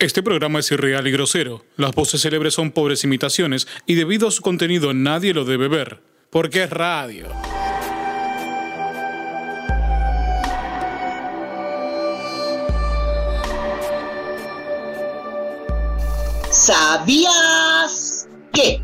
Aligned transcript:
Este 0.00 0.22
programa 0.22 0.60
es 0.60 0.72
irreal 0.72 1.06
y 1.06 1.10
grosero. 1.10 1.62
Las 1.76 1.92
voces 1.92 2.22
célebres 2.22 2.54
son 2.54 2.70
pobres 2.70 3.04
imitaciones 3.04 3.68
y 3.84 3.96
debido 3.96 4.28
a 4.28 4.30
su 4.30 4.40
contenido 4.40 4.94
nadie 4.94 5.34
lo 5.34 5.44
debe 5.44 5.68
ver. 5.68 6.00
Porque 6.30 6.62
es 6.62 6.70
radio. 6.70 7.28
¿Sabías 16.50 18.26
que 18.54 18.80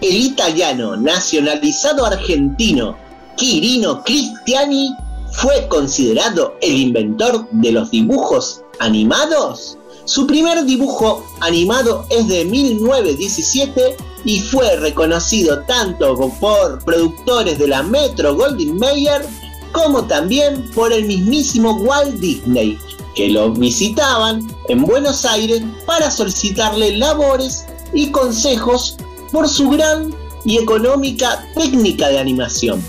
el 0.00 0.16
italiano 0.16 0.96
nacionalizado 0.96 2.06
argentino 2.06 2.96
Quirino 3.36 4.04
Cristiani 4.04 4.94
fue 5.32 5.66
considerado 5.66 6.56
el 6.62 6.76
inventor 6.76 7.48
de 7.50 7.72
los 7.72 7.90
dibujos 7.90 8.62
animados? 8.78 9.76
Su 10.10 10.26
primer 10.26 10.64
dibujo 10.64 11.24
animado 11.38 12.04
es 12.10 12.26
de 12.26 12.44
1917 12.44 13.96
y 14.24 14.40
fue 14.40 14.74
reconocido 14.78 15.60
tanto 15.68 16.16
por 16.40 16.84
productores 16.84 17.60
de 17.60 17.68
la 17.68 17.84
Metro 17.84 18.34
Goldwyn 18.34 18.76
Mayer 18.76 19.24
como 19.70 20.04
también 20.06 20.68
por 20.72 20.92
el 20.92 21.04
mismísimo 21.04 21.74
Walt 21.74 22.16
Disney, 22.16 22.76
que 23.14 23.28
lo 23.28 23.52
visitaban 23.52 24.44
en 24.68 24.84
Buenos 24.84 25.24
Aires 25.24 25.62
para 25.86 26.10
solicitarle 26.10 26.96
labores 26.96 27.66
y 27.94 28.10
consejos 28.10 28.96
por 29.30 29.48
su 29.48 29.70
gran 29.70 30.12
y 30.44 30.58
económica 30.58 31.46
técnica 31.54 32.08
de 32.08 32.18
animación. 32.18 32.84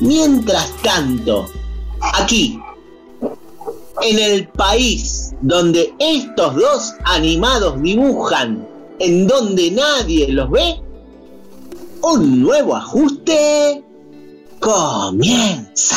Mientras 0.00 0.68
tanto, 0.82 1.48
aquí, 2.00 2.58
en 4.02 4.18
el 4.18 4.48
país 4.48 5.34
donde 5.42 5.94
estos 5.98 6.54
dos 6.54 6.94
animados 7.04 7.80
dibujan, 7.82 8.66
en 8.98 9.26
donde 9.26 9.70
nadie 9.70 10.28
los 10.28 10.50
ve, 10.50 10.80
un 12.02 12.42
nuevo 12.42 12.76
ajuste 12.76 13.82
comienza. 14.60 15.96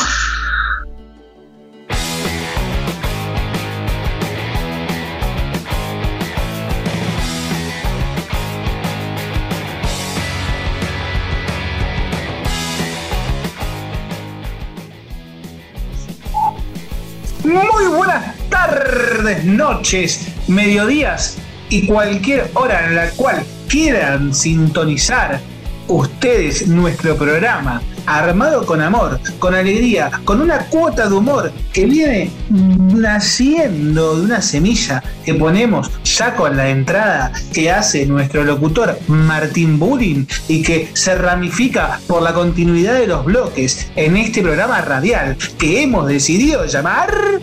Muy 17.50 17.88
buenas 17.88 18.36
tardes, 18.48 19.44
noches, 19.44 20.28
mediodías 20.46 21.36
y 21.68 21.84
cualquier 21.84 22.48
hora 22.54 22.86
en 22.86 22.94
la 22.94 23.10
cual 23.10 23.42
quieran 23.68 24.32
sintonizar 24.32 25.40
ustedes 25.88 26.68
nuestro 26.68 27.16
programa, 27.16 27.82
armado 28.06 28.66
con 28.66 28.80
amor, 28.80 29.20
con 29.38 29.54
alegría, 29.54 30.10
con 30.24 30.40
una 30.40 30.66
cuota 30.66 31.08
de 31.08 31.14
humor 31.14 31.52
que 31.72 31.86
viene 31.86 32.30
naciendo 32.48 34.16
de 34.16 34.22
una 34.22 34.42
semilla 34.42 35.02
que 35.24 35.34
ponemos 35.34 35.90
ya 36.04 36.34
con 36.34 36.56
la 36.56 36.68
entrada 36.68 37.32
que 37.52 37.70
hace 37.70 38.06
nuestro 38.06 38.44
locutor 38.44 38.98
Martín 39.08 39.78
Bulling 39.78 40.26
y 40.48 40.62
que 40.62 40.90
se 40.94 41.14
ramifica 41.14 42.00
por 42.06 42.22
la 42.22 42.32
continuidad 42.32 42.94
de 42.94 43.06
los 43.06 43.24
bloques 43.24 43.90
en 43.96 44.16
este 44.16 44.42
programa 44.42 44.80
radial 44.80 45.36
que 45.58 45.82
hemos 45.82 46.06
decidido 46.08 46.64
llamar... 46.66 47.40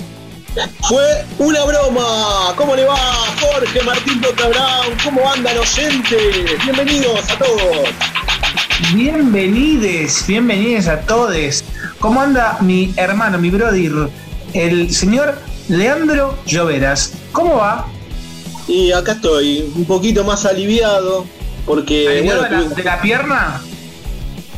Fue 0.88 1.24
una 1.38 1.64
broma. 1.66 2.54
¿Cómo 2.56 2.76
le 2.76 2.84
va 2.86 2.98
Jorge 3.40 3.80
Martín 3.84 4.20
Brown? 4.22 4.98
¿Cómo 5.04 5.32
andan 5.32 5.56
oyentes? 5.56 6.64
Bienvenidos 6.64 7.30
a 7.30 7.38
todos. 7.38 7.90
Bienvenides, 8.94 10.26
bienvenidos 10.28 10.88
a 10.88 11.02
todos. 11.02 11.64
¿Cómo 12.00 12.22
anda 12.22 12.58
mi 12.62 12.94
hermano, 12.96 13.40
mi 13.40 13.50
brother, 13.50 14.10
el 14.54 14.94
señor 14.94 15.36
Leandro 15.68 16.38
Lloveras? 16.46 17.14
¿Cómo 17.32 17.58
va? 17.58 17.88
Y 18.68 18.92
acá 18.92 19.14
estoy, 19.14 19.72
un 19.76 19.86
poquito 19.86 20.24
más 20.24 20.46
aliviado, 20.46 21.26
porque... 21.66 22.08
¿Aliviado 22.08 22.42
bueno, 22.42 22.58
de, 22.62 22.70
la, 22.70 22.76
de 22.76 22.84
la 22.84 23.02
pierna? 23.02 23.62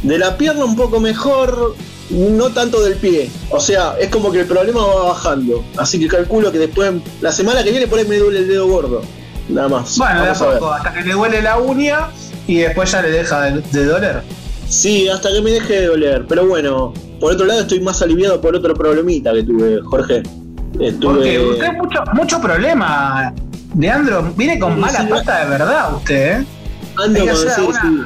de 0.04 0.18
la 0.18 0.38
pierna 0.38 0.66
un 0.66 0.76
poco 0.76 1.00
mejor, 1.00 1.76
no 2.10 2.50
tanto 2.50 2.84
del 2.84 2.96
pie. 2.96 3.32
O 3.52 3.60
sea, 3.60 3.96
es 4.00 4.10
como 4.10 4.32
que 4.32 4.42
el 4.42 4.48
problema 4.48 4.86
va 4.86 5.06
bajando. 5.10 5.64
Así 5.78 6.00
que 6.00 6.08
calculo 6.08 6.52
que 6.52 6.60
después, 6.60 6.92
la 7.22 7.32
semana 7.32 7.64
que 7.64 7.72
viene, 7.72 7.88
por 7.88 8.00
ahí 8.00 8.06
me 8.06 8.18
duele 8.18 8.40
el 8.40 8.48
dedo 8.48 8.68
gordo. 8.68 9.02
Nada 9.48 9.68
más. 9.68 9.98
Bueno, 9.98 10.24
de 10.24 10.30
a 10.30 10.34
poco, 10.34 10.72
hasta 10.72 10.94
que 10.94 11.02
le 11.02 11.14
duele 11.14 11.42
la 11.42 11.58
uña 11.58 12.10
y 12.50 12.58
después 12.60 12.92
ya 12.92 13.02
le 13.02 13.12
deja 13.12 13.42
de, 13.42 13.62
de 13.62 13.86
doler. 13.86 14.22
Sí, 14.68 15.08
hasta 15.10 15.30
que 15.32 15.42
me 15.42 15.52
deje 15.52 15.82
de 15.82 15.86
doler. 15.88 16.26
Pero 16.28 16.48
bueno, 16.48 16.94
por 17.20 17.34
otro 17.34 17.46
lado 17.46 17.62
estoy 17.62 17.80
más 17.82 18.02
aliviado 18.02 18.40
por 18.42 18.56
otro 18.56 18.74
problemita 18.74 19.32
que 19.34 19.44
tuve, 19.44 19.80
Jorge. 19.82 20.24
Porque 21.02 21.40
usted 21.40 21.74
mucho, 21.74 22.04
mucho 22.14 22.42
problema, 22.42 23.34
Leandro. 23.78 24.32
Viene 24.36 24.60
con 24.60 24.76
Sí, 24.76 24.80
mala 24.80 25.00
sí, 25.02 25.08
pata 25.10 25.44
de 25.44 25.50
verdad 25.50 25.96
usted, 25.96 26.42
¿eh? 26.42 26.46
ando 26.98 27.20
con 27.20 27.30
alguna- 27.30 27.82
sí. 27.82 28.02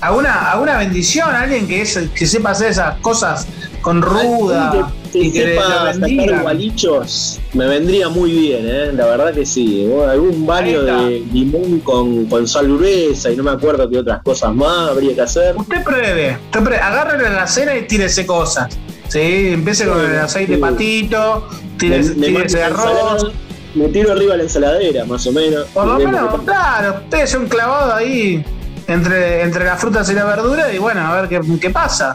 ¿Alguna, 0.00 0.50
alguna 0.52 0.78
bendición? 0.78 1.34
¿Alguien 1.34 1.66
que, 1.68 1.82
es, 1.82 1.96
que 2.14 2.26
sepa 2.26 2.50
hacer 2.50 2.70
esas 2.70 2.98
cosas 3.00 3.46
con 3.82 4.02
ruda? 4.02 4.90
Que, 5.12 5.30
sepa 5.30 5.92
sacar 5.92 6.42
gualichos 6.42 7.38
me 7.52 7.66
vendría 7.66 8.08
muy 8.08 8.30
bien, 8.30 8.66
¿eh? 8.66 8.92
la 8.94 9.06
verdad 9.06 9.34
que 9.34 9.44
sí. 9.44 9.86
O 9.92 10.06
Algún 10.08 10.46
baño 10.46 10.82
de 10.82 11.22
limón 11.32 11.80
con, 11.80 12.26
con 12.26 12.48
sal 12.48 12.66
gruesa 12.78 13.30
y 13.30 13.36
no 13.36 13.42
me 13.42 13.50
acuerdo 13.50 13.88
qué 13.90 13.98
otras 13.98 14.22
cosas 14.22 14.54
más 14.54 14.90
habría 14.90 15.14
que 15.14 15.20
hacer. 15.20 15.54
Usted 15.56 15.84
pruebe, 15.84 16.38
usted 16.46 16.60
pruebe, 16.60 16.78
agárrele 16.82 17.28
la 17.30 17.46
cena 17.46 17.76
y 17.76 17.86
tírese 17.86 18.24
cosas. 18.24 18.74
¿sí? 19.08 19.50
Empiece 19.52 19.86
con 19.86 20.00
el 20.00 20.18
aceite 20.18 20.54
sí. 20.54 20.60
patito, 20.60 21.46
tírese, 21.78 22.14
Me- 22.14 22.28
tírese 22.28 22.62
arroz. 22.62 23.30
Me 23.74 23.88
tiro 23.88 24.12
arriba 24.12 24.36
la 24.36 24.42
ensaladera, 24.44 25.04
más 25.04 25.26
o 25.26 25.32
menos. 25.32 25.64
Por 25.74 25.86
lo 25.86 25.98
menos, 25.98 26.42
claro, 26.42 27.02
pese 27.10 27.36
un 27.38 27.48
clavado 27.48 27.94
ahí 27.94 28.44
entre, 28.86 29.42
entre 29.42 29.64
las 29.64 29.80
frutas 29.80 30.10
y 30.10 30.14
la 30.14 30.24
verdura 30.24 30.72
y 30.72 30.78
bueno, 30.78 31.00
a 31.00 31.20
ver 31.20 31.28
qué, 31.28 31.40
qué 31.60 31.70
pasa. 31.70 32.14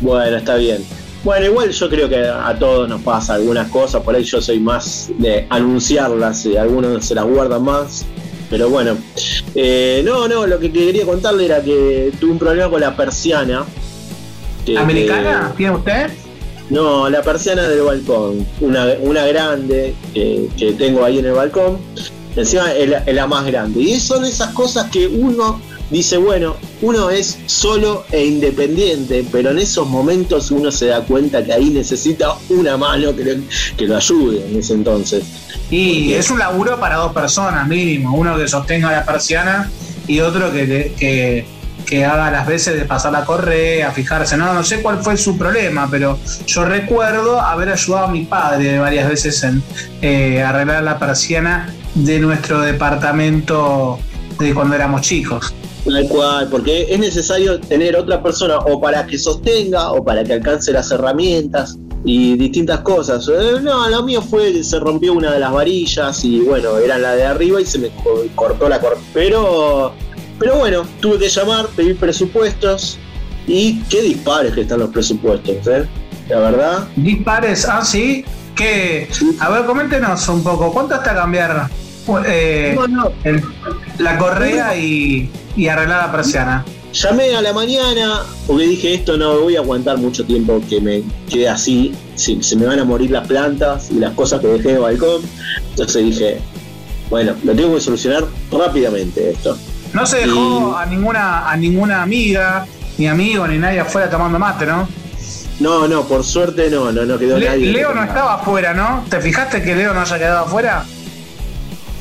Bueno, 0.00 0.36
está 0.36 0.56
bien. 0.56 0.84
Bueno, 1.24 1.46
igual 1.46 1.70
yo 1.70 1.88
creo 1.88 2.08
que 2.08 2.18
a 2.28 2.54
todos 2.58 2.86
nos 2.88 3.00
pasa 3.00 3.34
algunas 3.34 3.68
cosas, 3.70 4.02
por 4.02 4.14
ahí 4.14 4.24
yo 4.24 4.42
soy 4.42 4.60
más 4.60 5.10
de 5.18 5.46
anunciarlas, 5.48 6.44
y 6.44 6.56
algunos 6.56 7.04
se 7.04 7.14
las 7.14 7.24
guardan 7.24 7.64
más. 7.64 8.04
Pero 8.50 8.68
bueno, 8.68 8.96
Eh, 9.54 10.02
no, 10.04 10.28
no, 10.28 10.46
lo 10.46 10.58
que 10.60 10.70
quería 10.70 11.06
contarle 11.06 11.46
era 11.46 11.62
que 11.62 12.12
tuve 12.20 12.32
un 12.32 12.38
problema 12.38 12.68
con 12.68 12.80
la 12.80 12.94
persiana. 12.96 13.64
que- 14.66 14.76
¿Americana? 14.78 15.52
¿Tiene 15.56 15.76
usted? 15.76 16.10
no, 16.70 17.08
la 17.10 17.20
persiana 17.22 17.68
del 17.68 17.82
balcón, 17.82 18.46
una, 18.60 18.86
una 19.00 19.26
grande 19.26 19.94
que, 20.14 20.48
que 20.56 20.72
tengo 20.72 21.04
ahí 21.04 21.18
en 21.18 21.26
el 21.26 21.32
balcón. 21.32 21.78
Encima 22.36 22.72
es 22.72 22.88
la, 22.88 22.98
es 22.98 23.14
la 23.14 23.26
más 23.26 23.44
grande. 23.46 23.80
Y 23.80 23.98
son 24.00 24.24
esas 24.24 24.52
cosas 24.54 24.90
que 24.90 25.06
uno 25.06 25.60
dice, 25.94 26.16
bueno, 26.18 26.56
uno 26.82 27.08
es 27.10 27.38
solo 27.46 28.04
e 28.10 28.24
independiente, 28.26 29.24
pero 29.32 29.50
en 29.50 29.58
esos 29.58 29.88
momentos 29.88 30.50
uno 30.50 30.70
se 30.70 30.86
da 30.86 31.00
cuenta 31.02 31.42
que 31.44 31.52
ahí 31.52 31.70
necesita 31.70 32.34
una 32.50 32.76
mano 32.76 33.14
que, 33.16 33.24
le- 33.24 33.42
que 33.76 33.86
lo 33.86 33.96
ayude 33.96 34.46
en 34.50 34.58
ese 34.58 34.74
entonces. 34.74 35.24
Y 35.70 36.12
es 36.12 36.30
un 36.30 36.38
laburo 36.38 36.78
para 36.78 36.96
dos 36.96 37.12
personas 37.12 37.66
mínimo, 37.66 38.14
uno 38.14 38.36
que 38.36 38.46
sostenga 38.48 38.92
la 38.92 39.04
persiana 39.04 39.70
y 40.06 40.20
otro 40.20 40.52
que, 40.52 40.92
que, 40.98 41.46
que 41.86 42.04
haga 42.04 42.30
las 42.30 42.46
veces 42.46 42.74
de 42.74 42.84
pasar 42.84 43.12
la 43.12 43.24
correa, 43.24 43.90
fijarse. 43.92 44.36
No, 44.36 44.52
no 44.52 44.62
sé 44.62 44.82
cuál 44.82 44.98
fue 45.02 45.16
su 45.16 45.38
problema, 45.38 45.88
pero 45.90 46.18
yo 46.46 46.64
recuerdo 46.64 47.40
haber 47.40 47.70
ayudado 47.70 48.06
a 48.06 48.10
mi 48.10 48.24
padre 48.24 48.78
varias 48.78 49.08
veces 49.08 49.42
en 49.42 49.62
eh, 50.02 50.42
arreglar 50.42 50.82
la 50.84 50.98
persiana 50.98 51.72
de 51.94 52.18
nuestro 52.20 52.60
departamento 52.60 53.98
de 54.38 54.52
cuando 54.52 54.74
éramos 54.74 55.00
chicos. 55.02 55.54
Tal 55.84 56.08
cual, 56.08 56.48
porque 56.50 56.86
es 56.88 56.98
necesario 56.98 57.60
tener 57.60 57.94
otra 57.96 58.22
persona 58.22 58.58
o 58.58 58.80
para 58.80 59.06
que 59.06 59.18
sostenga 59.18 59.92
o 59.92 60.02
para 60.02 60.24
que 60.24 60.32
alcance 60.32 60.72
las 60.72 60.90
herramientas 60.90 61.76
y 62.06 62.36
distintas 62.36 62.80
cosas. 62.80 63.28
Eh, 63.28 63.60
No, 63.62 63.88
lo 63.90 64.02
mío 64.02 64.22
fue 64.22 64.52
que 64.52 64.64
se 64.64 64.78
rompió 64.80 65.12
una 65.12 65.32
de 65.32 65.40
las 65.40 65.52
varillas 65.52 66.24
y 66.24 66.40
bueno, 66.40 66.78
era 66.78 66.96
la 66.98 67.14
de 67.14 67.24
arriba 67.24 67.60
y 67.60 67.66
se 67.66 67.78
me 67.78 67.88
co- 68.02 68.24
cortó 68.34 68.68
la 68.68 68.80
correa. 68.80 68.98
Pero, 69.12 69.92
pero 70.38 70.56
bueno, 70.56 70.84
tuve 71.00 71.18
que 71.18 71.28
llamar, 71.28 71.66
pedir 71.76 71.96
presupuestos 71.98 72.98
y 73.46 73.80
qué 73.90 74.00
dispares 74.00 74.54
que 74.54 74.62
están 74.62 74.78
los 74.80 74.88
presupuestos, 74.90 75.66
¿eh? 75.66 75.86
La 76.30 76.38
verdad. 76.40 76.88
Dispares, 76.96 77.66
ah, 77.68 77.84
sí. 77.84 78.24
Que, 78.56 79.08
a 79.40 79.50
ver, 79.50 79.66
coméntenos 79.66 80.26
un 80.28 80.42
poco, 80.42 80.72
¿cuánto 80.72 80.94
está 80.94 81.12
cambiar 81.14 81.68
eh, 82.26 82.72
No, 82.74 82.86
no, 82.86 83.10
el- 83.24 83.42
la 83.98 84.16
correa 84.16 84.76
y, 84.76 85.28
y 85.56 85.68
arreglar 85.68 86.06
la 86.06 86.12
persiana? 86.12 86.64
Llamé 86.92 87.34
a 87.34 87.42
la 87.42 87.52
mañana 87.52 88.20
porque 88.46 88.64
dije 88.68 88.94
esto 88.94 89.16
no 89.16 89.40
voy 89.40 89.56
a 89.56 89.60
aguantar 89.60 89.98
mucho 89.98 90.24
tiempo 90.24 90.60
que 90.68 90.80
me 90.80 91.02
quede 91.28 91.48
así, 91.48 91.92
se, 92.14 92.40
se 92.42 92.54
me 92.56 92.66
van 92.66 92.78
a 92.78 92.84
morir 92.84 93.10
las 93.10 93.26
plantas 93.26 93.90
y 93.90 93.94
las 93.94 94.12
cosas 94.14 94.40
que 94.40 94.46
dejé 94.46 94.72
el 94.74 94.78
balcón. 94.78 95.22
Entonces 95.70 96.04
dije, 96.04 96.40
Bueno, 97.10 97.34
lo 97.42 97.52
tengo 97.54 97.74
que 97.74 97.80
solucionar 97.80 98.24
rápidamente 98.50 99.30
esto. 99.30 99.58
No 99.92 100.06
se 100.06 100.18
dejó 100.18 100.76
a 100.76 100.86
ninguna 100.86 101.50
a 101.50 101.56
ninguna 101.56 102.02
amiga, 102.02 102.66
ni 102.98 103.06
amigo, 103.08 103.46
ni 103.48 103.58
nadie 103.58 103.80
afuera 103.80 104.08
tomando 104.08 104.38
mate, 104.38 104.64
¿no? 104.66 104.88
No, 105.60 105.86
no, 105.86 106.02
por 106.04 106.24
suerte 106.24 106.68
no, 106.70 106.90
no, 106.92 107.04
no 107.04 107.18
quedó 107.18 107.38
nadie. 107.38 107.72
Leo 107.72 107.94
no 107.94 108.02
estaba 108.02 108.34
afuera, 108.34 108.74
¿no? 108.74 109.04
¿Te 109.08 109.20
fijaste 109.20 109.62
que 109.62 109.74
Leo 109.74 109.94
no 109.94 110.00
haya 110.00 110.18
quedado 110.18 110.44
afuera? 110.46 110.84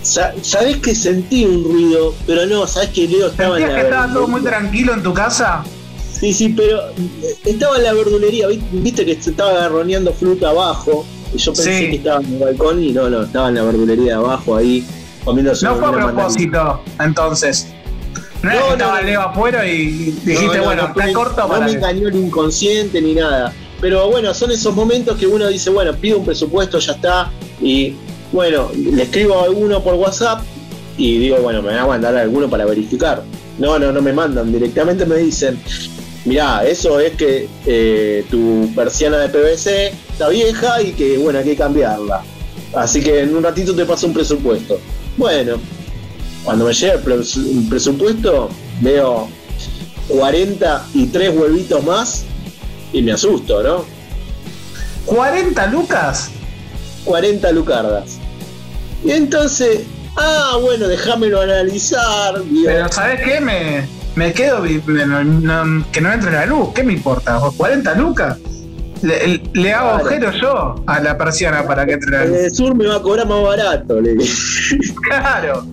Sabés 0.04 0.78
que 0.78 0.94
sentí 0.94 1.46
un 1.46 1.64
ruido, 1.64 2.14
pero 2.28 2.46
no, 2.46 2.68
sabés 2.68 2.90
que 2.90 3.08
Leo 3.08 3.28
estaba 3.28 3.58
en 3.58 3.68
la 3.68 3.76
que 3.76 3.82
estaba 3.82 4.14
todo 4.14 4.28
muy 4.28 4.42
tranquilo 4.42 4.94
en 4.94 5.02
tu 5.02 5.14
casa? 5.14 5.64
Sí, 6.20 6.34
sí, 6.34 6.50
pero 6.50 6.82
estaba 7.46 7.78
en 7.78 7.84
la 7.84 7.94
verdulería, 7.94 8.48
viste 8.72 9.06
que 9.06 9.14
estaba 9.14 9.52
agarroneando 9.52 10.14
fruta 10.14 10.50
abajo. 10.50 11.06
Y 11.34 11.38
yo 11.38 11.54
pensé 11.54 11.90
que 11.90 11.96
estaba 11.96 12.22
en 12.22 12.34
el 12.34 12.40
balcón 12.40 12.84
y 12.84 12.92
no, 12.92 13.10
no, 13.10 13.24
estaba 13.24 13.50
en 13.50 13.56
la 13.56 13.64
verdulería 13.64 14.18
abajo 14.18 14.56
ahí 14.56 14.86
comiéndose 15.24 15.66
No 15.66 15.76
fue 15.76 15.88
a 15.88 15.92
propósito, 15.92 16.84
entonces. 17.00 17.68
No, 18.44 18.52
no, 18.52 18.72
estaba 18.74 19.02
Leo 19.02 19.22
afuera 19.22 19.66
y 19.66 20.12
dijiste, 20.26 20.60
bueno, 20.60 20.88
está 20.88 21.14
corto 21.14 21.48
para. 21.48 21.66
No 21.66 21.66
me 21.66 21.72
engañó 21.72 22.10
el 22.10 22.16
inconsciente 22.16 23.02
ni 23.02 23.16
nada. 23.16 23.54
Pero 23.80 24.10
bueno, 24.10 24.34
son 24.34 24.52
esos 24.52 24.74
momentos 24.76 25.18
que 25.18 25.28
uno 25.28 25.48
dice, 25.48 25.70
bueno, 25.70 25.94
pido 25.94 26.20
un 26.20 26.26
presupuesto, 26.26 26.80
ya 26.80 26.94
está. 26.94 27.32
Y 27.62 27.96
bueno, 28.34 28.72
le 28.76 29.04
escribo 29.04 29.40
a 29.40 29.46
alguno 29.46 29.82
por 29.84 29.94
WhatsApp 29.94 30.42
y 30.98 31.20
digo, 31.20 31.38
bueno, 31.38 31.62
me 31.62 31.70
van 31.70 31.80
a 31.80 31.88
mandar 31.88 32.16
a 32.18 32.22
alguno 32.22 32.50
para 32.50 32.66
verificar. 32.66 33.24
No, 33.60 33.78
no, 33.78 33.92
no 33.92 34.02
me 34.02 34.12
mandan, 34.12 34.52
directamente 34.52 35.06
me 35.06 35.18
dicen, 35.18 35.60
mirá, 36.26 36.66
eso 36.66 37.00
es 37.00 37.14
que 37.14 37.48
eh, 37.68 38.26
tu 38.32 38.70
persiana 38.76 39.20
de 39.20 39.30
PVC 39.30 39.94
está 40.12 40.30
vieja 40.30 40.82
y 40.82 40.94
que, 40.94 41.20
bueno, 41.20 41.40
hay 41.40 41.46
que 41.46 41.56
cambiarla. 41.56 42.24
Así 42.74 43.02
que 43.02 43.22
en 43.22 43.36
un 43.36 43.44
ratito 43.44 43.76
te 43.76 43.86
paso 43.86 44.08
un 44.08 44.14
presupuesto. 44.14 44.80
Bueno, 45.16 45.58
cuando 46.44 46.66
me 46.66 46.74
llega 46.74 46.94
el 46.94 47.02
presupuesto, 47.70 48.50
veo 48.82 49.30
43 50.08 51.38
huevitos 51.38 51.84
más 51.84 52.26
y 52.92 53.04
me 53.04 53.12
asusto, 53.12 53.62
¿no? 53.62 53.86
¿40 55.06 55.72
lucas? 55.72 56.32
40 57.06 57.52
lucardas. 57.52 58.23
Y 59.04 59.12
entonces, 59.12 59.82
ah, 60.18 60.58
bueno, 60.62 60.88
déjamelo 60.88 61.42
analizar. 61.42 62.42
Pero 62.66 62.92
¿sabes 62.92 63.22
qué? 63.22 63.42
Me, 63.42 63.86
me 64.16 64.34
quedo 64.34 64.64
que 64.64 66.02
no 66.02 66.14
entre 66.14 66.32
la 66.32 66.46
luz, 66.46 66.70
¿qué 66.74 66.84
me 66.84 66.94
importa? 66.94 67.40
¿40 67.40 67.96
lucas? 67.98 68.38
Le, 69.02 69.74
hago 69.74 69.90
agujero 69.90 70.32
yo 70.32 70.76
a 70.88 71.02
la 71.02 71.18
persiana 71.18 71.68
para 71.68 71.86
que 71.86 71.94
entre 71.94 72.12
la 72.12 72.26
luz. 72.26 72.38
El 72.38 72.56
sur 72.56 72.76
me 72.76 72.88
va 72.88 72.96
a 72.96 73.02
cobrar 73.02 73.28
más 73.28 73.44
barato, 73.44 74.00
le 74.00 74.16
Claro. 75.10 75.66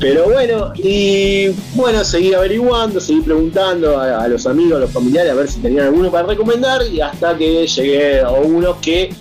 Pero 0.00 0.24
bueno, 0.24 0.72
y 0.74 1.50
bueno, 1.74 2.02
seguí 2.02 2.34
averiguando, 2.34 3.00
seguí 3.00 3.20
preguntando 3.20 4.00
a, 4.00 4.26
los 4.26 4.48
amigos, 4.48 4.78
a 4.78 4.80
los 4.80 4.90
familiares, 4.90 5.30
a 5.30 5.34
ver 5.36 5.48
si 5.48 5.60
tenían 5.60 5.86
alguno 5.86 6.10
para 6.10 6.26
recomendar, 6.26 6.82
y 6.90 7.00
hasta 7.00 7.38
que 7.38 7.64
llegué 7.68 8.20
a 8.20 8.30
unos 8.30 8.78
que 8.78 9.14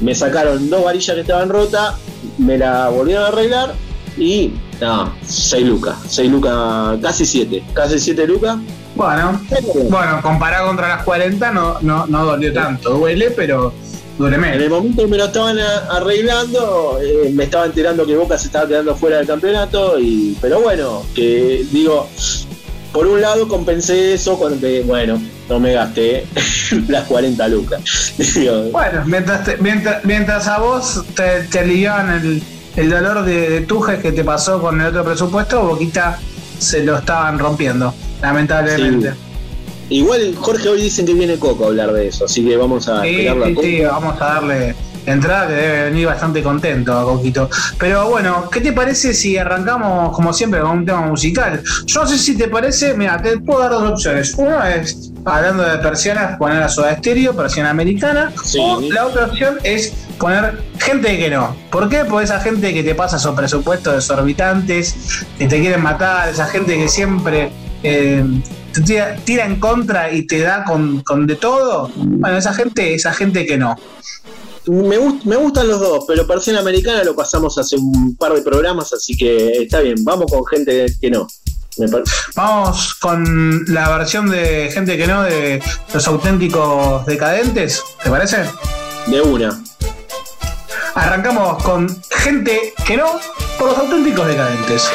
me 0.00 0.14
sacaron 0.14 0.68
dos 0.70 0.84
varillas 0.84 1.14
que 1.14 1.20
estaban 1.20 1.48
rotas, 1.48 1.94
me 2.38 2.58
la 2.58 2.88
volvieron 2.88 3.24
a 3.24 3.28
arreglar 3.28 3.74
y 4.16 4.52
no, 4.80 5.14
6 5.26 5.66
lucas, 5.66 5.96
6 6.08 6.30
lucas, 6.30 6.98
casi 7.02 7.24
7, 7.24 7.64
casi 7.72 7.98
7 7.98 8.26
lucas. 8.26 8.58
Bueno, 8.94 9.40
bueno, 9.90 10.20
comparado 10.22 10.68
contra 10.68 10.88
las 10.88 11.02
40 11.04 11.50
no, 11.52 11.80
no, 11.80 12.06
no 12.06 12.24
dolió 12.24 12.52
tanto, 12.52 12.90
duele, 12.90 13.30
pero 13.30 13.72
duele 14.18 14.38
menos. 14.38 14.56
En 14.56 14.62
el 14.62 14.70
momento 14.70 15.02
que 15.02 15.08
me 15.08 15.18
lo 15.18 15.26
estaban 15.26 15.58
arreglando, 15.58 16.98
eh, 17.02 17.30
me 17.32 17.44
estaba 17.44 17.66
enterando 17.66 18.06
que 18.06 18.16
Boca 18.16 18.38
se 18.38 18.46
estaba 18.46 18.66
quedando 18.66 18.96
fuera 18.96 19.18
del 19.18 19.26
campeonato, 19.26 19.98
y 19.98 20.36
pero 20.40 20.60
bueno, 20.60 21.02
que 21.14 21.66
digo, 21.70 22.08
por 22.96 23.06
un 23.06 23.20
lado 23.20 23.46
compensé 23.46 24.14
eso 24.14 24.38
con 24.38 24.58
que, 24.58 24.82
bueno, 24.82 25.20
no 25.48 25.60
me 25.60 25.74
gasté 25.74 26.26
las 26.88 27.04
40 27.04 27.48
lucas. 27.48 28.14
bueno, 28.72 29.02
mientras, 29.04 29.60
mientras, 30.04 30.48
a 30.48 30.58
vos 30.58 31.04
te, 31.14 31.42
te 31.42 31.58
aliviaban 31.58 32.10
el 32.10 32.42
el 32.76 32.90
dolor 32.90 33.24
de, 33.24 33.62
Tujes 33.62 34.00
que 34.00 34.12
te 34.12 34.22
pasó 34.22 34.60
con 34.60 34.80
el 34.80 34.88
otro 34.88 35.04
presupuesto, 35.04 35.66
Boquita 35.66 36.18
se 36.58 36.84
lo 36.84 36.98
estaban 36.98 37.38
rompiendo, 37.38 37.92
lamentablemente. 38.20 39.14
Igual 39.88 40.34
Jorge 40.36 40.68
hoy 40.68 40.82
dicen 40.82 41.06
que 41.06 41.14
viene 41.14 41.38
Coco 41.38 41.64
a 41.64 41.66
hablar 41.68 41.92
de 41.92 42.08
eso, 42.08 42.26
así 42.26 42.44
que 42.44 42.56
vamos 42.56 42.88
a 42.88 43.02
sí, 43.02 43.28
sí, 43.28 43.56
sí, 43.62 43.80
vamos 43.82 44.20
a 44.20 44.24
darle 44.24 44.74
entrada 45.06 45.48
que 45.48 45.54
debe 45.54 45.84
venir 45.84 46.06
bastante 46.06 46.42
contento 46.42 46.98
a 46.98 47.04
Coquito. 47.04 47.48
Pero 47.78 48.08
bueno, 48.08 48.48
¿qué 48.50 48.60
te 48.60 48.72
parece 48.72 49.14
si 49.14 49.36
arrancamos 49.38 50.14
como 50.14 50.32
siempre 50.32 50.60
con 50.60 50.78
un 50.78 50.86
tema 50.86 51.02
musical? 51.02 51.62
Yo 51.86 52.00
no 52.02 52.06
sé 52.06 52.18
si 52.18 52.36
te 52.36 52.48
parece, 52.48 52.94
mira, 52.94 53.20
te 53.20 53.38
puedo 53.38 53.60
dar 53.60 53.70
dos 53.70 53.92
opciones. 53.92 54.34
Uno 54.36 54.62
es, 54.64 55.12
hablando 55.24 55.62
de 55.62 55.78
persianas, 55.78 56.36
poner 56.38 56.62
a 56.62 56.68
Soda 56.68 56.96
Stereo, 56.96 57.34
persiana 57.34 57.70
americana. 57.70 58.32
O 58.58 58.80
la 58.80 59.06
otra 59.06 59.26
opción 59.26 59.58
es 59.62 59.92
poner 60.18 60.62
gente 60.78 61.18
que 61.18 61.30
no. 61.30 61.56
¿Por 61.70 61.88
qué? 61.88 62.04
Porque 62.04 62.24
esa 62.24 62.40
gente 62.40 62.72
que 62.72 62.82
te 62.82 62.94
pasa 62.94 63.16
esos 63.16 63.34
presupuestos 63.34 63.94
desorbitantes, 63.94 65.24
que 65.38 65.46
te 65.46 65.60
quieren 65.60 65.82
matar, 65.82 66.28
esa 66.28 66.46
gente 66.46 66.76
que 66.76 66.88
siempre 66.88 67.50
eh, 67.82 68.24
te 68.72 68.80
tira, 69.24 69.44
en 69.44 69.60
contra 69.60 70.12
y 70.12 70.26
te 70.26 70.40
da 70.40 70.64
con, 70.64 71.00
con, 71.00 71.26
de 71.26 71.36
todo. 71.36 71.90
Bueno, 71.96 72.36
esa 72.36 72.52
gente, 72.52 72.94
esa 72.94 73.12
gente 73.12 73.46
que 73.46 73.56
no. 73.56 73.76
Me, 74.66 74.98
me 75.24 75.36
gustan 75.36 75.68
los 75.68 75.80
dos, 75.80 76.04
pero 76.06 76.26
Persiana 76.26 76.60
Americana 76.60 77.04
lo 77.04 77.14
pasamos 77.14 77.56
hace 77.58 77.76
un 77.76 78.16
par 78.16 78.32
de 78.34 78.42
programas, 78.42 78.92
así 78.92 79.16
que 79.16 79.62
está 79.62 79.80
bien, 79.80 79.96
vamos 80.04 80.30
con 80.30 80.44
gente 80.46 80.86
que 81.00 81.10
no. 81.10 81.26
Vamos 82.34 82.94
con 82.94 83.64
la 83.66 83.98
versión 83.98 84.30
de 84.30 84.70
gente 84.72 84.96
que 84.96 85.06
no 85.06 85.22
de 85.22 85.62
los 85.92 86.06
auténticos 86.08 87.04
decadentes, 87.04 87.82
¿te 88.02 88.08
parece? 88.08 88.44
De 89.08 89.20
una. 89.20 89.62
Arrancamos 90.94 91.62
con 91.62 91.86
gente 92.10 92.72
que 92.86 92.96
no 92.96 93.20
por 93.58 93.68
los 93.68 93.78
auténticos 93.78 94.26
decadentes. 94.26 94.90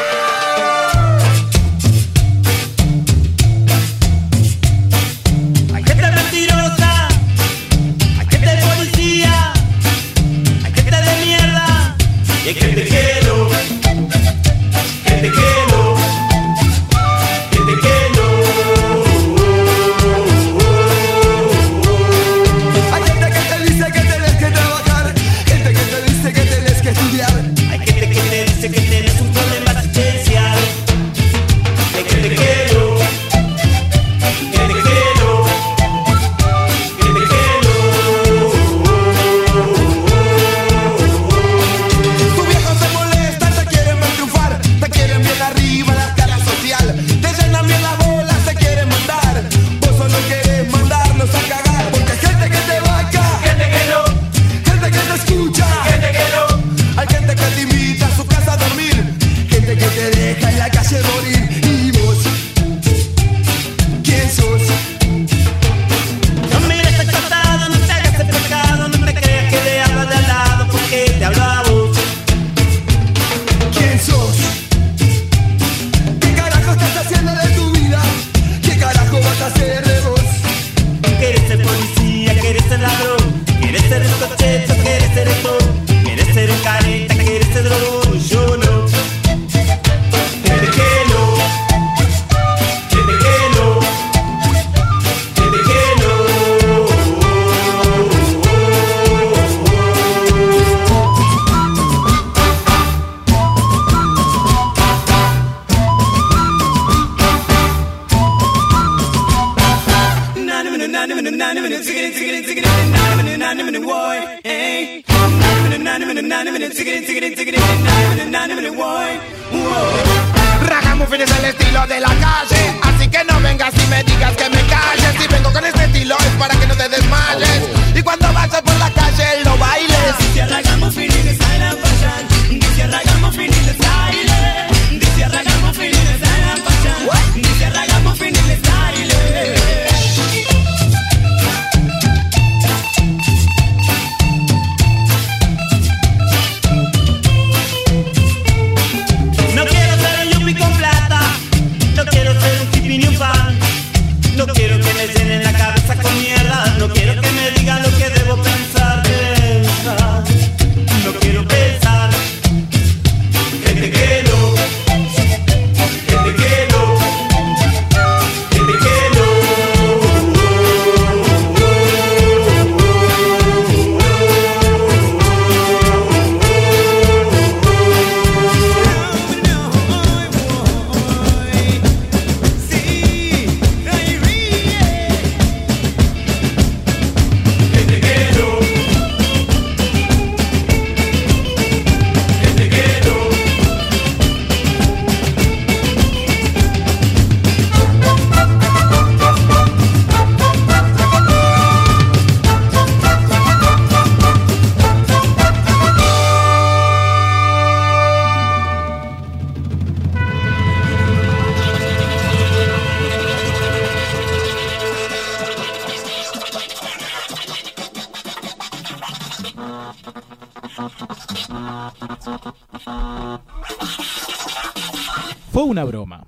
Una 225.72 225.86
broma. 225.86 226.28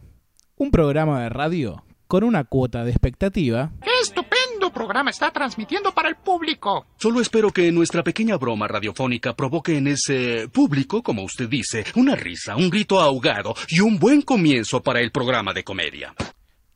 Un 0.55 0.71
programa 0.71 1.21
de 1.23 1.29
radio 1.29 1.83
con 2.07 2.23
una 2.23 2.45
cuota 2.45 2.83
de 2.85 2.91
expectativa 2.91 3.71
¡Qué 3.81 3.89
estupendo 4.01 4.71
programa 4.73 5.09
está 5.09 5.31
transmitiendo 5.31 5.93
para 5.93 6.07
el 6.07 6.15
público! 6.15 6.85
Solo 6.97 7.19
espero 7.19 7.51
que 7.51 7.69
nuestra 7.73 8.03
pequeña 8.03 8.37
broma 8.37 8.69
radiofónica 8.69 9.33
provoque 9.35 9.77
en 9.77 9.87
ese 9.87 10.47
público, 10.47 11.03
como 11.03 11.23
usted 11.23 11.49
dice, 11.49 11.83
una 11.95 12.15
risa, 12.15 12.55
un 12.55 12.69
grito 12.69 13.01
ahogado 13.01 13.53
y 13.67 13.81
un 13.81 13.99
buen 13.99 14.21
comienzo 14.21 14.81
para 14.81 15.01
el 15.01 15.11
programa 15.11 15.53
de 15.53 15.63
comedia. 15.65 16.13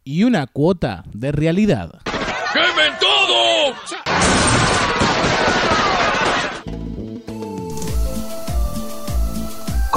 y 0.04 0.24
una 0.26 0.46
cuota 0.48 1.04
de 1.14 1.32
realidad. 1.32 2.02
¡Quemen 2.54 2.94
todo! 3.00 4.27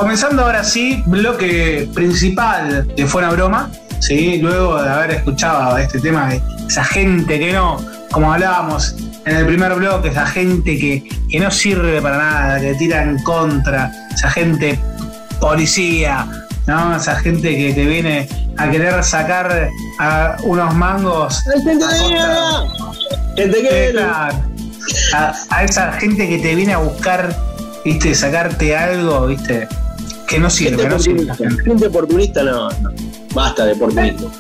Comenzando 0.01 0.43
ahora 0.45 0.65
sí, 0.65 1.03
bloque 1.07 1.89
principal 1.95 2.87
de 2.97 3.07
Fuera 3.07 3.29
Broma, 3.31 3.71
¿sí? 4.01 4.39
luego 4.41 4.83
de 4.83 4.89
haber 4.89 5.11
escuchado 5.11 5.77
este 5.77 6.01
tema 6.01 6.29
de 6.31 6.41
esa 6.69 6.83
gente 6.85 7.39
que 7.39 7.53
no, 7.53 7.77
como 8.11 8.33
hablábamos 8.33 8.95
en 9.27 9.37
el 9.37 9.45
primer 9.47 9.75
bloque, 9.75 10.09
esa 10.09 10.25
gente 10.27 10.79
que, 10.79 11.07
que 11.29 11.39
no 11.39 11.51
sirve 11.51 12.01
para 12.01 12.17
nada, 12.17 12.61
que 12.61 12.75
tira 12.77 13.03
en 13.03 13.23
contra, 13.23 13.93
esa 14.15 14.31
gente 14.31 14.79
policía, 15.39 16.27
¿no? 16.67 16.97
esa 16.97 17.17
gente 17.17 17.55
que 17.55 17.75
te 17.75 17.85
viene 17.85 18.27
a 18.57 18.71
querer 18.71 19.05
sacar 19.05 19.69
a 19.99 20.37
unos 20.45 20.75
mangos. 20.75 21.43
a 24.03 24.29
contra- 24.31 24.45
a, 25.15 25.35
a 25.51 25.65
esa 25.65 25.93
gente 25.93 26.27
que 26.27 26.39
te 26.39 26.55
viene 26.55 26.73
a 26.73 26.79
buscar, 26.79 27.37
viste, 27.85 28.15
sacarte 28.15 28.75
algo, 28.77 29.27
viste, 29.27 29.69
que 30.31 30.39
no 30.39 30.49
sirve, 30.49 30.77
Gente 30.85 30.89
no 30.89 30.99
sirve. 31.01 31.65
Gente 31.65 31.87
oportunista 31.89 32.43
no, 32.45 32.71
no. 32.71 32.91
Basta 33.35 33.67
de 33.67 33.73
oportunismo. 33.73 34.31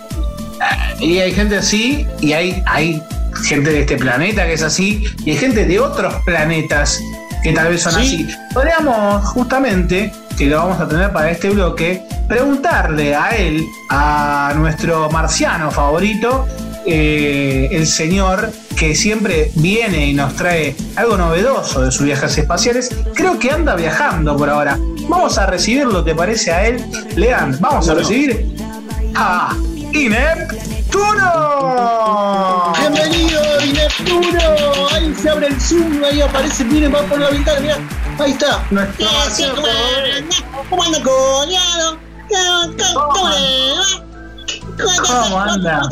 Y 1.01 1.19
hay 1.19 1.33
gente 1.33 1.57
así, 1.57 2.07
y 2.21 2.33
hay, 2.33 2.63
hay 2.67 3.03
gente 3.45 3.71
de 3.71 3.81
este 3.81 3.97
planeta 3.97 4.47
que 4.47 4.53
es 4.53 4.63
así, 4.63 5.05
y 5.25 5.31
hay 5.33 5.37
gente 5.37 5.65
de 5.67 5.81
otros 5.81 6.15
planetas 6.25 7.01
que 7.43 7.53
tal 7.53 7.69
vez 7.69 7.83
son 7.83 7.95
Sí. 7.95 7.99
así. 8.01 8.29
Podríamos 8.55 9.25
justamente, 9.31 10.13
que 10.39 10.47
lo 10.47 10.59
vamos 10.59 10.79
a 10.81 10.87
tener 10.87 11.11
para 11.13 11.31
este 11.31 11.51
bloque, 11.51 12.03
preguntarle 12.29 13.17
a 13.17 13.31
él, 13.31 13.65
a 13.89 14.53
nuestro 14.57 15.11
marciano 15.11 15.71
favorito, 15.73 16.47
eh, 16.87 17.69
el 17.73 17.87
señor 17.87 18.53
que 18.77 18.95
siempre 18.95 19.51
viene 19.57 20.07
y 20.07 20.15
nos 20.15 20.35
trae 20.37 20.77
algo 20.97 21.17
novedoso 21.17 21.83
de 21.83 21.91
sus 21.91 22.07
viajes 22.07 22.39
espaciales. 22.39 22.95
Creo 23.15 23.39
que 23.39 23.51
anda 23.51 23.75
viajando 23.75 24.37
por 24.37 24.49
ahora. 24.49 24.79
Vamos 25.11 25.37
a 25.38 25.47
recibirlo, 25.47 26.05
¿te 26.05 26.14
parece 26.14 26.52
a 26.52 26.67
él? 26.69 26.85
Lean, 27.17 27.57
vamos 27.61 27.88
a 27.88 27.95
recibir 27.95 28.55
a 29.17 29.57
Ineptuno. 29.93 31.33
Bienvenido, 32.79 33.40
Neptuno. 33.73 34.87
Ahí 34.93 35.12
se 35.21 35.31
abre 35.31 35.49
el 35.49 35.61
zoom, 35.61 36.05
ahí 36.05 36.21
aparece, 36.21 36.64
miren, 36.64 36.95
va 36.95 37.00
por 37.02 37.19
la 37.19 37.29
ventana, 37.31 37.59
mirá. 37.61 37.76
Ahí 38.21 38.31
está. 38.31 38.64
Nuestro 38.71 38.97
¿Qué 38.99 39.05
hace? 39.17 39.47
marciano 39.49 39.55
¿Cómo 39.57 39.64
anda? 39.67 40.29
¿Cómo 40.71 40.83
anda, 40.85 41.02
coñado? 41.02 41.99
¿Cómo, 42.29 42.73
cómo, 42.95 43.09
cómo 43.12 43.29
le 43.31 43.73
va? 43.75 43.85
¿Cómo, 44.61 44.76
te- 44.76 45.12
¿Cómo 45.25 45.40
anda? 45.40 45.83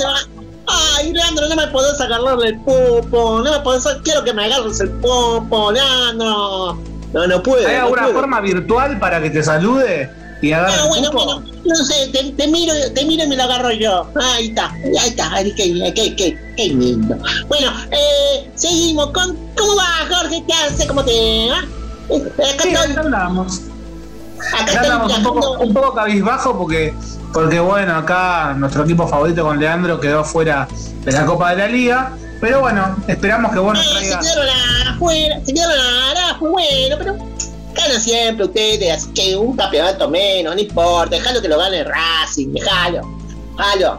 Ay, 0.96 1.12
Leandro, 1.12 1.48
no 1.48 1.56
me 1.56 1.66
podés 1.68 2.00
agarrarle 2.00 2.48
el 2.50 2.60
popo, 2.60 3.40
no 3.42 3.50
me 3.50 3.58
podés, 3.60 3.84
quiero 4.04 4.22
que 4.22 4.32
me 4.32 4.44
agarres 4.44 4.78
el 4.80 4.90
popo, 4.90 5.72
Leandro. 5.72 6.78
No, 7.12 7.26
no 7.26 7.42
puedo. 7.42 7.66
¿Hay 7.66 7.76
no 7.76 7.82
alguna 7.84 8.02
puedo. 8.02 8.14
forma 8.14 8.40
virtual 8.40 8.98
para 8.98 9.20
que 9.22 9.30
te 9.30 9.42
salude 9.42 10.10
y 10.42 10.52
agarre 10.52 10.72
Ah, 10.74 10.82
el 10.82 10.88
bueno, 10.88 11.10
cupo? 11.10 11.24
bueno, 11.24 11.42
no 11.64 11.74
sé, 11.76 12.08
te, 12.12 12.24
te 12.32 12.46
miro, 12.48 12.72
te 12.94 13.04
miro 13.04 13.24
y 13.24 13.28
me 13.28 13.36
lo 13.36 13.42
agarro 13.44 13.70
yo. 13.72 14.06
Ahí 14.20 14.48
está, 14.48 14.70
ahí 14.72 15.08
está, 15.08 15.32
ay, 15.32 15.52
qué, 15.56 15.92
qué, 15.94 16.14
qué, 16.16 16.38
qué 16.56 16.64
lindo. 16.68 17.16
Bueno, 17.48 17.72
eh, 17.90 18.50
seguimos 18.54 19.06
con. 19.12 19.36
¿Cómo 19.56 19.76
va, 19.76 20.06
Jorge? 20.16 20.44
¿Qué 20.46 20.54
hace? 20.54 20.86
¿Cómo 20.86 21.04
te 21.04 21.48
va? 21.50 21.64
Eh, 22.10 22.32
Acá 22.54 22.62
Sí, 22.62 22.68
estoy, 22.68 22.92
acá 22.92 23.00
andamos 23.02 23.62
un 25.18 25.22
poco, 25.24 25.52
un 25.58 25.74
poco 25.74 25.94
cabizbajo 25.94 26.56
porque, 26.56 26.94
porque, 27.32 27.58
bueno, 27.60 27.96
acá 27.96 28.54
nuestro 28.56 28.84
equipo 28.84 29.06
favorito 29.08 29.42
con 29.42 29.58
Leandro 29.58 29.98
quedó 30.00 30.24
fuera 30.24 30.68
de 31.04 31.12
la 31.12 31.26
Copa 31.26 31.50
de 31.50 31.56
la 31.56 31.66
Liga. 31.66 32.12
Pero 32.40 32.60
bueno, 32.60 32.96
esperamos 33.08 33.52
que 33.52 33.58
vos 33.58 33.74
nos 33.74 33.84
Eh, 33.84 33.88
se 33.88 33.94
traigas. 33.94 34.26
quedaron 34.26 34.48
afuera, 34.94 35.40
se 35.44 35.54
quedaron 35.54 35.80
abajo, 36.16 36.48
bueno, 36.50 36.96
pero 36.98 37.16
ganan 37.74 38.00
siempre 38.00 38.44
ustedes, 38.46 38.92
así 38.96 39.12
que 39.12 39.36
un 39.36 39.56
campeonato 39.56 40.08
menos, 40.08 40.54
no 40.54 40.60
importa, 40.60 41.16
dejalo 41.16 41.42
que 41.42 41.48
lo 41.48 41.58
gane 41.58 41.82
Racing, 41.84 42.52
dejalo, 42.52 43.00
dejalo. 43.56 43.98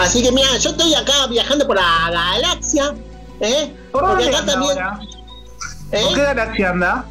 Así 0.00 0.22
que 0.22 0.32
mira, 0.32 0.56
yo 0.58 0.70
estoy 0.70 0.94
acá 0.94 1.26
viajando 1.28 1.66
por 1.66 1.76
la 1.76 2.10
galaxia, 2.10 2.94
¿eh? 3.40 3.72
¿Por 3.92 4.04
Porque 4.04 4.28
acá 4.28 4.44
también. 4.44 4.78
¿eh? 5.92 6.02
¿Por 6.02 6.14
qué 6.14 6.22
galaxia 6.22 6.70
anda? 6.70 7.04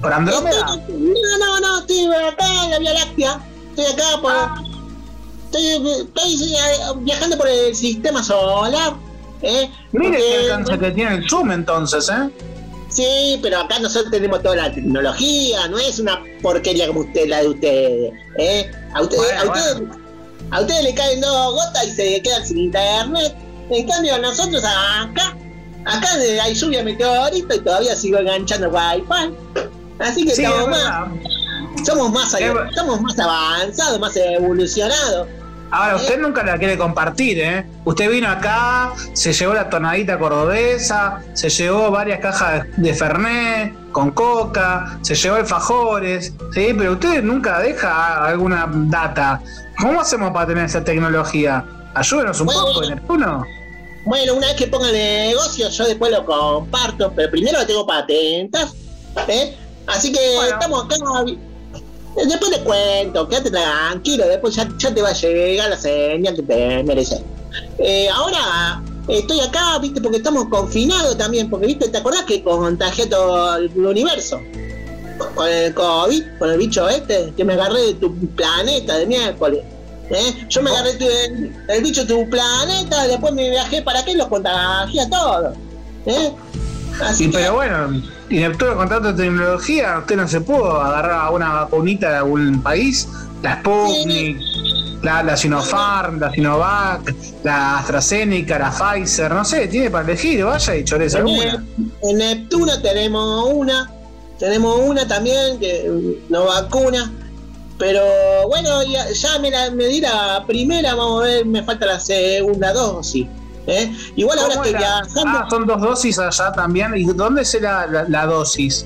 ¿Por 0.00 0.12
Andrómeda? 0.12 0.60
Estoy- 0.60 0.94
No, 0.96 1.38
no, 1.44 1.60
no, 1.60 1.78
estoy 1.80 2.06
acá 2.06 2.64
en 2.64 2.70
la 2.70 2.78
Vía 2.78 2.92
Láctea. 2.94 3.40
Estoy 3.70 3.86
acá 3.86 4.20
por. 4.22 4.32
Ah. 4.32 4.54
Estoy, 5.46 5.90
estoy, 6.02 6.54
eh, 6.54 6.58
viajando 6.98 7.36
por 7.38 7.48
el 7.48 7.74
sistema 7.74 8.22
solar. 8.22 8.94
¿Eh? 9.42 9.70
Mire 9.92 10.08
Porque- 10.10 10.18
qué 10.18 10.52
alcance 10.52 10.78
que 10.78 10.90
tiene 10.92 11.14
el 11.16 11.28
Zoom 11.30 11.50
entonces, 11.52 12.08
¿eh? 12.08 12.30
Sí, 12.90 13.38
pero 13.42 13.60
acá 13.60 13.78
nosotros 13.80 14.10
tenemos 14.10 14.42
toda 14.42 14.56
la 14.56 14.72
tecnología, 14.72 15.68
no 15.68 15.78
es 15.78 15.98
una 15.98 16.22
porquería 16.42 16.86
como 16.86 17.00
usted, 17.00 17.28
la 17.28 17.42
de 17.42 17.48
ustedes. 17.48 18.12
¿eh? 18.38 18.70
A, 18.94 19.02
ustedes, 19.02 19.22
Bueno, 19.22 19.40
a, 19.40 19.44
ustedes, 19.56 19.82
a 20.50 20.60
ustedes 20.62 20.82
le 20.84 20.94
caen 20.94 21.20
dos 21.20 21.54
gotas 21.54 21.86
y 21.86 21.90
se 21.90 22.22
quedan 22.22 22.46
sin 22.46 22.58
internet. 22.58 23.34
En 23.70 23.86
cambio, 23.86 24.18
nosotros 24.18 24.64
acá, 24.64 25.36
Acá 25.84 26.08
hay 26.42 26.54
lluvia 26.54 26.82
meteorito 26.82 27.54
y 27.54 27.60
todavía 27.60 27.94
sigo 27.96 28.18
enganchando 28.18 28.68
Wi-Fi. 28.68 29.34
Así 30.00 30.24
que 30.26 30.34
Sí, 30.34 30.42
estamos 30.42 30.62
es 30.64 30.68
más, 30.68 30.84
verdad. 30.84 31.84
somos 31.86 32.12
más, 32.12 32.34
estamos 32.34 33.00
más 33.00 33.18
avanzados, 33.18 33.98
más 34.00 34.16
evolucionados. 34.16 35.28
Ahora, 35.70 35.96
usted 35.96 36.18
nunca 36.18 36.42
la 36.42 36.56
quiere 36.58 36.78
compartir, 36.78 37.38
¿eh? 37.40 37.66
Usted 37.84 38.10
vino 38.10 38.28
acá, 38.28 38.92
se 39.12 39.32
llevó 39.32 39.52
la 39.54 39.68
tonadita 39.68 40.18
cordobesa, 40.18 41.20
se 41.34 41.50
llevó 41.50 41.90
varias 41.90 42.20
cajas 42.20 42.66
de 42.76 42.94
Fernet 42.94 43.74
con 43.92 44.10
coca, 44.12 44.98
se 45.02 45.14
llevó 45.14 45.36
alfajores, 45.36 46.32
¿sí? 46.52 46.74
Pero 46.76 46.92
usted 46.92 47.22
nunca 47.22 47.58
deja 47.60 48.24
alguna 48.24 48.66
data. 48.70 49.40
¿Cómo 49.78 50.00
hacemos 50.00 50.30
para 50.32 50.46
tener 50.46 50.64
esa 50.64 50.82
tecnología? 50.82 51.64
Ayúdenos 51.94 52.40
un 52.40 52.46
Bueno, 52.46 52.64
poco, 52.66 52.86
Neptuno. 52.88 53.44
Bueno, 54.04 54.34
una 54.36 54.46
vez 54.46 54.56
que 54.56 54.66
ponga 54.68 54.88
el 54.88 54.94
negocio, 54.94 55.68
yo 55.68 55.84
después 55.84 56.10
lo 56.10 56.24
comparto, 56.24 57.12
pero 57.14 57.30
primero 57.30 57.66
tengo 57.66 57.86
patentas, 57.86 58.74
¿eh? 59.26 59.54
Así 59.86 60.12
que 60.12 60.18
Bueno. 60.36 60.52
estamos 60.54 60.84
acá. 60.84 60.96
Después 62.26 62.50
te 62.50 62.60
cuento, 62.60 63.28
quédate 63.28 63.50
tranquilo, 63.50 64.26
después 64.26 64.54
ya, 64.54 64.68
ya 64.78 64.92
te 64.94 65.02
va 65.02 65.10
a 65.10 65.12
llegar 65.12 65.70
la 65.70 65.76
señal 65.76 66.34
que 66.34 66.42
te 66.42 66.82
mereces. 66.84 67.20
Eh, 67.78 68.08
ahora 68.08 68.82
estoy 69.08 69.40
acá, 69.40 69.78
viste, 69.78 70.00
porque 70.00 70.16
estamos 70.18 70.46
confinados 70.48 71.16
también, 71.16 71.48
porque 71.48 71.66
viste, 71.66 71.88
¿te 71.88 71.98
acordás 71.98 72.22
que 72.24 72.42
contagié 72.42 73.06
todo 73.06 73.56
el 73.56 73.70
universo? 73.86 74.40
Con 75.34 75.48
el 75.48 75.74
COVID, 75.74 76.22
con 76.38 76.50
el 76.50 76.58
bicho 76.58 76.88
este, 76.88 77.32
que 77.36 77.44
me 77.44 77.54
agarré 77.54 77.80
de 77.82 77.94
tu 77.94 78.14
planeta 78.36 78.96
de 78.98 79.06
miércoles. 79.06 79.60
¿eh? 80.10 80.46
Yo 80.48 80.62
me 80.62 80.70
agarré 80.70 80.94
tu- 80.94 81.04
el, 81.08 81.52
el 81.68 81.82
bicho 81.82 82.04
de 82.04 82.14
tu 82.14 82.30
planeta, 82.30 83.06
después 83.06 83.32
me 83.32 83.50
viajé 83.50 83.82
para 83.82 84.04
qué 84.04 84.14
los 84.14 84.28
contagié 84.28 85.00
a 85.02 85.08
todos. 85.10 85.56
¿eh? 86.06 86.32
Así 87.02 87.24
Sí, 87.24 87.30
que- 87.30 87.38
pero 87.38 87.54
bueno, 87.54 88.02
y 88.30 88.38
Neptuno 88.38 88.76
con 88.76 88.88
tanta 88.88 89.14
tecnología, 89.14 89.98
usted 89.98 90.16
no 90.16 90.28
se 90.28 90.40
pudo 90.40 90.80
agarrar 90.80 91.26
a 91.26 91.30
una 91.30 91.52
vacunita 91.52 92.10
de 92.10 92.16
algún 92.16 92.62
país, 92.62 93.08
la 93.42 93.58
Sputnik, 93.60 94.38
la, 95.02 95.22
la 95.22 95.36
Sinopharm, 95.36 96.20
la 96.20 96.30
Sinovac, 96.30 97.14
la 97.44 97.78
AstraZeneca, 97.78 98.58
la 98.58 98.70
Pfizer, 98.70 99.30
no 99.30 99.44
sé, 99.44 99.68
tiene 99.68 99.90
para 99.90 100.04
elegir, 100.04 100.44
vaya 100.44 100.76
y 100.76 100.84
choreza 100.84 101.18
En, 101.18 101.26
alguna. 101.26 101.64
En 102.02 102.18
Neptuno 102.18 102.80
tenemos 102.82 103.50
una, 103.52 103.90
tenemos 104.38 104.78
una 104.80 105.06
también 105.06 105.58
que 105.58 106.20
nos 106.28 106.46
vacuna, 106.46 107.12
pero 107.78 108.02
bueno, 108.48 108.82
ya, 108.82 109.10
ya 109.10 109.38
me, 109.38 109.50
la, 109.50 109.70
me 109.70 109.86
di 109.86 110.00
la 110.00 110.44
primera, 110.46 110.94
vamos 110.94 111.22
a 111.22 111.26
ver, 111.26 111.46
me 111.46 111.62
falta 111.62 111.86
la 111.86 112.00
segunda 112.00 112.72
dosis. 112.72 113.26
¿Eh? 113.66 113.92
Igual 114.16 114.38
ahora 114.38 114.54
¿Cómo 114.54 114.64
estoy 114.64 114.78
viajando. 114.80 115.38
Ah, 115.38 115.46
son 115.50 115.66
dos 115.66 115.80
dosis 115.80 116.18
allá 116.18 116.52
también. 116.52 116.92
¿Y 116.96 117.04
dónde 117.04 117.42
es 117.42 117.60
la, 117.60 117.86
la, 117.86 118.04
la 118.08 118.26
dosis? 118.26 118.84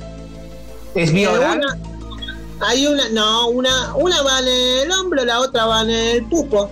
¿Es 0.94 1.10
Eh, 1.10 1.12
vía 1.12 1.30
oral? 1.32 1.58
una- 1.58 1.78
hay 2.68 2.86
una, 2.86 3.08
no, 3.10 3.48
una, 3.48 3.94
una 3.96 4.22
va 4.22 4.38
en 4.40 4.46
el 4.48 4.90
hombro, 4.92 5.24
la 5.24 5.40
otra 5.40 5.66
va 5.66 5.82
en 5.82 5.90
el 5.90 6.24
pupo. 6.26 6.70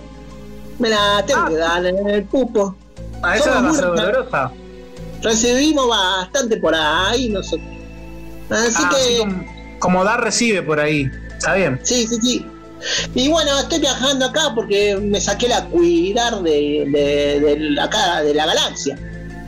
Me 0.79 0.89
la 0.89 1.23
tengo 1.25 1.41
Ah. 1.43 1.49
que 1.49 1.55
dar 1.57 1.85
en 1.85 2.09
el 2.09 2.23
pupo. 2.25 2.75
Ah, 3.21 3.35
esa 3.37 3.61
va 3.61 3.69
a 3.69 3.73
ser 3.73 3.85
dolorosa. 3.85 4.51
Recibimos 5.21 5.87
bastante 5.87 6.57
por 6.57 6.73
ahí 6.73 7.29
nosotros. 7.29 7.67
Así 8.49 8.81
Ah, 8.83 8.89
que. 8.89 8.95
así 9.01 9.17
como, 9.19 9.45
como 9.79 10.03
dar 10.03 10.23
recibe 10.23 10.61
por 10.63 10.79
ahí. 10.79 11.09
Está 11.37 11.55
bien. 11.55 11.79
Sí, 11.83 12.07
sí, 12.07 12.17
sí. 12.21 12.45
Y 13.15 13.29
bueno, 13.29 13.59
estoy 13.59 13.79
viajando 13.79 14.25
acá 14.25 14.51
porque 14.55 14.97
me 15.01 15.19
saqué 15.21 15.47
la 15.47 15.65
cuidar 15.65 16.41
de, 16.41 16.85
de, 16.91 17.39
de 17.55 17.81
acá, 17.81 18.21
de 18.21 18.33
la 18.33 18.45
galaxia. 18.45 18.97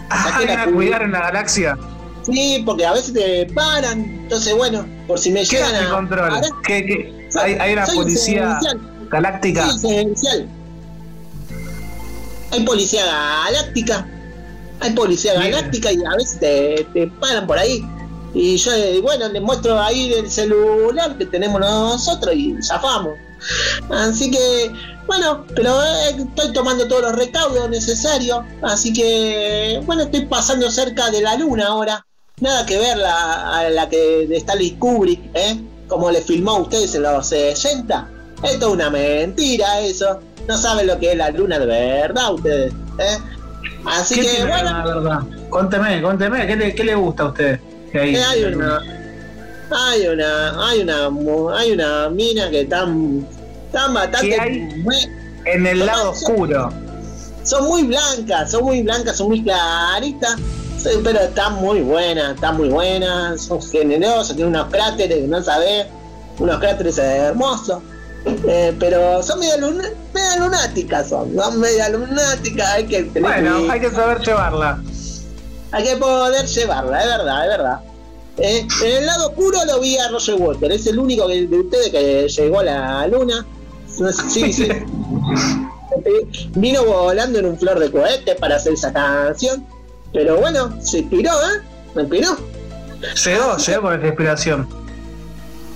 Ah, 0.10 0.29
Saqué 0.31 0.45
la 0.45 0.51
¿Van 0.55 0.60
a 0.60 0.63
cuidar. 0.65 0.73
cuidar 0.75 1.01
en 1.03 1.12
la 1.12 1.19
galaxia? 1.21 1.77
Sí, 2.25 2.62
porque 2.65 2.86
a 2.86 2.93
veces 2.93 3.13
te 3.13 3.45
paran. 3.53 3.99
Entonces, 4.01 4.55
bueno, 4.55 4.86
por 5.08 5.19
si 5.19 5.31
me 5.31 5.41
¿Qué 5.41 5.58
llegan 5.58 5.75
el 5.75 5.88
a. 5.88 5.89
control? 5.89 6.41
¿Qué, 6.65 6.86
qué? 6.86 7.29
Hay, 7.39 7.53
hay 7.55 7.73
una 7.73 7.86
policía 7.88 8.60
galáctica. 9.10 9.69
Sí. 9.71 10.08
Hay 12.51 12.60
policía 12.63 13.03
galáctica. 13.05 14.08
Hay 14.79 14.91
policía 14.91 15.34
Bien. 15.39 15.51
galáctica 15.51 15.91
y 15.91 15.97
a 16.05 16.15
veces 16.17 16.39
te, 16.39 16.88
te 16.93 17.08
paran 17.19 17.47
por 17.47 17.58
ahí. 17.58 17.84
Y 18.34 18.58
yo, 18.58 18.72
eh, 18.74 19.00
bueno, 19.02 19.30
les 19.30 19.41
muestro 19.41 19.80
ahí 19.80 20.12
el 20.13 20.30
celular 20.30 21.17
que 21.17 21.26
tenemos 21.26 21.62
nosotros 21.62 22.34
y 22.36 22.56
zafamos. 22.63 23.13
Así 23.89 24.32
que, 24.32 24.72
bueno, 25.06 25.46
pero 25.56 25.82
eh, 25.84 26.15
estoy 26.17 26.54
tomando 26.54 26.88
todos 26.88 27.04
los 27.04 27.15
recaudos 27.15 27.69
necesarios. 27.69 28.39
Así 28.62 28.91
que, 28.91 29.82
bueno, 29.86 30.04
estoy 30.04 30.26
pasando 30.26 30.72
cerca 30.72 31.12
de 31.12 31.22
la 31.22 31.36
luna 31.36 31.67
ahora. 31.67 32.06
Nada 32.41 32.65
que 32.65 32.78
ver 32.78 32.98
la, 32.98 33.60
a 33.60 33.69
la 33.69 33.88
que 33.88 34.26
de 34.28 34.38
Stanley 34.38 34.72
Kubrick, 34.72 35.22
¿eh? 35.36 35.62
Como 35.88 36.10
le 36.10 36.22
filmó 36.22 36.52
a 36.52 36.62
ustedes 36.62 36.96
en 36.96 37.04
los 37.04 37.28
60. 37.28 38.10
Esto 38.43 38.67
es 38.67 38.74
una 38.74 38.89
mentira, 38.89 39.80
eso. 39.82 40.19
No 40.48 40.58
saben 40.58 40.88
lo 40.88 41.00
que 41.00 41.12
es 41.12 41.17
la 41.17 41.30
luna 41.30 41.60
de 41.60 41.65
verdad, 41.65 42.34
ustedes. 42.34 42.74
¿eh? 43.00 43.17
Así 43.86 44.15
¿Qué 44.15 44.22
que, 44.22 44.46
bueno, 44.46 44.63
la 44.63 44.86
verdad? 44.86 45.19
Cuénteme, 45.50 46.02
cuénteme, 46.02 46.48
¿qué 46.48 46.56
le, 46.56 46.76
qué 46.76 46.84
le 46.84 46.96
gusta 46.96 47.24
a 47.24 47.28
usted? 47.28 47.60
Hay 47.99 48.43
una 48.45 48.82
hay 49.71 50.08
una 50.08 50.67
hay 50.69 50.82
una 50.82 51.10
hay 51.58 51.71
una 51.71 52.10
mina 52.10 52.49
que 52.49 52.62
están 52.62 53.25
están 53.67 53.93
bastante 53.93 54.38
muy- 54.84 55.08
En 55.45 55.65
el 55.67 55.86
lado 55.86 56.12
oscuro. 56.12 56.69
son 57.43 57.65
muy 57.67 57.84
blancas 57.84 58.51
son 58.51 58.63
muy 58.63 58.82
blancas 58.82 59.17
son 59.17 59.27
muy 59.29 59.43
claritas 59.43 60.36
pero 61.03 61.19
están 61.21 61.56
muy 61.56 61.82
buenas 61.82 62.36
están 62.36 62.58
muy 62.58 62.69
buenas 62.69 63.41
son 63.41 63.62
generosas 63.62 64.36
tienen 64.36 64.56
unos 64.56 64.69
cráteres 64.69 65.17
que 65.21 65.27
no 65.27 65.41
sabés 65.43 65.88
unos 66.39 66.60
cráteres 66.60 66.97
hermosos 66.97 67.79
Eh, 68.47 68.73
pero 68.79 69.21
son 69.21 69.38
media, 69.39 69.58
luna- 69.58 69.89
media 70.13 70.38
lunáticas 70.39 71.10
son, 71.10 71.36
son 71.36 71.60
media 71.60 71.89
lunáticas 71.89 72.67
hay 72.75 72.86
que 72.86 73.03
tener 73.03 73.21
Bueno, 73.21 73.69
hay 73.69 73.82
que 73.82 73.91
saber 73.91 74.21
llevarla. 74.21 74.82
Hay 75.73 75.83
que 75.83 75.97
poder 75.97 76.45
llevarla, 76.45 77.01
es 77.01 77.07
verdad, 77.07 77.43
es 77.43 77.49
verdad. 77.57 77.79
Eh, 78.38 78.67
en 78.83 78.91
el 78.97 79.05
lado 79.05 79.27
oscuro 79.29 79.57
lo 79.65 79.79
vi 79.79 79.97
a 79.97 80.07
Roger 80.07 80.36
Water, 80.36 80.71
es 80.71 80.88
el 80.88 80.97
único 80.99 81.27
que- 81.27 81.45
de 81.47 81.59
ustedes 81.59 81.89
que 81.89 82.27
llegó 82.29 82.59
a 82.59 82.63
la 82.63 83.07
luna. 83.07 83.45
Sí, 84.29 84.51
sí. 84.53 84.67
Vino 86.55 86.83
volando 86.83 87.39
en 87.39 87.45
un 87.45 87.57
flor 87.59 87.79
de 87.79 87.91
cohete 87.91 88.36
para 88.36 88.55
hacer 88.55 88.73
esa 88.73 88.91
canción. 88.91 89.65
Pero 90.12 90.38
bueno, 90.39 90.73
se 90.81 90.99
inspiró, 90.99 91.31
¿eh? 91.31 91.62
Me 91.95 92.01
inspiró. 92.03 92.38
Llegó, 93.25 93.57
llegó 93.57 93.81
con 93.81 93.93
esa 93.99 94.07
inspiración. 94.07 94.67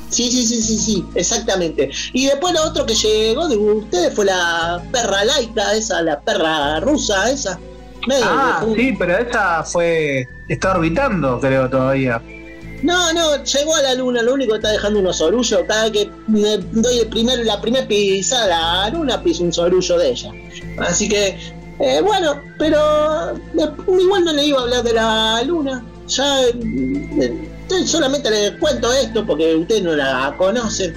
Sí, 0.09 0.31
sí, 0.31 0.45
sí, 0.45 0.61
sí, 0.61 0.77
sí, 0.79 1.05
exactamente. 1.15 1.91
Y 2.13 2.27
después 2.27 2.53
lo 2.53 2.63
otro 2.63 2.85
que 2.85 2.95
llegó 2.95 3.47
de 3.49 3.57
ustedes 3.57 4.13
fue 4.15 4.25
la 4.25 4.81
perra 4.91 5.25
laica, 5.25 5.73
esa, 5.75 6.01
la 6.01 6.19
perra 6.21 6.79
rusa, 6.79 7.29
esa. 7.29 7.59
Medio 8.07 8.25
Ah, 8.25 8.65
sí, 8.75 8.95
pero 8.97 9.17
esa 9.17 9.63
fue. 9.63 10.27
Está 10.47 10.77
orbitando, 10.77 11.39
creo, 11.39 11.69
todavía. 11.69 12.21
No, 12.83 13.11
no, 13.13 13.43
llegó 13.43 13.75
a 13.75 13.81
la 13.81 13.95
luna, 13.95 14.21
lo 14.21 14.35
único 14.35 14.53
que 14.53 14.57
está 14.57 14.71
dejando 14.71 14.99
unos 14.99 15.19
orullos. 15.19 15.63
Cada 15.67 15.89
vez 15.89 15.91
que 15.91 16.09
me 16.27 16.57
doy 16.57 16.99
el 16.99 17.07
primer, 17.07 17.39
la 17.45 17.59
primera 17.59 17.87
pisada 17.87 18.83
a 18.83 18.89
la 18.89 18.97
luna, 18.97 19.21
piso 19.21 19.43
un 19.43 19.51
sorullo 19.51 19.97
de 19.97 20.09
ella. 20.09 20.31
Así 20.79 21.09
que, 21.09 21.37
eh, 21.79 22.01
bueno, 22.01 22.41
pero 22.57 23.33
igual 23.99 24.25
no 24.25 24.33
le 24.33 24.45
iba 24.45 24.59
a 24.59 24.63
hablar 24.63 24.83
de 24.83 24.93
la 24.93 25.43
luna. 25.43 25.83
Ya 26.07 26.43
eh, 26.43 26.53
eh, 27.19 27.85
solamente 27.85 28.29
les 28.29 28.51
cuento 28.53 28.91
esto 28.93 29.25
porque 29.25 29.55
ustedes 29.55 29.83
no 29.83 29.95
la 29.95 30.33
conocen. 30.37 30.93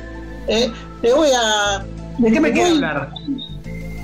Eh, 0.46 0.70
le 1.02 1.12
voy 1.12 1.30
a. 1.34 1.84
¿De 2.18 2.30
qué 2.30 2.40
me 2.40 2.52
quiere 2.52 2.70
hablar? 2.70 3.10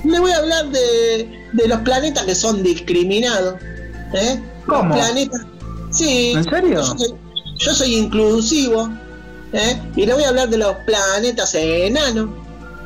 Le 0.04 0.20
voy 0.20 0.30
a 0.30 0.38
hablar 0.38 0.66
de, 0.70 1.45
de 1.56 1.68
los 1.68 1.80
planetas 1.80 2.24
que 2.24 2.34
son 2.34 2.62
discriminados. 2.62 3.56
¿eh? 4.14 4.40
¿Cómo? 4.66 4.94
Los 4.94 4.96
planetas. 4.96 5.40
Sí. 5.90 6.32
¿En 6.36 6.44
serio? 6.44 6.74
Yo 6.74 6.84
soy, 6.84 7.14
yo 7.58 7.74
soy 7.74 7.94
inclusivo. 7.94 8.90
¿eh? 9.52 9.80
Y 9.96 10.06
le 10.06 10.14
voy 10.14 10.24
a 10.24 10.28
hablar 10.28 10.48
de 10.48 10.58
los 10.58 10.76
planetas 10.86 11.54
enanos. 11.54 12.30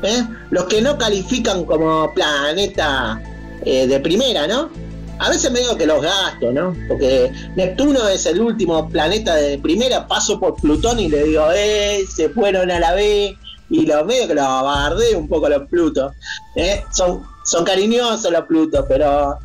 ¿eh? 0.02 0.24
Los 0.50 0.64
que 0.64 0.80
no 0.80 0.96
califican 0.98 1.64
como 1.64 2.12
planeta 2.14 3.20
eh, 3.64 3.86
de 3.86 4.00
primera, 4.00 4.46
¿no? 4.46 4.70
A 5.18 5.28
veces 5.28 5.52
me 5.52 5.60
digo 5.60 5.76
que 5.76 5.84
los 5.84 6.00
gasto, 6.00 6.50
¿no? 6.50 6.74
Porque 6.88 7.30
Neptuno 7.54 8.08
es 8.08 8.24
el 8.24 8.40
último 8.40 8.88
planeta 8.88 9.34
de 9.34 9.58
primera, 9.58 10.06
paso 10.06 10.40
por 10.40 10.56
Plutón 10.56 10.98
y 10.98 11.10
le 11.10 11.24
digo, 11.24 11.44
eh, 11.54 12.06
se 12.10 12.30
fueron 12.30 12.70
a 12.70 12.80
la 12.80 12.94
B, 12.94 13.36
y 13.70 13.86
los 13.86 14.04
medio 14.04 14.26
que 14.26 14.34
los 14.34 14.44
abardeo 14.44 15.18
un 15.18 15.28
poco 15.28 15.48
los 15.48 15.68
Plutos. 15.68 16.12
¿eh? 16.56 16.82
Son, 16.90 17.22
son 17.50 17.64
cariñosos 17.64 18.30
los 18.32 18.44
Plutos, 18.46 18.84
pero 18.88 19.38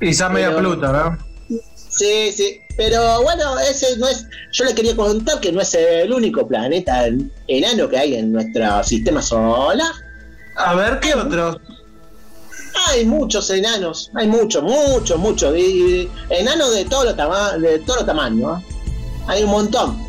Quizás 0.00 0.30
medio 0.32 0.56
Pluto, 0.56 0.92
¿no? 0.92 1.16
sí, 1.76 2.32
sí. 2.32 2.58
Pero 2.76 3.22
bueno, 3.22 3.58
ese 3.60 3.96
no 3.98 4.08
es. 4.08 4.26
Yo 4.52 4.64
le 4.64 4.74
quería 4.74 4.96
contar 4.96 5.38
que 5.40 5.52
no 5.52 5.60
es 5.60 5.74
el 5.74 6.10
único 6.12 6.48
planeta 6.48 7.06
enano 7.46 7.88
que 7.88 7.98
hay 7.98 8.14
en 8.16 8.32
nuestro 8.32 8.82
sistema 8.82 9.20
solar. 9.22 9.92
A 10.56 10.74
ver, 10.74 10.98
¿qué 11.00 11.14
otros? 11.14 11.58
Hay 12.88 13.04
muchos 13.04 13.50
enanos, 13.50 14.10
hay 14.14 14.26
muchos, 14.26 14.62
muchos, 14.62 15.18
muchos. 15.18 15.54
Y 15.56 16.08
enanos 16.30 16.74
de 16.74 16.84
todos 16.86 17.04
los 17.04 17.16
tama- 17.16 17.58
de 17.58 17.78
todos 17.80 17.98
los 17.98 18.06
tamaños. 18.06 18.58
¿eh? 18.60 18.64
Hay 19.28 19.42
un 19.44 19.50
montón. 19.50 20.02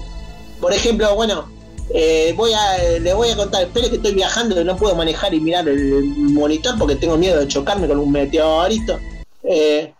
Por 0.61 0.71
ejemplo, 0.73 1.13
bueno, 1.15 1.51
eh, 1.93 2.33
voy 2.37 2.51
a, 2.53 2.99
le 2.99 3.13
voy 3.13 3.29
a 3.29 3.35
contar, 3.35 3.63
espere 3.63 3.89
que 3.89 3.97
estoy 3.97 4.13
viajando 4.13 4.59
y 4.59 4.63
no 4.63 4.75
puedo 4.77 4.95
manejar 4.95 5.33
y 5.33 5.39
mirar 5.39 5.67
el 5.67 6.03
monitor 6.33 6.75
porque 6.77 6.95
tengo 6.95 7.17
miedo 7.17 7.39
de 7.39 7.47
chocarme 7.47 7.87
con 7.87 7.99
un 7.99 8.11
meteorito. 8.11 8.99
Eh, 9.43 9.93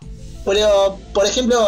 pero, 0.46 0.98
por 1.13 1.26
ejemplo, 1.26 1.60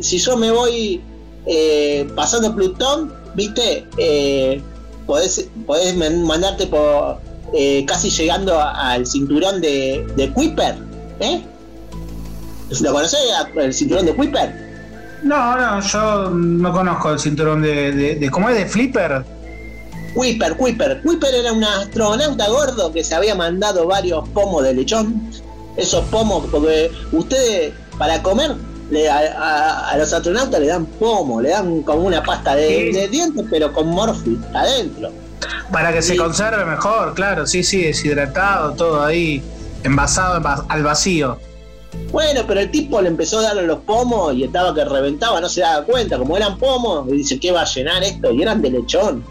si 0.00 0.18
yo 0.18 0.36
me 0.36 0.50
voy 0.50 1.00
eh, 1.46 2.06
pasando 2.14 2.54
Plutón, 2.54 3.12
viste, 3.34 3.86
eh, 3.98 4.60
podés, 5.06 5.48
podés 5.66 5.94
man- 5.96 6.22
mandarte 6.24 6.66
por 6.66 7.18
eh, 7.52 7.84
casi 7.86 8.10
llegando 8.10 8.60
al 8.60 9.06
cinturón 9.06 9.60
de, 9.60 10.06
de 10.16 10.30
Kuiper. 10.32 10.76
¿Lo 12.80 12.92
conocés, 12.92 13.20
el 13.56 13.72
cinturón 13.72 14.06
de 14.06 14.14
Kuiper? 14.14 14.64
No, 15.22 15.56
no, 15.56 15.80
yo 15.80 16.30
no 16.30 16.72
conozco 16.72 17.12
el 17.12 17.18
cinturón 17.18 17.62
de- 17.62 18.28
¿cómo 18.32 18.48
es? 18.50 18.56
¿De 18.56 18.66
Flipper? 18.66 19.24
Kuiper, 20.14 20.56
Kuiper. 20.56 21.02
Kuiper 21.02 21.34
era 21.34 21.52
un 21.52 21.64
astronauta 21.64 22.48
gordo 22.48 22.92
que 22.92 23.02
se 23.02 23.14
había 23.14 23.34
mandado 23.34 23.86
varios 23.86 24.28
pomos 24.30 24.62
de 24.62 24.74
lechón. 24.74 25.30
Esos 25.76 26.04
pomos, 26.06 26.44
porque 26.50 26.90
ustedes 27.12 27.72
para 27.98 28.22
comer 28.22 28.54
le- 28.90 29.08
a, 29.10 29.18
a- 29.18 29.90
a 29.90 29.96
los 29.96 30.12
astronautas 30.12 30.60
le 30.60 30.66
dan 30.68 30.86
pomo, 30.86 31.40
le 31.40 31.50
dan 31.50 31.82
como 31.82 32.02
una 32.02 32.22
pasta 32.22 32.54
de, 32.54 32.68
Sí. 32.68 32.92
de 32.92 33.08
dientes, 33.08 33.44
pero 33.50 33.72
con 33.72 33.88
morfi 33.88 34.38
adentro. 34.54 35.10
Para 35.72 35.92
que 35.92 36.00
se 36.02 36.16
conserve 36.16 36.64
mejor, 36.64 37.14
claro, 37.14 37.46
sí, 37.46 37.64
sí, 37.64 37.82
deshidratado, 37.82 38.72
todo 38.74 39.02
ahí, 39.04 39.42
envasado 39.82 40.36
en 40.36 40.44
va- 40.44 40.64
al 40.68 40.82
vacío. 40.84 41.38
Bueno, 42.12 42.42
pero 42.46 42.60
el 42.60 42.70
tipo 42.70 43.00
le 43.00 43.08
empezó 43.08 43.38
a 43.40 43.42
darle 43.42 43.62
los 43.66 43.78
pomos 43.80 44.34
y 44.34 44.44
estaba 44.44 44.74
que 44.74 44.84
reventaba, 44.84 45.40
no 45.40 45.48
se 45.48 45.62
daba 45.62 45.84
cuenta, 45.84 46.18
como 46.18 46.36
eran 46.36 46.58
pomos, 46.58 47.08
y 47.08 47.12
dice, 47.18 47.40
¿qué 47.40 47.50
va 47.50 47.62
a 47.62 47.64
llenar 47.64 48.02
esto? 48.04 48.30
Y 48.30 48.42
eran 48.42 48.62
de 48.62 48.70
lechón. 48.70 49.24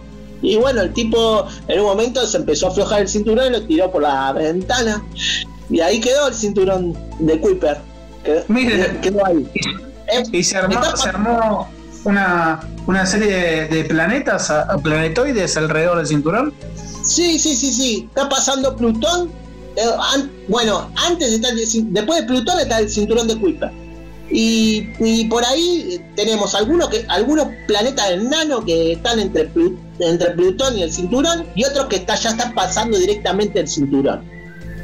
Y 0.43 0.57
bueno, 0.57 0.81
el 0.81 0.93
tipo 0.93 1.47
en 1.67 1.79
un 1.79 1.85
momento 1.87 2.25
se 2.27 2.37
empezó 2.37 2.67
a 2.67 2.69
aflojar 2.69 3.01
el 3.01 3.07
cinturón 3.07 3.47
y 3.47 3.49
lo 3.51 3.63
tiró 3.63 3.91
por 3.91 4.03
la 4.03 4.31
ventana. 4.33 5.03
Y 5.69 5.79
ahí 5.79 5.99
quedó 5.99 6.27
el 6.27 6.33
cinturón 6.35 6.95
de 7.19 7.39
Kuiper. 7.39 7.77
Quedó, 8.23 8.43
Mire. 8.49 8.99
quedó 9.01 9.25
ahí. 9.25 9.49
Eh, 9.55 10.23
Y 10.31 10.43
se 10.43 10.57
armó, 10.57 10.73
está- 10.75 10.97
se 10.97 11.09
armó 11.09 11.67
una, 12.03 12.59
una 12.87 13.05
serie 13.05 13.27
de, 13.27 13.67
de 13.69 13.83
planetas, 13.85 14.51
planetoides 14.83 15.55
alrededor 15.57 15.97
del 15.97 16.07
cinturón. 16.07 16.53
Sí, 17.03 17.39
sí, 17.39 17.55
sí, 17.55 17.71
sí. 17.73 18.05
Está 18.09 18.27
pasando 18.29 18.75
Plutón. 18.75 19.31
Eh, 19.75 19.81
an- 20.13 20.29
bueno, 20.49 20.91
antes 21.07 21.31
está 21.33 21.49
el 21.49 21.93
después 21.93 22.19
de 22.21 22.27
Plutón 22.27 22.59
está 22.59 22.79
el 22.79 22.89
cinturón 22.89 23.27
de 23.27 23.37
Kuiper. 23.37 23.71
Y, 24.29 24.89
y 24.99 25.25
por 25.25 25.43
ahí 25.45 26.01
tenemos 26.15 26.55
algunos 26.55 26.89
que 26.89 27.05
algunos 27.09 27.47
planetas 27.67 28.11
enanos 28.11 28.63
que 28.65 28.93
están 28.93 29.19
entre, 29.19 29.51
Plu- 29.53 29.77
entre 29.99 30.31
Plutón 30.31 30.77
y 30.77 30.83
el 30.83 30.91
cinturón 30.91 31.45
y 31.55 31.63
otros 31.65 31.87
que 31.87 31.97
está, 31.97 32.15
ya 32.15 32.31
están 32.31 32.53
pasando 32.53 32.97
directamente 32.97 33.59
el 33.59 33.67
cinturón. 33.67 34.23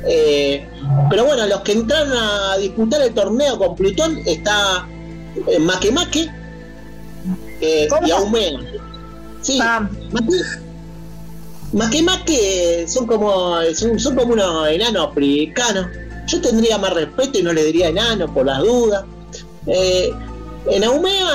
Eh, 0.05 0.65
pero 1.09 1.25
bueno, 1.25 1.45
los 1.45 1.61
que 1.61 1.73
entraron 1.73 2.13
a 2.13 2.57
disputar 2.57 3.01
el 3.01 3.13
torneo 3.13 3.57
con 3.57 3.75
Plutón 3.75 4.19
está 4.25 4.87
eh, 5.47 5.59
Makemake 5.59 6.31
eh, 7.61 7.87
y 8.05 8.11
Aumea. 8.11 8.59
Sí, 9.41 9.59
Ah, 9.61 9.89
Makemake 11.73 12.87
son 12.87 13.05
como 13.05 13.57
son, 13.75 13.99
son 13.99 14.15
como 14.15 14.33
unos 14.33 14.67
enanos 14.69 15.07
africanos. 15.07 15.87
Yo 16.27 16.41
tendría 16.41 16.77
más 16.77 16.93
respeto 16.93 17.39
y 17.39 17.43
no 17.43 17.53
le 17.53 17.63
diría 17.63 17.89
enano 17.89 18.31
por 18.33 18.45
las 18.45 18.59
dudas. 18.59 19.03
Eh, 19.67 20.11
en 20.69 20.83
Aumea 20.83 21.27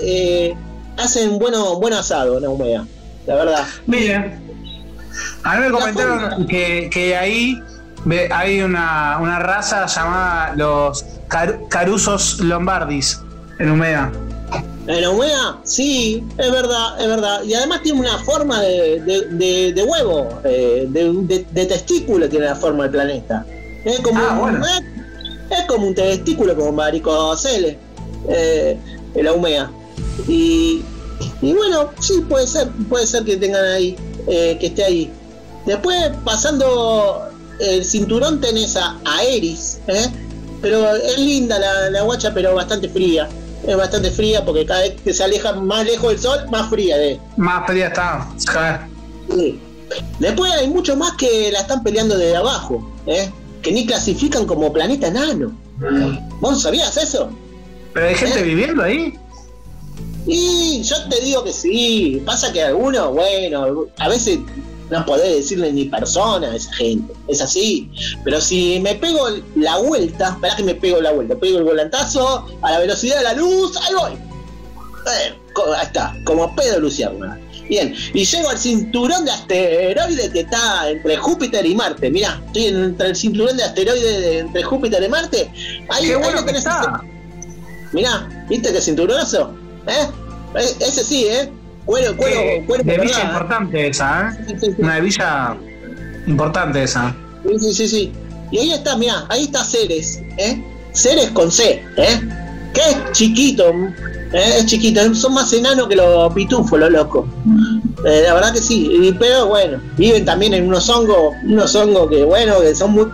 eh, 0.00 0.54
hacen 0.96 1.38
bueno, 1.38 1.78
buen 1.78 1.94
asado 1.94 2.38
en 2.38 2.44
Aumea, 2.44 2.86
la 3.26 3.34
verdad. 3.36 3.66
Miren, 3.86 4.40
a 5.44 5.54
mí 5.56 5.60
me 5.60 5.68
La 5.70 5.72
comentaron 5.78 6.46
que, 6.46 6.88
que 6.92 7.16
ahí 7.16 7.60
hay 8.32 8.62
una, 8.62 9.18
una 9.20 9.38
raza 9.38 9.86
llamada 9.86 10.54
los 10.56 11.04
car- 11.28 11.60
Carusos 11.68 12.40
Lombardis 12.40 13.20
en 13.58 13.70
Humea. 13.70 14.10
En 14.88 15.04
Aumea, 15.04 15.58
sí, 15.62 16.24
es 16.36 16.50
verdad, 16.50 17.00
es 17.00 17.06
verdad. 17.06 17.42
Y 17.44 17.54
además 17.54 17.82
tiene 17.82 18.00
una 18.00 18.18
forma 18.24 18.60
de, 18.60 19.00
de- 19.02 19.26
de- 19.28 19.72
de 19.72 19.82
huevo, 19.84 20.40
eh, 20.44 20.86
de, 20.88 21.64
testículo 21.66 22.28
tiene 22.28 22.46
la 22.46 22.56
forma 22.56 22.82
del 22.84 22.92
planeta. 22.92 23.46
Es 23.84 24.00
como, 24.00 24.18
Ah, 24.20 24.32
un, 24.32 24.38
bueno. 24.40 24.64
es, 24.66 24.82
es 25.60 25.66
como 25.68 25.86
un 25.86 25.94
testículo, 25.94 26.56
como 26.56 26.72
varicocele, 26.72 27.78
eh, 28.28 28.76
el 29.14 29.28
Aumea. 29.28 29.70
Y, 30.26 30.82
y 31.40 31.52
bueno, 31.52 31.90
sí, 32.00 32.24
puede 32.28 32.46
ser, 32.46 32.68
puede 32.88 33.06
ser 33.06 33.24
que 33.24 33.36
tengan 33.36 33.64
ahí, 33.64 33.96
eh, 34.26 34.56
que 34.60 34.66
esté 34.66 34.84
ahí. 34.84 35.12
Después, 35.66 36.10
pasando 36.24 37.28
el 37.60 37.84
cinturón, 37.84 38.40
tenés 38.40 38.76
a, 38.76 38.98
a 39.04 39.22
Eris, 39.24 39.78
¿eh? 39.86 40.08
pero 40.60 40.94
es 40.94 41.18
linda 41.18 41.58
la, 41.58 41.90
la 41.90 42.02
guacha, 42.02 42.32
pero 42.32 42.54
bastante 42.54 42.88
fría. 42.88 43.28
Es 43.66 43.76
bastante 43.76 44.10
fría 44.10 44.44
porque 44.44 44.66
cada 44.66 44.80
vez 44.80 44.94
que 45.04 45.14
se 45.14 45.22
aleja 45.22 45.52
más 45.52 45.84
lejos 45.84 46.10
del 46.10 46.18
sol, 46.18 46.40
más 46.50 46.68
fría 46.68 47.00
es. 47.00 47.18
Más 47.36 47.64
fría 47.66 47.88
está. 47.88 48.28
Joder. 48.52 48.80
Sí. 49.30 49.60
Después 50.18 50.52
hay 50.52 50.68
muchos 50.68 50.96
más 50.96 51.12
que 51.12 51.50
la 51.52 51.60
están 51.60 51.82
peleando 51.82 52.16
desde 52.16 52.36
abajo, 52.36 52.90
¿eh? 53.06 53.30
que 53.60 53.72
ni 53.72 53.86
clasifican 53.86 54.46
como 54.46 54.72
planeta 54.72 55.08
enano. 55.08 55.52
¿Vos 56.40 56.52
no 56.52 56.58
sabías 56.58 56.96
eso? 56.96 57.30
Pero 57.92 58.06
hay 58.06 58.14
gente 58.14 58.40
¿Eh? 58.40 58.42
viviendo 58.42 58.82
ahí. 58.82 59.14
Y 60.26 60.82
yo 60.82 60.96
te 61.08 61.20
digo 61.20 61.42
que 61.44 61.52
sí. 61.52 62.22
Pasa 62.24 62.52
que 62.52 62.62
algunos, 62.62 63.12
bueno, 63.12 63.86
a 63.98 64.08
veces 64.08 64.38
no 64.90 65.04
podés 65.06 65.36
decirle 65.36 65.72
ni 65.72 65.86
persona 65.86 66.50
a 66.50 66.56
esa 66.56 66.72
gente. 66.74 67.12
Es 67.28 67.40
así. 67.40 67.90
Pero 68.24 68.40
si 68.40 68.78
me 68.80 68.94
pego 68.94 69.26
la 69.56 69.78
vuelta, 69.78 70.30
esperá 70.30 70.54
que 70.56 70.62
me 70.62 70.74
pego 70.74 71.00
la 71.00 71.12
vuelta, 71.12 71.34
pego 71.36 71.58
el 71.58 71.64
volantazo 71.64 72.46
a 72.62 72.70
la 72.70 72.78
velocidad 72.78 73.16
de 73.18 73.22
la 73.24 73.32
luz, 73.34 73.76
ahí 73.78 73.94
voy. 73.94 74.12
Eh, 74.12 75.34
ahí 75.76 75.86
está, 75.86 76.14
como 76.24 76.54
pedo 76.54 76.78
Luciana. 76.80 77.38
Bien, 77.68 77.94
y 78.12 78.24
llego 78.24 78.50
al 78.50 78.58
cinturón 78.58 79.24
de 79.24 79.30
asteroides 79.30 80.30
que 80.30 80.40
está 80.40 80.90
entre 80.90 81.16
Júpiter 81.16 81.64
y 81.64 81.74
Marte. 81.74 82.10
Mirá, 82.10 82.40
estoy 82.46 82.66
entre 82.66 83.08
el 83.08 83.16
cinturón 83.16 83.56
de 83.56 83.64
asteroides 83.64 84.20
de- 84.20 84.38
entre 84.40 84.62
Júpiter 84.62 85.02
y 85.02 85.08
Marte. 85.08 85.50
Ahí, 85.88 86.06
Qué 86.06 86.14
ahí 86.14 86.22
bueno 86.22 86.40
lo 86.40 86.46
que 86.46 86.58
está. 86.58 87.02
Mirá, 87.92 88.46
¿viste 88.48 88.72
qué 88.72 88.80
cinturonazo? 88.80 89.54
¿Eh? 89.86 90.06
Eh, 90.56 90.76
Ese 90.80 91.04
sí, 91.04 91.26
¿eh? 91.28 91.50
Cuero, 91.84 92.16
cuero, 92.16 92.36
Que- 92.40 92.64
cuero. 92.66 92.84
de 92.84 92.98
villa 92.98 93.16
verdad, 93.16 93.24
importante 93.32 93.88
esa, 93.88 94.28
¿eh? 94.28 94.32
¿eh? 94.32 94.44
Sí, 94.48 94.54
sí, 94.60 94.66
sí. 94.66 94.82
Una 94.82 94.94
de 94.96 95.00
villa 95.00 95.56
importante 96.26 96.82
esa. 96.82 97.14
Sí, 97.44 97.58
sí, 97.58 97.74
sí, 97.74 97.88
sí. 97.88 98.12
Y 98.52 98.58
ahí 98.58 98.72
está, 98.72 98.96
mirá, 98.96 99.24
ahí 99.28 99.44
está 99.44 99.64
Ceres, 99.64 100.20
¿eh? 100.38 100.62
Ceres 100.92 101.30
con 101.30 101.50
C, 101.50 101.82
¿eh? 101.96 102.20
Que 102.74 102.80
es 102.80 103.12
chiquito, 103.12 103.68
¿eh? 103.70 104.54
es 104.58 104.66
chiquito, 104.66 105.14
son 105.14 105.34
más 105.34 105.52
enanos 105.52 105.88
que 105.88 105.96
los 105.96 106.32
pitufos, 106.34 106.78
los 106.78 106.90
locos. 106.90 107.26
Eh, 108.06 108.22
la 108.26 108.34
verdad 108.34 108.52
que 108.52 108.60
sí, 108.60 109.14
pero 109.18 109.46
bueno, 109.48 109.80
viven 109.96 110.24
también 110.24 110.54
en 110.54 110.66
unos 110.68 110.88
hongos, 110.88 111.34
unos 111.44 111.74
hongos 111.74 112.08
que 112.10 112.24
bueno, 112.24 112.60
que 112.60 112.74
son 112.74 112.92
muy 112.92 113.06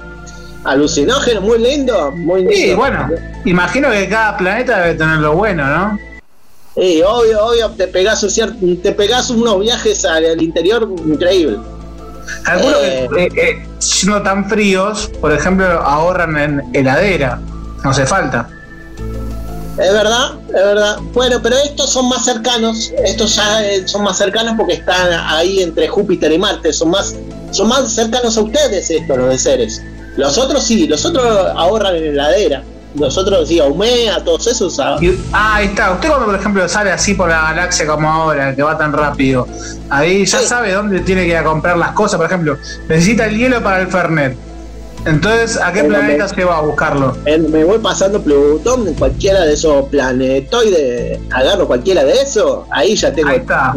alucinógenos, 0.65 1.43
muy 1.43 1.59
lindos, 1.59 2.15
muy 2.17 2.41
lindos. 2.41 2.57
Sí, 2.59 2.75
bueno, 2.75 3.09
imagino 3.45 3.91
que 3.91 4.09
cada 4.09 4.37
planeta 4.37 4.81
debe 4.83 4.95
tener 4.95 5.19
lo 5.19 5.35
bueno, 5.37 5.65
¿no? 5.67 5.99
Sí, 6.79 7.03
obvio, 7.03 7.45
obvio, 7.45 7.71
te 7.71 7.89
pegás, 7.89 8.23
un 8.23 8.81
te 8.81 8.93
pegás 8.93 9.31
unos 9.31 9.59
viajes 9.61 10.05
al, 10.05 10.41
interior 10.41 10.89
increíble. 11.07 11.59
Calculo 12.45 12.77
Eh. 12.83 13.09
que 13.13 13.25
eh, 13.25 13.29
eh, 13.37 13.67
siendo 13.79 14.23
tan 14.23 14.49
fríos, 14.49 15.11
por 15.21 15.33
ejemplo, 15.33 15.67
ahorran 15.67 16.37
en 16.37 16.63
heladera. 16.75 17.41
No 17.83 17.91
hace 17.91 18.07
falta. 18.07 18.49
Es 19.79 19.93
verdad, 19.93 20.35
es 20.49 20.53
verdad. 20.53 20.99
Bueno, 21.13 21.39
pero 21.43 21.57
estos 21.57 21.91
son 21.91 22.09
más 22.09 22.25
cercanos, 22.25 22.93
estos 23.05 23.37
ya 23.37 23.65
eh, 23.65 23.87
son 23.87 24.03
más 24.03 24.19
cercanos 24.19 24.55
porque 24.57 24.75
están 24.75 25.13
ahí 25.13 25.63
entre 25.63 25.89
Júpiter 25.89 26.31
y 26.33 26.39
Marte, 26.39 26.73
son 26.73 26.91
más, 26.91 27.15
son 27.53 27.69
más 27.69 27.93
cercanos 27.93 28.37
a 28.37 28.43
ustedes 28.43 28.91
estos, 28.91 29.17
los 29.17 29.31
de 29.31 29.39
seres. 29.39 29.83
Los 30.17 30.37
otros 30.37 30.65
sí, 30.65 30.87
los 30.87 31.05
otros 31.05 31.25
ahorran 31.57 31.97
en 31.97 32.05
heladera. 32.07 32.63
Los 32.99 33.17
otros 33.17 33.49
sí, 33.49 33.61
Aumea, 33.61 34.23
todos 34.25 34.47
esos. 34.49 34.79
ah, 34.81 34.97
Y- 35.01 35.19
ah, 35.33 35.57
ahí 35.57 35.67
está. 35.67 35.93
Usted 35.93 36.09
cuando, 36.09 36.27
por 36.27 36.35
ejemplo, 36.35 36.69
sale 36.69 36.91
así 36.91 37.15
por 37.15 37.29
la 37.29 37.43
galaxia 37.43 37.87
como 37.87 38.11
ahora, 38.11 38.55
que 38.57 38.63
va 38.63 38.77
tan 38.77 38.93
rápido, 38.93 39.47
ahí 39.91 40.25
ya 40.27 40.39
Sí. 40.41 40.47
sabe 40.47 40.73
dónde 40.73 41.01
tiene 41.01 41.23
que 41.23 41.29
ir 41.29 41.37
a 41.37 41.45
comprar 41.45 41.77
las 41.79 41.93
cosas. 41.93 42.17
Por 42.19 42.27
ejemplo, 42.27 42.57
necesita 42.89 43.27
el 43.27 43.37
hielo 43.39 43.63
para 43.63 43.81
el 43.81 43.87
Fernet. 43.89 44.37
Entonces, 45.07 45.57
¿a 45.63 45.73
qué 45.73 45.83
Bueno, 45.83 45.99
planeta 46.01 46.25
me- 46.25 46.35
se 46.35 46.45
va 46.45 46.59
a 46.59 46.61
buscarlo? 46.61 47.17
me 47.25 47.65
voy 47.65 47.79
pasando 47.79 48.21
Plutón, 48.21 48.89
en 48.89 48.95
cualquiera 48.95 49.43
de 49.45 49.55
esos 49.55 49.89
planetoides, 49.89 51.21
agarro 51.31 51.67
cualquiera 51.69 52.03
de 52.05 52.13
esos, 52.21 52.61
ahí 52.71 52.97
ya 52.97 53.13
tengo 53.13 53.29
Ahí 53.29 53.37
está. 53.37 53.75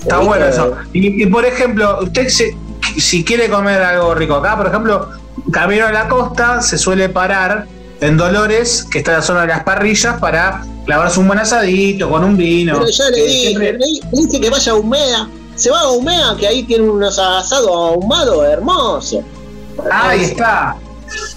Está 0.00 0.18
bueno 0.18 0.44
eso. 0.46 0.72
Y, 0.92 1.22
y, 1.22 1.26
por 1.26 1.44
ejemplo, 1.44 2.00
usted 2.02 2.28
se- 2.28 2.56
si 2.98 3.24
quiere 3.24 3.48
comer 3.48 3.80
algo 3.80 4.12
rico 4.14 4.34
acá, 4.34 4.56
por 4.56 4.66
ejemplo, 4.66 5.08
camino 5.52 5.86
a 5.86 5.92
la 5.92 6.08
costa 6.08 6.60
se 6.60 6.76
suele 6.76 7.08
parar 7.08 7.66
en 8.02 8.16
Dolores, 8.16 8.84
que 8.90 8.98
está 8.98 9.12
en 9.12 9.16
la 9.18 9.22
zona 9.22 9.40
de 9.42 9.46
las 9.48 9.64
parrillas, 9.64 10.18
para 10.20 10.64
clavarse 10.84 11.20
un 11.20 11.28
buen 11.28 11.38
asadito 11.38 12.10
con 12.10 12.24
un 12.24 12.36
vino. 12.36 12.78
Pero 12.80 12.90
yo 12.90 13.10
le 13.10 13.22
dije, 13.22 13.48
siempre- 13.48 13.72
le 13.78 13.86
dije 14.12 14.40
que 14.40 14.50
vaya 14.50 14.72
a 14.72 14.74
Humea. 14.74 15.28
Se 15.56 15.70
va 15.70 15.80
a 15.80 15.90
Humea, 15.90 16.34
que 16.38 16.46
ahí 16.46 16.62
tiene 16.64 16.88
unos 16.88 17.18
asados 17.18 17.68
ahumados 17.68 18.44
hermosos. 18.46 19.20
Ahí 19.90 20.24
está. 20.24 20.76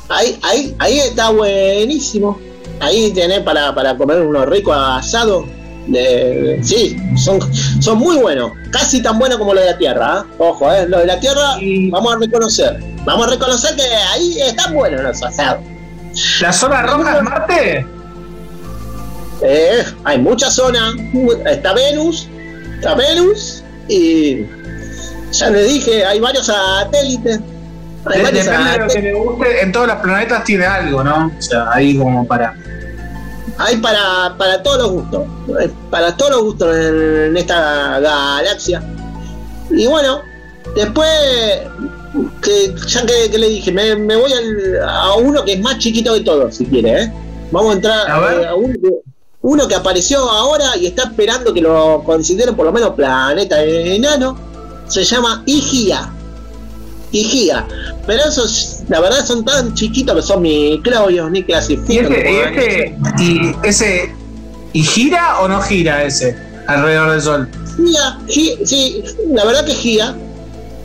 Ahí, 0.10 0.38
ahí, 0.41 0.75
ahí 0.80 0.99
está 0.99 1.30
buenísimo. 1.30 2.39
Ahí 2.80 3.12
tenés 3.12 3.39
para, 3.41 3.73
para 3.73 3.95
comer 3.97 4.21
unos 4.21 4.45
ricos 4.47 4.75
asados. 4.78 5.45
De, 5.88 6.60
sí, 6.63 6.97
son, 7.15 7.39
son 7.80 7.99
muy 7.99 8.17
buenos. 8.17 8.51
Casi 8.71 9.04
tan 9.04 9.19
buenos 9.19 9.38
como 9.38 9.54
lo 9.54 9.62
de 9.62 9.67
la 9.67 9.78
tierra. 9.78 10.19
¿ah? 10.19 10.25
Ojo, 10.39 10.71
eh, 10.73 10.88
lo 10.88 10.97
de 10.99 11.06
la 11.06 11.19
tierra 11.19 11.58
vamos 11.91 12.15
a 12.15 12.17
reconocer. 12.19 12.80
Vamos 13.06 13.28
a 13.28 13.30
reconocer 13.32 13.75
que 13.75 13.84
ahí 13.84 14.39
están 14.41 14.73
buenos 14.73 15.04
los 15.04 15.21
asados. 15.21 15.63
¿La 16.41 16.54
zona 16.54 16.82
roja 16.84 17.17
es 17.17 17.23
Marte? 17.23 17.88
Eh, 19.41 19.84
hay 20.04 20.17
muchas 20.19 20.54
zonas. 20.56 20.93
Está 21.45 21.73
Venus, 21.73 22.28
está 22.75 22.95
Venus 22.95 23.63
y 23.88 24.45
ya 25.32 25.49
le 25.49 25.63
dije, 25.63 26.06
hay 26.06 26.19
varios 26.19 26.45
satélites. 26.47 27.39
Hay 28.06 28.17
De- 28.19 28.23
varios 28.23 28.45
depende 28.45 28.71
de 28.71 28.78
lo 28.78 28.84
que 28.86 28.89
satélites. 28.89 29.04
le 29.04 29.13
guste. 29.13 29.62
En 29.62 29.71
todos 29.71 29.88
los 29.88 29.95
planetas 29.97 30.43
tiene 30.45 30.65
algo, 30.65 31.04
¿no? 31.04 31.32
O 31.38 31.41
sea, 31.41 31.69
ahí 31.71 31.97
como 31.97 32.25
para. 32.25 32.56
Hay 33.58 33.78
para, 33.78 34.36
para 34.38 34.62
todos 34.63 34.78
los 34.80 34.91
gustos. 34.91 35.23
Hay 35.60 35.71
Para 35.89 36.15
todos 36.15 36.32
los 36.32 36.43
gustos 36.43 36.75
en, 36.75 37.25
en 37.30 37.38
esta 37.38 37.99
galaxia. 37.99 38.82
Y 39.69 39.86
bueno, 39.88 40.21
después 40.75 41.10
que 42.41 42.73
ya 42.88 43.06
que, 43.06 43.30
que 43.32 43.38
le 43.38 43.49
dije, 43.49 43.71
me, 43.71 43.95
me 43.95 44.15
voy 44.15 44.32
al- 44.32 44.88
a 44.88 45.15
uno 45.15 45.43
que 45.43 45.54
es 45.54 45.60
más 45.62 45.78
chiquito 45.80 46.13
de 46.13 46.21
todos, 46.21 46.56
si 46.56 46.65
quiere, 46.65 47.04
¿eh? 47.04 47.13
Vamos 47.51 47.71
a 47.71 47.75
entrar 47.75 48.10
A 48.12 48.19
ver. 48.19 48.41
eh, 48.41 48.47
a 48.47 48.56
uno, 48.56 48.73
que- 48.82 48.99
uno 49.41 49.67
que 49.67 49.75
apareció 49.75 50.19
ahora 50.30 50.75
y 50.78 50.88
está 50.88 51.04
esperando 51.04 51.54
que 51.54 51.62
lo 51.62 52.04
consideren 52.04 52.56
por 52.56 52.65
lo 52.65 52.71
menos 52.71 52.91
planeta 52.95 53.62
enano. 53.63 54.38
Se 54.88 55.04
llama 55.04 55.43
Igia. 55.45 56.12
Igia. 57.12 57.65
Pero 58.08 58.23
esos, 58.28 58.82
la 58.89 58.99
verdad, 58.99 59.25
son 59.25 59.45
tan 59.45 59.73
chiquitos 59.73 60.15
que 60.15 60.21
son 60.21 60.41
microbios, 60.41 61.32
ni 61.32 61.39
¿Y 61.39 61.43
clasifican. 61.43 62.12
ese, 62.13 62.95
y 63.19 63.23
ese, 63.23 63.23
y 63.23 63.56
ese, 63.63 64.15
y 64.73 64.84
gira 64.84 65.39
o 65.41 65.47
no 65.47 65.62
gira 65.62 66.04
ese 66.04 66.36
alrededor 66.67 67.12
del 67.12 67.21
Sol? 67.21 67.49
Gira, 67.78 68.19
gi- 68.28 68.58
sí, 68.65 69.04
la 69.32 69.45
verdad 69.45 69.65
que 69.65 69.73
gira. 69.73 70.15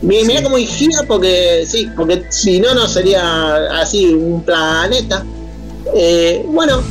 Mi- 0.01 0.23
Mira 0.23 0.39
Sí. 0.39 0.43
cómo 0.43 0.57
gira 0.57 1.03
porque 1.07 1.63
sí, 1.67 1.87
porque 1.95 2.23
si 2.29 2.59
no 2.59 2.73
no 2.73 2.87
sería 2.87 3.55
así 3.79 4.05
un 4.13 4.41
planeta. 4.43 5.23
Eh, 5.95 6.43
bueno, 6.47 6.81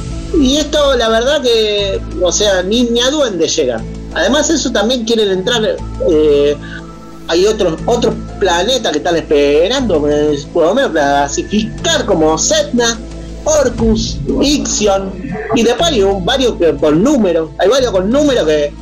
y 0.41 0.57
esto 0.57 0.97
la 0.97 1.09
verdad 1.09 1.43
que, 1.43 2.01
o 2.23 2.31
sea, 2.33 2.63
ni, 2.63 2.85
ni 2.85 3.01
a 3.01 3.11
duende 3.11 3.49
llega. 3.49 3.83
Además 4.15 4.51
eso 4.51 4.71
también 4.73 5.05
quieren 5.05 5.31
entrar, 5.31 5.77
eh, 6.11 6.57
hay 7.29 7.47
otros 7.47 7.79
otros 7.87 8.15
planetas 8.41 8.91
que 8.93 8.99
están 8.99 9.17
esperando, 9.17 10.01
por 10.53 10.65
lo 10.67 10.75
menos 10.75 10.91
clasificar 10.91 12.05
como 12.07 12.37
Setna, 12.37 12.99
Orcus, 13.45 14.19
Ixion, 14.43 15.13
y 15.55 15.63
después 15.63 15.91
hay 15.91 16.03
un- 16.03 16.25
varios 16.25 16.55
que 16.57 16.75
con 16.77 17.03
números, 17.03 17.51
hay 17.59 17.69
varios 17.69 17.91
con 17.93 18.11
números 18.11 18.45
que, 18.47 18.73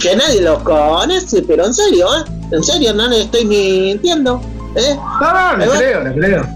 que 0.00 0.16
nadie 0.16 0.42
los 0.42 0.62
conoce, 0.62 1.42
pero 1.42 1.66
en 1.66 1.74
serio, 1.74 2.06
¿eh? 2.14 2.24
En 2.52 2.62
serio, 2.62 2.92
no 2.94 3.08
le 3.08 3.22
estoy 3.22 3.44
mintiendo, 3.44 4.40
¿eh? 4.76 4.96
No, 5.20 5.32
no, 5.32 5.56
le 5.56 5.68
creo, 5.68 6.04
le 6.04 6.14
creo. 6.14 6.46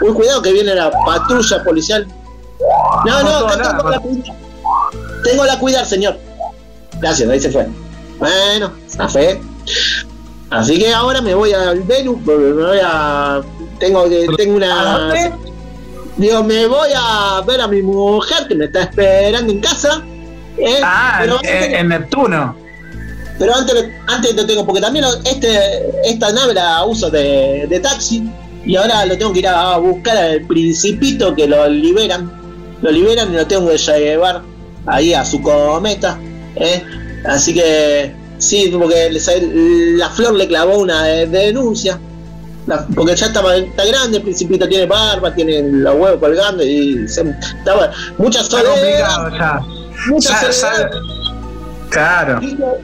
Uy, 0.00 0.12
cuidado 0.12 0.42
que 0.42 0.52
viene 0.52 0.74
la 0.74 0.90
patrulla 1.04 1.64
policial. 1.64 2.06
No, 3.06 3.22
no, 3.22 3.28
todos 3.28 3.56
acá 3.56 3.76
tengo 3.76 3.90
la 3.90 3.98
cuidar. 3.98 4.36
Tengo 5.24 5.44
la 5.44 5.58
cuidar, 5.58 5.86
señor. 5.86 6.18
Gracias, 7.00 7.28
ahí 7.28 7.40
se 7.40 7.50
fue. 7.50 7.66
Bueno, 8.18 8.72
a 8.98 9.08
fe. 9.08 9.40
Así 10.50 10.78
que 10.78 10.92
ahora 10.92 11.20
me 11.20 11.34
voy 11.34 11.52
al 11.52 11.80
Venus, 11.82 12.18
porque 12.24 12.44
me 12.44 12.62
voy 12.62 12.78
a. 12.82 13.42
Tengo 13.78 14.08
que. 14.08 14.26
Tengo 14.36 14.54
¿A 14.64 15.06
una. 15.06 15.38
Digo, 16.16 16.44
me 16.44 16.66
voy 16.66 16.90
a 16.94 17.42
ver 17.44 17.60
a 17.60 17.66
mi 17.66 17.82
mujer 17.82 18.46
que 18.46 18.54
me 18.54 18.66
está 18.66 18.82
esperando 18.82 19.52
en 19.52 19.60
casa. 19.60 20.02
¿Eh? 20.58 20.76
Ah, 20.82 21.18
Pero 21.20 21.38
en, 21.42 21.88
Neptuno. 21.88 22.56
pero 23.38 23.54
antes, 23.54 23.74
antes 24.06 24.34
lo 24.34 24.46
tengo, 24.46 24.64
porque 24.66 24.80
también 24.80 25.04
este, 25.24 25.58
esta 26.04 26.32
nave 26.32 26.54
la 26.54 26.84
uso 26.84 27.10
de, 27.10 27.66
de 27.68 27.80
taxi 27.80 28.22
y 28.64 28.76
ahora 28.76 29.04
lo 29.06 29.16
tengo 29.18 29.32
que 29.32 29.40
ir 29.40 29.48
a 29.48 29.76
buscar 29.78 30.16
al 30.16 30.40
principito 30.42 31.34
que 31.34 31.46
lo 31.46 31.68
liberan. 31.68 32.30
Lo 32.82 32.90
liberan 32.90 33.32
y 33.32 33.36
lo 33.36 33.46
tengo 33.46 33.68
que 33.70 33.78
llevar 33.78 34.42
ahí 34.86 35.14
a 35.14 35.24
su 35.24 35.40
cometa. 35.42 36.18
¿eh? 36.56 36.82
Así 37.26 37.54
que 37.54 38.12
sí, 38.38 38.70
porque 38.72 39.10
la 39.96 40.10
flor 40.10 40.34
le 40.34 40.46
clavó 40.48 40.78
una 40.78 41.04
de- 41.04 41.26
denuncia. 41.26 41.98
La- 42.66 42.86
porque 42.94 43.14
ya 43.14 43.26
estaba, 43.26 43.56
está 43.56 43.84
grande, 43.84 44.18
el 44.18 44.22
principito 44.22 44.66
tiene 44.66 44.86
barba, 44.86 45.34
tiene 45.34 45.62
los 45.62 45.94
huevos 45.96 46.18
colgando 46.20 46.64
y 46.64 47.06
se, 47.08 47.22
estaba 47.58 47.90
mucha 48.16 48.40
Está 48.40 48.60
soledad. 48.60 48.74
complicado 48.74 49.30
ya. 49.36 49.60
Mucha 50.06 50.52
soledad. 50.52 50.90
ya- 50.92 51.90
Claro. 51.90 52.40
Quiso, 52.40 52.76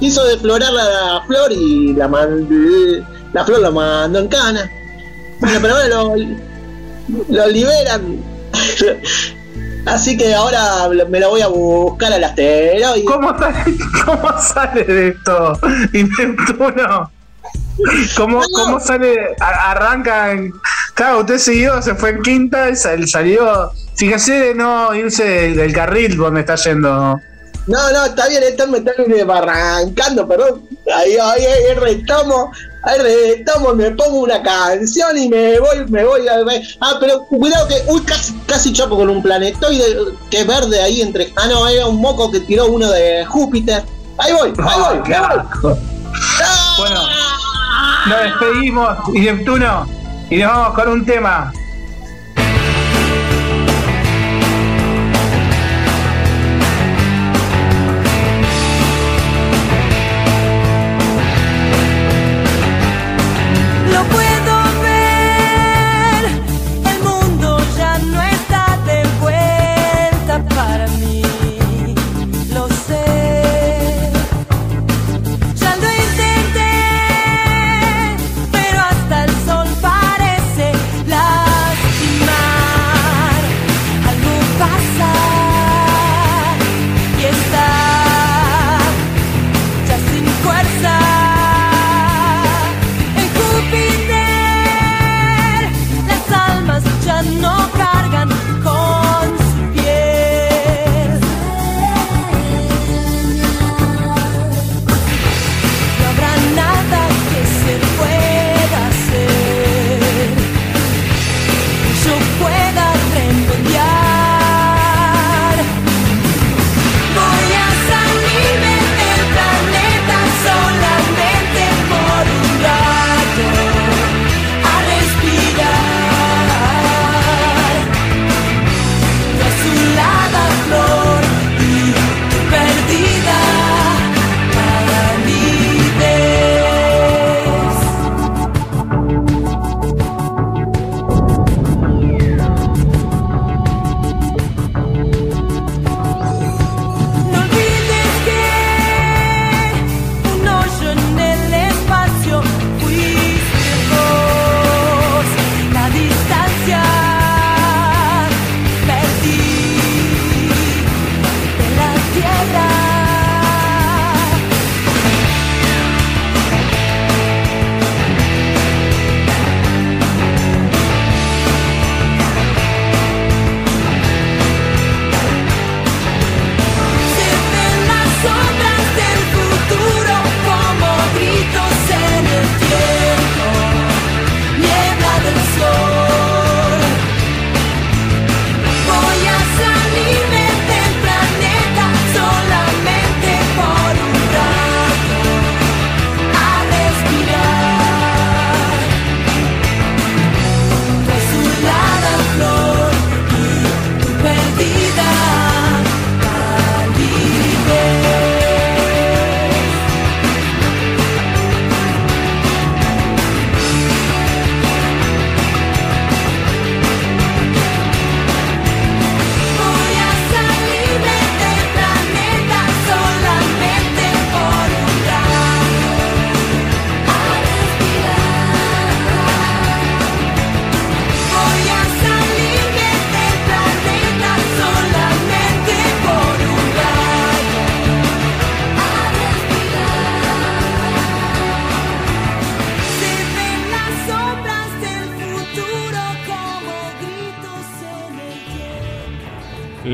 quiso 0.00 0.24
deflorar 0.26 0.72
la 0.72 1.22
flor 1.26 1.52
y 1.52 1.92
la, 1.94 2.08
man- 2.08 2.48
la 3.32 3.44
flor 3.44 3.60
lo 3.60 3.72
mandó 3.72 4.18
en 4.20 4.28
cana. 4.28 4.70
Bueno, 5.40 5.58
pero 5.60 5.74
ahora 5.74 5.88
lo, 5.88 6.14
lo 7.28 7.46
liberan. 7.48 8.22
Así 9.86 10.16
que 10.16 10.34
ahora 10.34 10.88
me 11.08 11.20
lo 11.20 11.30
voy 11.30 11.42
a 11.42 11.48
buscar 11.48 12.12
al 12.12 12.24
asteroide. 12.24 13.04
¿Cómo 13.04 13.38
sale, 13.38 13.76
¿Cómo 14.04 14.40
sale 14.42 14.84
de 14.84 15.08
esto? 15.08 15.58
¿Y 15.92 16.02
Neptuno? 16.02 17.10
¿Cómo, 18.16 18.40
No, 18.40 18.46
no. 18.48 18.64
cómo 18.64 18.80
sale? 18.80 19.36
A- 19.40 19.70
arranca 19.72 20.32
en. 20.32 20.52
Claro, 20.94 21.20
usted 21.20 21.38
siguió, 21.38 21.80
se 21.82 21.94
fue 21.94 22.10
en 22.10 22.22
quinta 22.22 22.70
y 22.70 22.76
sal- 22.76 23.06
salió. 23.08 23.70
Fíjese 23.96 24.32
de 24.32 24.54
no 24.54 24.94
irse 24.94 25.24
del, 25.24 25.56
del 25.56 25.72
carril 25.72 26.16
donde 26.16 26.40
está 26.40 26.54
yendo. 26.56 27.20
No, 27.66 27.92
no, 27.92 28.04
está 28.04 28.28
bien, 28.28 28.42
están, 28.44 28.70
me 28.70 28.78
están 28.78 28.94
barrancando, 29.26 30.26
perdón. 30.28 30.62
Ahí, 30.94 31.16
ahí, 31.16 31.44
ahí 31.44 31.74
retomo, 31.74 32.52
ahí 32.84 32.98
retomo, 33.00 33.74
me 33.74 33.90
pongo 33.90 34.20
una 34.20 34.40
canción 34.40 35.18
y 35.18 35.28
me 35.28 35.58
voy, 35.58 35.84
me 35.88 36.04
voy 36.04 36.28
a 36.28 36.34
Ah, 36.80 36.94
pero 37.00 37.24
cuidado 37.24 37.66
que, 37.66 37.82
uy, 37.88 38.00
casi, 38.02 38.32
casi 38.46 38.72
choco 38.72 38.96
con 38.96 39.10
un 39.10 39.20
planetoide 39.20 39.84
que 40.30 40.40
es 40.42 40.46
verde 40.46 40.80
ahí 40.80 41.02
entre. 41.02 41.32
Ah, 41.36 41.48
no, 41.48 41.66
era 41.66 41.86
un 41.88 42.00
moco 42.00 42.30
que 42.30 42.38
tiró 42.40 42.66
uno 42.66 42.88
de 42.90 43.24
Júpiter. 43.26 43.82
Ahí 44.18 44.32
voy, 44.32 44.50
ahí 44.50 44.54
voy, 44.56 44.64
Ah, 44.66 44.90
ahí 44.92 45.00
qué 45.04 45.18
voy. 45.66 45.76
¡Ah! 46.40 47.25
Nos 48.06 48.22
despedimos 48.22 48.98
y 49.14 49.20
Neptuno 49.20 49.86
y 50.30 50.38
nos 50.38 50.52
vamos 50.52 50.74
con 50.74 50.88
un 50.88 51.04
tema. 51.04 51.52
Lo 63.92 64.04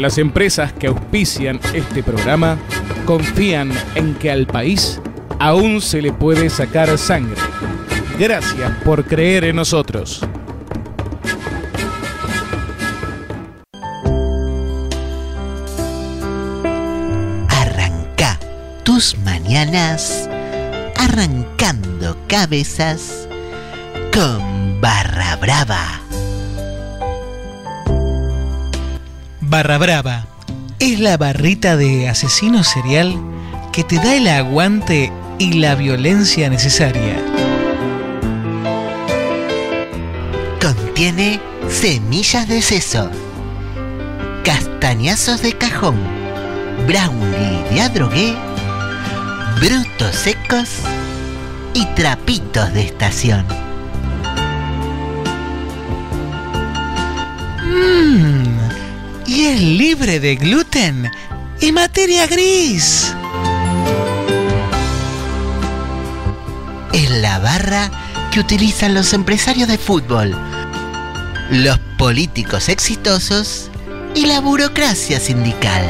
Las 0.03 0.19
empresas 0.19 0.73
que 0.73 0.89
auspician 0.89 1.61
este 1.75 2.03
programa 2.03 2.59
confían 3.05 3.71
en 3.95 4.17
que 4.17 4.33
al 4.33 4.49
país 4.49 5.01
aún 5.39 5.81
se 5.81 6.03
le 6.03 6.13
puede 6.13 6.51
sacar 6.51 6.99
sangre. 6.99 7.41
Gracias 8.19 8.73
por 8.85 9.05
creer 9.05 9.45
en 9.45 9.55
nosotros. 9.55 10.27
Arranca 17.49 18.41
tus 18.83 19.17
mañanas 19.19 20.29
arrancando 20.97 22.17
cabezas 22.27 23.29
con 24.13 24.81
barra 24.81 25.37
brava. 25.37 25.92
Barra 29.53 29.77
Brava 29.77 30.25
es 30.79 30.99
la 30.99 31.19
barrita 31.19 31.77
de 31.77 32.09
asesino 32.09 32.65
serial 32.65 33.15
que 33.71 33.85
te 33.85 33.97
da 33.97 34.15
el 34.15 34.27
aguante 34.27 35.13
y 35.39 35.53
la 35.61 35.75
violencia 35.75 36.49
necesaria. 36.49 37.23
Contiene 40.59 41.39
semillas 41.69 42.49
de 42.49 42.63
seso, 42.63 43.11
castañazos 44.43 45.43
de 45.43 45.53
cajón, 45.53 45.97
brownie 46.87 47.63
de 47.71 47.81
adrogué, 47.83 48.35
brutos 49.61 50.17
secos 50.17 50.71
y 51.75 51.85
trapitos 51.95 52.73
de 52.73 52.85
estación. 52.85 53.62
Es 59.47 59.61
libre 59.61 60.21
de 60.21 60.37
gluten 60.37 61.11
y 61.61 61.73
materia 61.73 62.27
gris. 62.27 63.13
Es 66.93 67.11
la 67.11 67.39
barra 67.41 67.91
que 68.31 68.41
utilizan 68.41 68.95
los 68.95 69.13
empresarios 69.13 69.69
de 69.69 69.79
fútbol, 69.79 70.37
los 71.51 71.79
políticos 71.99 72.69
exitosos 72.69 73.71
y 74.15 74.27
la 74.27 74.41
burocracia 74.41 75.19
sindical. 75.19 75.85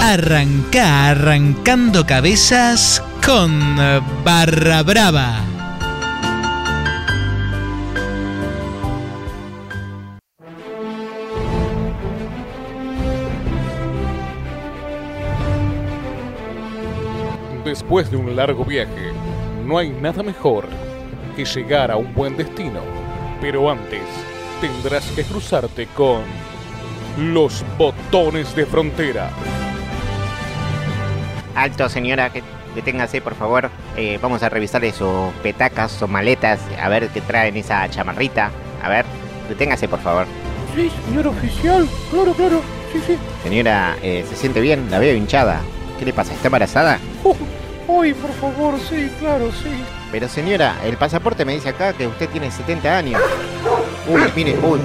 Arranca 0.00 1.10
arrancando 1.10 2.06
cabezas 2.06 3.02
con 3.24 3.76
Barra 4.24 4.82
Brava. 4.82 5.47
Después 17.88 18.10
de 18.10 18.18
un 18.18 18.36
largo 18.36 18.66
viaje, 18.66 19.14
no 19.64 19.78
hay 19.78 19.88
nada 19.88 20.22
mejor 20.22 20.68
que 21.34 21.46
llegar 21.46 21.90
a 21.90 21.96
un 21.96 22.12
buen 22.12 22.36
destino. 22.36 22.80
Pero 23.40 23.70
antes, 23.70 24.02
tendrás 24.60 25.10
que 25.12 25.24
cruzarte 25.24 25.86
con 25.96 26.20
los 27.16 27.64
botones 27.78 28.54
de 28.54 28.66
frontera. 28.66 29.30
Alto, 31.54 31.88
señora, 31.88 32.30
que 32.30 32.42
deténgase, 32.74 33.22
por 33.22 33.34
favor. 33.34 33.70
Eh, 33.96 34.18
vamos 34.20 34.42
a 34.42 34.50
revisarle 34.50 34.92
sus 34.92 35.32
petacas, 35.42 35.90
sus 35.90 36.10
maletas, 36.10 36.60
a 36.78 36.90
ver 36.90 37.08
qué 37.08 37.22
traen 37.22 37.56
esa 37.56 37.88
chamarrita. 37.88 38.50
A 38.82 38.90
ver, 38.90 39.06
deténgase, 39.48 39.88
por 39.88 40.00
favor. 40.00 40.26
Sí, 40.76 40.92
señor 41.06 41.28
oficial. 41.28 41.88
Claro, 42.10 42.34
claro. 42.34 42.60
Sí, 42.92 43.00
sí. 43.06 43.16
Señora, 43.42 43.96
eh, 44.02 44.26
¿se 44.28 44.36
siente 44.36 44.60
bien? 44.60 44.90
La 44.90 44.98
veo 44.98 45.16
hinchada. 45.16 45.62
¿Qué 45.98 46.04
le 46.04 46.12
pasa? 46.12 46.34
¿Está 46.34 46.48
embarazada? 46.48 46.98
Uy, 47.88 48.12
por 48.12 48.30
favor, 48.34 48.74
sí, 48.78 49.10
claro, 49.18 49.50
sí. 49.50 49.82
Pero 50.12 50.28
señora, 50.28 50.76
el 50.84 50.98
pasaporte 50.98 51.46
me 51.46 51.54
dice 51.54 51.70
acá 51.70 51.94
que 51.94 52.06
usted 52.06 52.28
tiene 52.28 52.50
70 52.50 52.98
años. 52.98 53.20
Uy, 54.06 54.20
mire, 54.36 54.58
uy, 54.62 54.78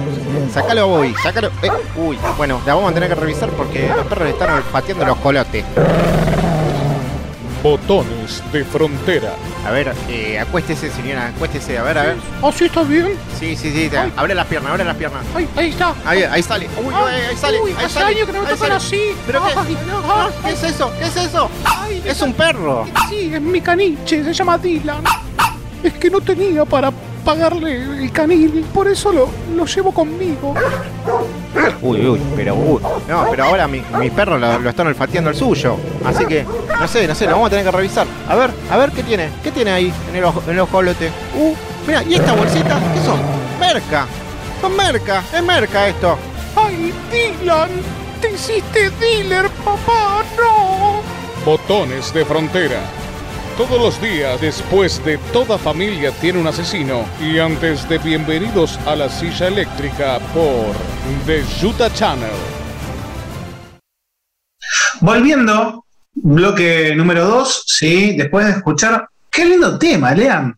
sácalo 0.50 0.88
voy, 0.88 1.14
sácalo. 1.22 1.48
Eh, 1.62 1.70
uy, 1.96 2.18
bueno, 2.38 2.62
la 2.66 2.74
vamos 2.74 2.90
a 2.90 2.94
tener 2.94 3.10
que 3.10 3.14
revisar 3.14 3.50
porque 3.50 3.88
los 3.94 4.06
perros 4.06 4.24
le 4.24 4.30
están 4.30 4.54
olfateando 4.54 5.04
los 5.04 5.18
colotes. 5.18 5.64
Botones 7.64 8.42
de 8.52 8.62
frontera. 8.62 9.32
A 9.66 9.70
ver, 9.70 9.94
eh, 10.10 10.38
acuéstese, 10.38 10.90
señora, 10.90 11.28
acuéstese, 11.28 11.78
a 11.78 11.82
ver, 11.82 11.96
a 11.96 12.02
ver. 12.02 12.16
¿Ah, 12.42 12.50
sí 12.54 12.66
está 12.66 12.82
bien? 12.82 13.14
Sí, 13.40 13.56
sí, 13.56 13.72
sí, 13.72 13.90
Ay. 13.96 14.12
abre 14.16 14.34
las 14.34 14.46
piernas, 14.48 14.70
abre 14.72 14.84
las 14.84 14.94
piernas. 14.98 15.22
Ay, 15.34 15.48
ahí 15.56 15.70
está. 15.70 15.94
Ahí, 16.04 16.22
ahí 16.24 16.42
sale. 16.42 16.68
Uy, 16.76 16.88
uy, 16.92 16.92
ahí 17.30 17.34
sale. 17.38 17.60
Uy, 17.62 17.70
ahí 17.70 17.86
hace 17.86 17.94
sale, 17.94 18.16
años 18.16 18.26
que 18.26 18.32
no 18.34 18.42
me 18.42 18.48
ahí 18.48 18.54
tocan 18.54 18.58
sale. 18.68 18.74
así. 18.74 19.00
¿Pero 19.26 19.42
qué? 19.46 19.52
Ay, 19.56 19.76
Ah, 20.06 20.28
¿Qué 20.44 20.50
es 20.52 20.62
eso? 20.62 20.92
¿Qué 20.98 21.04
es 21.06 21.16
eso? 21.16 21.50
Ay, 21.64 22.02
Es 22.04 22.20
un 22.20 22.34
perro. 22.34 22.84
Sí, 23.08 23.30
es 23.32 23.40
mi 23.40 23.62
caniche, 23.62 24.22
se 24.22 24.34
llama 24.34 24.58
Dylan. 24.58 25.02
Es 25.82 25.94
que 25.94 26.10
no 26.10 26.20
tenía 26.20 26.66
para 26.66 26.92
pagarle 27.24 27.76
el 28.04 28.12
canil, 28.12 28.62
por 28.74 28.88
eso 28.88 29.10
lo, 29.10 29.30
lo 29.56 29.64
llevo 29.64 29.90
conmigo. 29.94 30.54
Uy, 31.82 32.06
uy, 32.06 32.20
pero 32.36 32.54
uy. 32.54 32.80
No, 33.08 33.26
pero 33.30 33.44
ahora 33.44 33.66
mi- 33.68 33.84
mis 33.98 34.10
perros 34.10 34.40
lo, 34.40 34.58
lo 34.58 34.70
están 34.70 34.86
olfateando 34.86 35.30
el 35.30 35.36
suyo. 35.36 35.76
Así 36.04 36.24
que, 36.26 36.44
no 36.80 36.88
sé, 36.88 37.06
no 37.06 37.14
sé, 37.14 37.26
lo 37.26 37.32
vamos 37.32 37.46
a 37.48 37.50
tener 37.50 37.64
que 37.64 37.70
revisar. 37.70 38.06
A 38.28 38.34
ver, 38.34 38.50
a 38.70 38.76
ver 38.76 38.90
qué 38.90 39.02
tiene. 39.02 39.28
¿Qué 39.42 39.50
tiene 39.50 39.70
ahí 39.70 39.92
en 40.10 40.16
el, 40.16 40.24
ojo- 40.24 40.42
en 40.46 40.50
el 40.52 40.60
ojolote? 40.60 41.10
Uh, 41.36 41.54
mira, 41.86 42.02
¿y 42.02 42.14
esta 42.14 42.32
bolsita? 42.32 42.78
¿Qué 42.94 43.00
son? 43.04 43.20
Merca. 43.60 44.06
Son 44.60 44.76
merca, 44.76 45.22
es 45.32 45.42
merca 45.42 45.88
esto. 45.88 46.16
¡Ay, 46.56 46.92
Dylan! 47.12 47.68
¡Te 48.20 48.30
hiciste 48.32 48.90
dealer, 48.98 49.48
papá! 49.64 50.22
¡No! 50.38 51.02
Botones 51.44 52.12
de 52.14 52.24
frontera. 52.24 52.78
Todos 53.56 53.80
los 53.80 54.02
días, 54.02 54.40
después 54.40 55.04
de 55.04 55.16
toda 55.32 55.56
familia 55.56 56.10
tiene 56.20 56.40
un 56.40 56.46
asesino. 56.48 57.04
Y 57.20 57.38
antes 57.38 57.88
de 57.88 57.98
bienvenidos 57.98 58.80
a 58.84 58.96
la 58.96 59.08
silla 59.08 59.46
eléctrica 59.46 60.18
por 60.34 60.74
The 61.24 61.44
Utah 61.64 61.88
Channel. 61.92 62.34
Volviendo, 65.00 65.84
bloque 66.14 66.96
número 66.96 67.26
2, 67.26 67.64
sí, 67.64 68.16
después 68.16 68.44
de 68.46 68.52
escuchar. 68.54 69.06
Qué 69.30 69.44
lindo 69.44 69.78
tema, 69.78 70.12
Lean. 70.12 70.52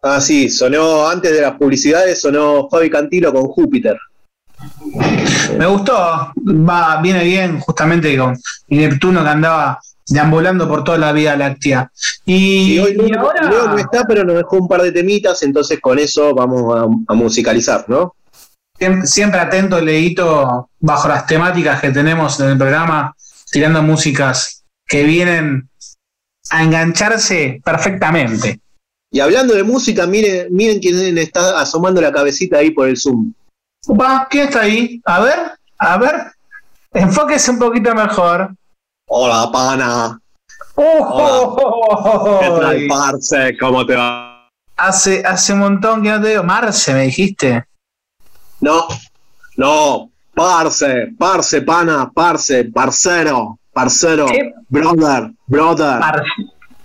Ah, 0.00 0.20
sí, 0.20 0.48
sonó 0.48 1.08
antes 1.08 1.32
de 1.32 1.40
las 1.42 1.54
publicidades, 1.54 2.20
sonó 2.20 2.68
Fabi 2.70 2.88
Cantilo 2.88 3.32
con 3.32 3.48
Júpiter. 3.48 3.98
Me 5.58 5.66
gustó, 5.66 6.32
va, 6.36 7.00
viene 7.02 7.24
bien 7.24 7.58
justamente 7.58 8.16
con 8.16 8.38
mi 8.68 8.78
Neptuno 8.78 9.24
que 9.24 9.30
andaba 9.30 9.80
deambulando 10.08 10.68
por 10.68 10.84
toda 10.84 10.98
la 10.98 11.12
Vía 11.12 11.36
Láctea. 11.36 11.90
Y, 12.24 12.74
Y 12.74 12.78
hoy 12.78 12.92
y 12.92 12.94
Leo, 13.10 13.20
ahora 13.20 13.50
Leo 13.50 13.68
no 13.68 13.78
está, 13.78 14.04
pero 14.04 14.24
nos 14.24 14.36
dejó 14.36 14.56
un 14.58 14.68
par 14.68 14.82
de 14.82 14.92
temitas, 14.92 15.42
entonces 15.42 15.80
con 15.80 15.98
eso 15.98 16.34
vamos 16.34 16.74
a, 16.76 17.12
a 17.12 17.14
musicalizar, 17.14 17.84
¿no? 17.88 18.14
siem- 18.78 19.04
siempre 19.06 19.40
atento, 19.40 19.80
Leito, 19.80 20.68
bajo 20.80 21.08
las 21.08 21.26
temáticas 21.26 21.80
que 21.80 21.90
tenemos 21.90 22.38
en 22.40 22.50
el 22.50 22.58
programa, 22.58 23.14
tirando 23.50 23.82
músicas 23.82 24.62
que 24.86 25.02
vienen 25.04 25.68
a 26.50 26.62
engancharse 26.62 27.60
perfectamente. 27.64 28.60
Y 29.10 29.20
hablando 29.20 29.54
de 29.54 29.62
música, 29.62 30.06
miren, 30.06 30.48
miren 30.50 30.78
quién 30.78 31.16
está 31.18 31.58
asomando 31.60 32.00
la 32.00 32.12
cabecita 32.12 32.58
ahí 32.58 32.70
por 32.70 32.88
el 32.88 32.96
Zoom. 32.96 33.32
¿quién 34.30 34.48
está 34.48 34.60
ahí? 34.62 35.00
A 35.04 35.20
ver, 35.20 35.38
a 35.78 35.96
ver, 35.96 36.14
enfóquese 36.92 37.50
un 37.52 37.58
poquito 37.58 37.94
mejor. 37.94 38.54
Hola, 39.08 39.48
pana. 39.52 40.18
¡Oh! 40.74 42.40
¿Qué 42.40 42.48
tal, 42.60 42.86
parce? 42.88 43.56
¿Cómo 43.58 43.86
te 43.86 43.94
va? 43.94 44.48
Hace, 44.76 45.22
hace 45.24 45.52
un 45.52 45.60
montón 45.60 46.02
que 46.02 46.10
no 46.10 46.20
te 46.20 46.30
digo. 46.30 46.42
Marce, 46.42 46.92
me 46.92 47.02
dijiste. 47.02 47.64
No, 48.60 48.88
no, 49.56 50.10
parce, 50.34 51.12
parce, 51.16 51.62
pana, 51.62 52.10
parce, 52.12 52.64
parcero, 52.64 53.58
parcero, 53.72 54.26
¿Qué? 54.26 54.52
brother, 54.68 55.30
brother. 55.46 56.00
Par- 56.00 56.24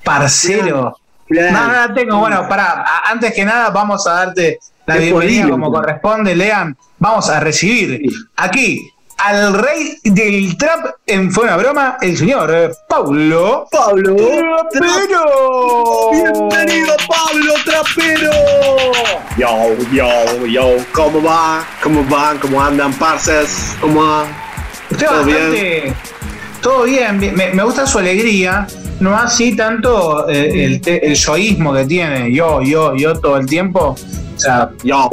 parcero. 0.03 0.95
Bien. 1.27 1.51
No, 1.51 1.67
no 1.67 1.73
la 1.73 1.93
tengo. 1.93 2.19
Bueno, 2.19 2.47
pará. 2.47 2.85
Antes 3.05 3.33
que 3.33 3.43
nada, 3.43 3.71
vamos 3.71 4.05
a 4.05 4.13
darte 4.13 4.59
la 4.85 4.97
bienvenida 4.97 5.49
como 5.49 5.71
corresponde, 5.71 6.35
Lean. 6.35 6.77
Vamos 6.99 7.29
a 7.29 7.39
recibir 7.39 7.99
aquí 8.35 8.79
al 9.21 9.53
rey 9.53 9.97
del 10.03 10.57
trap 10.57 10.95
en 11.05 11.31
Fue 11.31 11.43
una 11.43 11.57
broma, 11.57 11.97
el 12.01 12.17
señor 12.17 12.51
eh, 12.53 12.71
Paulo. 12.89 13.67
Pablo. 13.71 14.15
Trapero. 14.71 16.09
Bienvenido, 16.11 16.95
Pablo 17.07 17.53
Trapero. 17.63 18.31
Yo, 19.37 19.75
yo, 19.91 20.45
yo, 20.47 20.75
¿cómo 20.91 21.21
va? 21.21 21.63
¿Cómo 21.83 22.03
van? 22.05 22.39
¿Cómo 22.39 22.61
andan, 22.61 22.93
parces? 22.93 23.75
¿Cómo 23.79 24.03
va? 24.03 24.25
Usted 24.89 25.05
¿Todo 25.05 25.25
bastante. 25.25 25.93
Todo 26.61 26.83
bien, 26.83 27.19
bien. 27.19 27.35
Me, 27.35 27.53
me 27.53 27.63
gusta 27.63 27.85
su 27.85 27.99
alegría. 27.99 28.65
No 28.99 29.15
así 29.15 29.55
tanto 29.55 30.27
eh, 30.29 30.65
el, 30.65 30.81
el 30.85 31.15
yoísmo 31.15 31.73
que 31.73 31.85
tiene. 31.85 32.33
Yo, 32.33 32.61
yo, 32.61 32.95
yo 32.95 33.19
todo 33.19 33.37
el 33.37 33.45
tiempo. 33.45 33.95
O 34.35 34.39
sea, 34.39 34.71
Yo, 34.83 35.09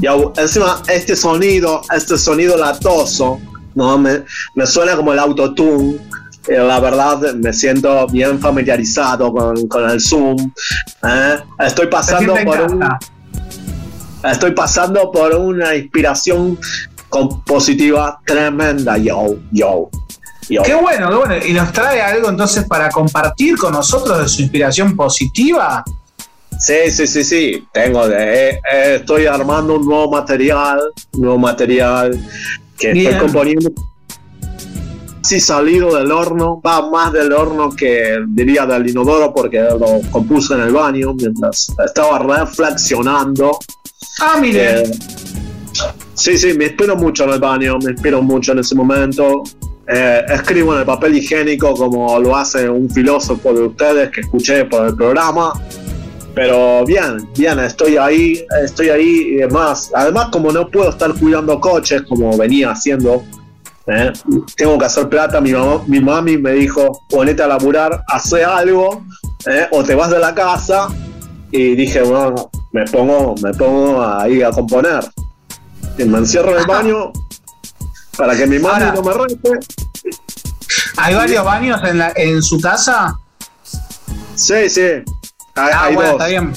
Y 0.00 0.06
encima 0.40 0.82
este 0.88 1.16
sonido, 1.16 1.82
este 1.94 2.16
sonido 2.16 2.56
latoso, 2.56 3.40
¿no? 3.74 3.98
Me, 3.98 4.22
me 4.54 4.66
suena 4.66 4.96
como 4.96 5.12
el 5.12 5.18
autotune. 5.18 5.98
Eh, 6.48 6.58
la 6.58 6.78
verdad 6.78 7.34
me 7.34 7.52
siento 7.52 8.06
bien 8.06 8.38
familiarizado 8.38 9.32
con, 9.32 9.66
con 9.66 9.90
el 9.90 10.00
Zoom. 10.00 10.52
¿eh? 11.02 11.38
Estoy 11.58 11.88
pasando 11.88 12.34
por 12.44 12.60
un, 12.60 12.84
estoy 14.24 14.52
pasando 14.52 15.10
por 15.10 15.34
una 15.34 15.74
inspiración 15.74 16.58
compositiva 17.08 18.20
tremenda, 18.24 18.96
yo, 18.98 19.36
yo, 19.50 19.90
yo. 20.48 20.62
Qué 20.62 20.74
bueno, 20.74 21.08
qué 21.08 21.16
bueno. 21.16 21.46
¿Y 21.46 21.52
nos 21.52 21.72
trae 21.72 22.00
algo 22.00 22.28
entonces 22.28 22.64
para 22.64 22.90
compartir 22.90 23.56
con 23.56 23.72
nosotros 23.72 24.18
de 24.18 24.28
su 24.28 24.42
inspiración 24.42 24.94
positiva? 24.94 25.84
Sí, 26.58 26.90
sí, 26.90 27.06
sí, 27.06 27.24
sí. 27.24 27.66
Tengo 27.72 28.06
eh, 28.08 28.60
eh, 28.72 28.96
estoy 28.96 29.26
armando 29.26 29.76
un 29.76 29.86
nuevo 29.86 30.10
material, 30.10 30.80
un 31.12 31.20
nuevo 31.20 31.38
material 31.38 32.18
que 32.78 32.92
Bien. 32.92 33.06
estoy 33.06 33.20
componiendo. 33.20 33.70
Sí, 35.22 35.40
salido 35.40 35.96
del 35.96 36.12
horno, 36.12 36.60
va 36.64 36.88
más 36.88 37.12
del 37.12 37.32
horno 37.32 37.70
que 37.70 38.16
diría 38.28 38.64
del 38.64 38.88
inodoro 38.88 39.34
porque 39.34 39.60
lo 39.60 40.00
compuse 40.12 40.54
en 40.54 40.60
el 40.60 40.72
baño 40.72 41.14
mientras 41.14 41.74
estaba 41.84 42.20
reflexionando. 42.20 43.58
Ah, 44.20 44.38
mire. 44.40 44.82
Eh, 44.82 44.90
sí, 46.14 46.38
sí, 46.38 46.54
me 46.56 46.66
inspiro 46.66 46.94
mucho 46.94 47.24
en 47.24 47.30
el 47.30 47.40
baño, 47.40 47.76
me 47.82 47.90
inspiro 47.90 48.22
mucho 48.22 48.52
en 48.52 48.60
ese 48.60 48.76
momento. 48.76 49.42
Eh, 49.88 50.24
escribo 50.28 50.74
en 50.74 50.80
el 50.80 50.86
papel 50.86 51.16
higiénico 51.16 51.74
como 51.74 52.18
lo 52.18 52.36
hace 52.36 52.68
un 52.68 52.88
filósofo 52.90 53.52
de 53.52 53.62
ustedes 53.62 54.10
que 54.10 54.20
escuché 54.20 54.64
por 54.64 54.86
el 54.86 54.94
programa. 54.94 55.52
Pero 56.36 56.84
bien, 56.84 57.26
bien, 57.34 57.58
estoy 57.60 57.96
ahí, 57.96 58.44
estoy 58.62 58.90
ahí 58.90 59.08
y 59.30 59.34
demás. 59.36 59.90
Además, 59.94 60.28
como 60.30 60.52
no 60.52 60.68
puedo 60.68 60.90
estar 60.90 61.14
cuidando 61.14 61.58
coches 61.58 62.02
como 62.06 62.36
venía 62.36 62.72
haciendo, 62.72 63.24
¿eh? 63.86 64.12
tengo 64.54 64.76
que 64.78 64.84
hacer 64.84 65.08
plata. 65.08 65.40
Mi, 65.40 65.52
mamá, 65.52 65.82
mi 65.86 65.98
mami 65.98 66.36
me 66.36 66.52
dijo, 66.52 67.00
ponete 67.08 67.42
a 67.42 67.46
laburar, 67.46 68.02
hace 68.08 68.44
algo, 68.44 69.02
¿eh? 69.46 69.66
o 69.70 69.82
te 69.82 69.94
vas 69.94 70.10
de 70.10 70.18
la 70.18 70.34
casa. 70.34 70.88
Y 71.50 71.74
dije, 71.74 72.02
bueno, 72.02 72.50
me 72.72 72.84
pongo, 72.84 73.34
me 73.42 73.54
pongo 73.54 74.04
ahí 74.04 74.42
a 74.42 74.50
componer. 74.50 75.04
Y 75.96 76.04
me 76.04 76.18
encierro 76.18 76.52
en 76.52 76.58
el 76.60 76.66
baño 76.66 77.12
para 78.18 78.36
que 78.36 78.46
mi 78.46 78.58
mami 78.58 78.84
Ahora- 78.84 78.92
no 78.92 79.02
me 79.02 79.12
rete. 79.14 79.50
¿Hay 80.98 81.14
varios 81.14 81.42
baños 81.46 81.80
en, 81.82 81.96
la- 81.96 82.12
en 82.14 82.42
su 82.42 82.60
casa? 82.60 83.18
Sí, 84.34 84.68
sí. 84.68 84.82
Hay, 85.56 85.72
Ah, 85.74 85.84
hay 85.86 85.94
bueno, 85.94 86.12
dos. 86.12 86.20
está 86.20 86.26
bien. 86.28 86.52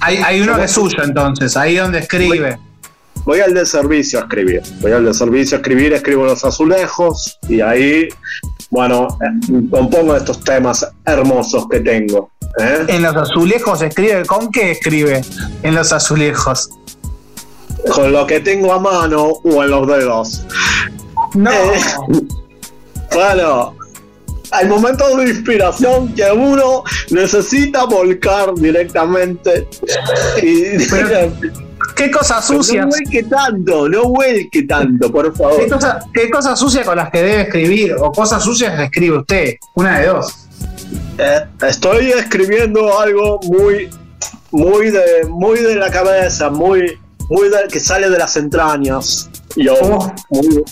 Hay, 0.00 0.16
hay 0.16 0.40
uno 0.40 0.56
que 0.56 0.64
es 0.64 0.70
suyo 0.72 1.02
entonces, 1.02 1.56
ahí 1.56 1.76
donde 1.76 2.00
escribe. 2.00 2.58
Voy 3.24 3.40
al 3.40 3.52
de 3.54 3.66
servicio 3.66 4.18
a 4.18 4.22
escribir. 4.22 4.62
Voy 4.80 4.92
al 4.92 5.04
de 5.04 5.12
servicio 5.14 5.56
a 5.56 5.60
escribir, 5.60 5.92
escribo 5.92 6.24
los 6.24 6.42
azulejos 6.44 7.38
y 7.48 7.60
ahí, 7.60 8.08
bueno, 8.70 9.08
eh, 9.20 9.60
compongo 9.70 10.16
estos 10.16 10.40
temas 10.40 10.86
hermosos 11.04 11.68
que 11.68 11.80
tengo. 11.80 12.30
¿eh? 12.58 12.86
En 12.88 13.02
los 13.02 13.14
azulejos 13.14 13.82
escribe, 13.82 14.24
¿con 14.24 14.50
qué 14.50 14.70
escribe 14.72 15.20
en 15.62 15.74
los 15.74 15.92
azulejos? 15.92 16.70
Con 17.94 18.10
lo 18.12 18.26
que 18.26 18.40
tengo 18.40 18.72
a 18.72 18.78
mano 18.80 19.24
o 19.44 19.62
en 19.62 19.70
los 19.70 19.86
dedos. 19.86 20.44
No. 21.34 21.50
Eh, 21.50 21.80
bueno, 23.14 23.74
hay 24.52 24.66
momentos 24.66 25.16
de 25.16 25.24
inspiración 25.30 26.14
que 26.14 26.30
uno 26.32 26.82
necesita 27.10 27.84
volcar 27.84 28.54
directamente. 28.54 29.68
Y, 30.42 30.76
¿Qué 31.96 32.10
cosas 32.10 32.46
sucias? 32.46 32.86
No 32.86 32.90
vuelque 32.92 33.22
tanto, 33.24 33.88
no 33.88 34.04
vuelque 34.08 34.62
tanto, 34.62 35.10
por 35.10 35.36
favor. 35.36 35.60
¿Qué 35.60 35.68
cosas 35.68 36.04
qué 36.14 36.30
cosas 36.30 36.58
sucias 36.58 36.86
con 36.86 36.96
las 36.96 37.10
que 37.10 37.22
debe 37.22 37.42
escribir 37.42 37.94
o 37.98 38.10
cosas 38.12 38.42
sucias 38.42 38.74
que 38.76 38.84
escribe 38.84 39.18
usted? 39.18 39.54
Una 39.74 39.98
de 39.98 40.06
dos. 40.06 40.34
Eh, 41.18 41.40
estoy 41.68 42.10
escribiendo 42.12 42.98
algo 42.98 43.38
muy, 43.42 43.90
muy 44.50 44.90
de, 44.90 45.26
muy 45.28 45.58
de 45.58 45.74
la 45.76 45.90
cabeza, 45.90 46.48
muy, 46.48 46.98
muy 47.28 47.48
de- 47.48 47.68
que 47.70 47.80
sale 47.80 48.08
de 48.08 48.18
las 48.18 48.36
entrañas. 48.36 49.28
Yo, 49.56 49.74
muy, 50.30 50.64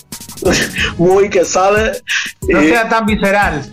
muy 0.97 1.29
que 1.29 1.43
sale. 1.45 2.01
No 2.47 2.63
y- 2.63 2.69
sea 2.69 2.87
tan 2.87 3.05
visceral. 3.05 3.69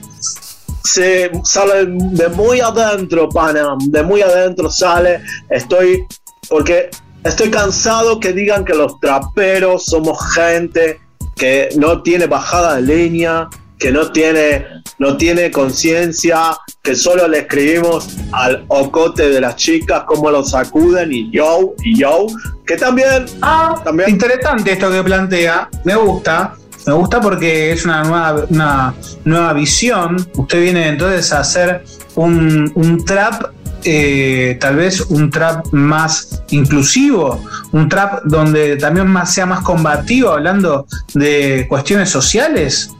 se 0.84 1.30
sale 1.44 1.86
de 1.86 2.28
muy 2.28 2.60
adentro, 2.60 3.28
pana, 3.28 3.76
de 3.78 4.02
muy 4.02 4.22
adentro 4.22 4.70
sale. 4.70 5.20
Estoy, 5.50 6.06
porque 6.48 6.90
estoy 7.24 7.50
cansado 7.50 8.20
que 8.20 8.32
digan 8.32 8.64
que 8.64 8.74
los 8.74 8.98
traperos 9.00 9.86
somos 9.86 10.18
gente 10.34 11.00
que 11.36 11.68
no 11.76 12.02
tiene 12.02 12.26
bajada 12.26 12.76
de 12.76 12.82
línea, 12.82 13.48
que 13.78 13.92
no 13.92 14.10
tiene, 14.12 14.66
no 14.98 15.16
tiene 15.16 15.50
conciencia, 15.50 16.56
que 16.82 16.94
solo 16.94 17.28
le 17.28 17.40
escribimos 17.40 18.08
al 18.32 18.64
ocote 18.68 19.28
de 19.28 19.40
las 19.40 19.56
chicas, 19.56 20.04
cómo 20.06 20.30
lo 20.30 20.44
sacuden 20.44 21.12
y 21.12 21.30
yo, 21.30 21.74
y 21.82 21.98
yo, 21.98 22.26
que 22.66 22.76
también, 22.76 23.26
Ah, 23.42 23.82
interesante 24.06 24.72
esto 24.72 24.90
que 24.90 25.02
plantea. 25.02 25.68
Me 25.84 25.94
gusta. 25.94 26.54
Me 26.86 26.92
gusta 26.92 27.20
porque 27.20 27.72
es 27.72 27.84
una 27.84 28.04
nueva, 28.04 28.46
una 28.48 28.94
nueva 29.24 29.52
visión. 29.52 30.16
Usted 30.36 30.62
viene 30.62 30.88
entonces 30.88 31.32
a 31.32 31.40
hacer 31.40 31.84
un, 32.14 32.70
un 32.76 33.04
trap, 33.04 33.52
eh, 33.82 34.56
tal 34.60 34.76
vez 34.76 35.00
un 35.00 35.30
trap 35.30 35.66
más 35.72 36.42
inclusivo, 36.50 37.44
un 37.72 37.88
trap 37.88 38.22
donde 38.24 38.76
también 38.76 39.08
más, 39.08 39.34
sea 39.34 39.46
más 39.46 39.60
combativo, 39.62 40.30
hablando 40.30 40.86
de 41.14 41.66
cuestiones 41.68 42.08
sociales. 42.08 42.90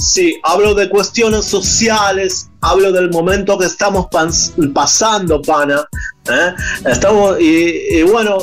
Sí, 0.00 0.40
hablo 0.42 0.74
de 0.74 0.88
cuestiones 0.88 1.44
sociales, 1.44 2.50
hablo 2.62 2.90
del 2.90 3.10
momento 3.10 3.58
que 3.58 3.66
estamos 3.66 4.06
pasando, 4.74 5.42
pana. 5.42 5.86
¿eh? 6.28 6.54
Estamos, 6.86 7.38
y 7.38 8.02
bueno, 8.04 8.38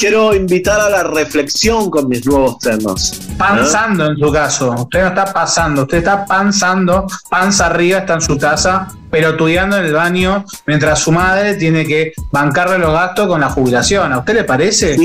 quiero 0.00 0.34
invitar 0.34 0.80
a 0.80 0.88
la 0.88 1.02
reflexión 1.02 1.90
con 1.90 2.08
mis 2.08 2.24
nuevos 2.24 2.58
temas. 2.58 3.20
¿eh? 3.20 3.34
Panzando 3.36 4.06
en 4.06 4.16
su 4.16 4.32
caso. 4.32 4.74
Usted 4.78 5.02
no 5.02 5.08
está 5.08 5.26
pasando, 5.26 5.82
usted 5.82 5.98
está 5.98 6.24
panzando, 6.24 7.06
panza 7.28 7.66
arriba, 7.66 7.98
está 7.98 8.14
en 8.14 8.22
su 8.22 8.38
casa, 8.38 8.88
pero 9.10 9.30
estudiando 9.30 9.76
en 9.76 9.84
el 9.84 9.92
baño, 9.92 10.44
mientras 10.66 11.00
su 11.00 11.12
madre 11.12 11.54
tiene 11.56 11.84
que 11.84 12.12
bancarle 12.32 12.78
los 12.78 12.92
gastos 12.92 13.28
con 13.28 13.42
la 13.42 13.50
jubilación. 13.50 14.10
¿A 14.12 14.18
usted 14.20 14.34
le 14.34 14.44
parece? 14.44 14.96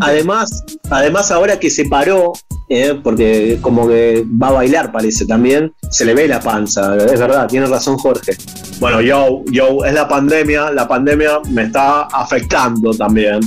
Además, 0.00 0.64
además 0.88 1.30
ahora 1.30 1.60
que 1.60 1.68
se 1.68 1.84
paró, 1.84 2.32
eh, 2.68 2.98
porque 3.02 3.58
como 3.60 3.88
que 3.88 4.24
va 4.40 4.48
a 4.48 4.52
bailar 4.52 4.92
parece 4.92 5.26
también, 5.26 5.72
se 5.90 6.04
le 6.04 6.14
ve 6.14 6.28
la 6.28 6.40
panza, 6.40 6.96
es 6.96 7.18
verdad, 7.18 7.48
tiene 7.48 7.66
razón 7.66 7.98
Jorge. 7.98 8.36
Bueno, 8.78 9.00
yo, 9.00 9.42
yo, 9.50 9.84
es 9.84 9.92
la 9.92 10.08
pandemia, 10.08 10.70
la 10.70 10.86
pandemia 10.86 11.40
me 11.50 11.64
está 11.64 12.02
afectando 12.02 12.94
también. 12.94 13.40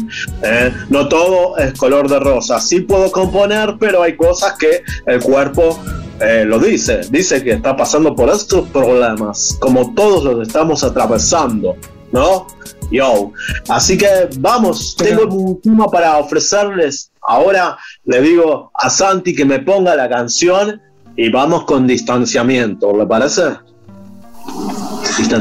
eh. 0.44 0.72
No 0.90 1.08
todo 1.08 1.58
es 1.58 1.74
color 1.74 2.10
de 2.10 2.20
rosa, 2.20 2.60
sí 2.60 2.82
puedo 2.82 3.12
componer, 3.12 3.76
pero 3.80 4.04
hay 4.04 4.16
cosas 4.16 4.54
que 4.58 4.84
el 5.06 5.22
cuerpo 5.22 5.80
eh, 6.20 6.46
lo 6.46 6.60
dice, 6.60 7.02
dice 7.10 7.44
que 7.44 7.52
está 7.52 7.76
pasando 7.76 8.16
por 8.16 8.30
estos 8.30 8.70
problemas, 8.70 9.58
como 9.60 9.94
todos 9.94 10.24
los 10.24 10.48
estamos 10.48 10.84
atravesando, 10.84 11.76
¿no? 12.12 12.48
Yo. 12.92 13.32
Así 13.70 13.98
que 13.98 14.30
vamos, 14.38 14.96
tengo 14.96 15.26
un 15.34 15.60
tema 15.60 15.90
para 15.90 16.18
ofrecerles. 16.18 17.12
Ahora 17.22 17.78
le 18.06 18.22
digo 18.22 18.72
a 18.76 18.90
Santi 18.90 19.36
que 19.36 19.46
me 19.46 19.60
ponga 19.60 19.96
la 19.96 20.08
canción 20.08 20.80
y 21.16 21.30
vamos 21.30 21.66
con 21.66 21.88
distanciamiento, 21.88 22.96
¿le 22.96 23.06
parece? 23.06 23.44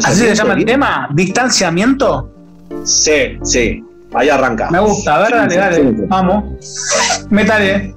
¿Así 0.05 0.21
se 0.21 0.35
llama 0.35 0.55
el 0.55 0.65
tema? 0.65 1.09
¿Distanciamiento? 1.13 2.31
Sí, 2.85 3.39
sí. 3.43 3.85
Ahí 4.15 4.29
arranca. 4.29 4.71
Me 4.71 4.79
gusta, 4.81 5.17
a 5.17 5.21
ver, 5.21 5.31
dale, 5.31 5.57
dale. 5.57 5.95
Vamos. 6.09 6.45
Métale. 7.31 7.95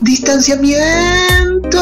Distanciamiento. 0.00 1.80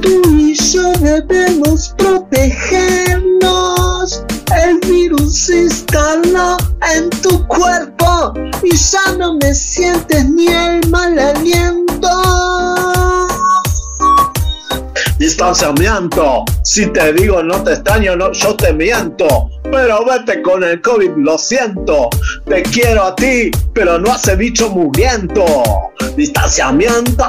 Tú 0.00 0.22
y 0.38 0.54
yo 0.54 0.90
debemos 1.00 1.94
protegernos. 1.98 4.24
El 4.64 4.78
virus 4.88 5.36
se 5.36 5.64
instaló 5.64 6.56
en 6.94 7.10
tu 7.22 7.46
cuerpo 7.46 8.32
y 8.62 8.74
ya 8.74 9.12
no 9.18 9.34
me 9.34 9.52
sientes 9.54 10.24
ni 10.30 10.46
el 10.48 10.88
mal 10.88 11.18
aliento. 11.18 12.08
Distanciamiento. 15.18 16.46
Si 16.64 16.86
te 16.86 17.12
digo 17.12 17.42
no 17.42 17.62
te 17.62 17.74
extraño, 17.74 18.16
no, 18.16 18.32
yo 18.32 18.56
te 18.56 18.72
miento. 18.72 19.50
Pero 19.70 20.04
vete 20.04 20.42
con 20.42 20.64
el 20.64 20.80
COVID, 20.82 21.12
lo 21.16 21.38
siento. 21.38 22.08
Te 22.46 22.62
quiero 22.62 23.04
a 23.04 23.16
ti, 23.16 23.50
pero 23.74 23.98
no 23.98 24.12
hace 24.12 24.34
bicho 24.36 24.68
mugriento. 24.70 25.44
Distanciamiento. 26.16 27.24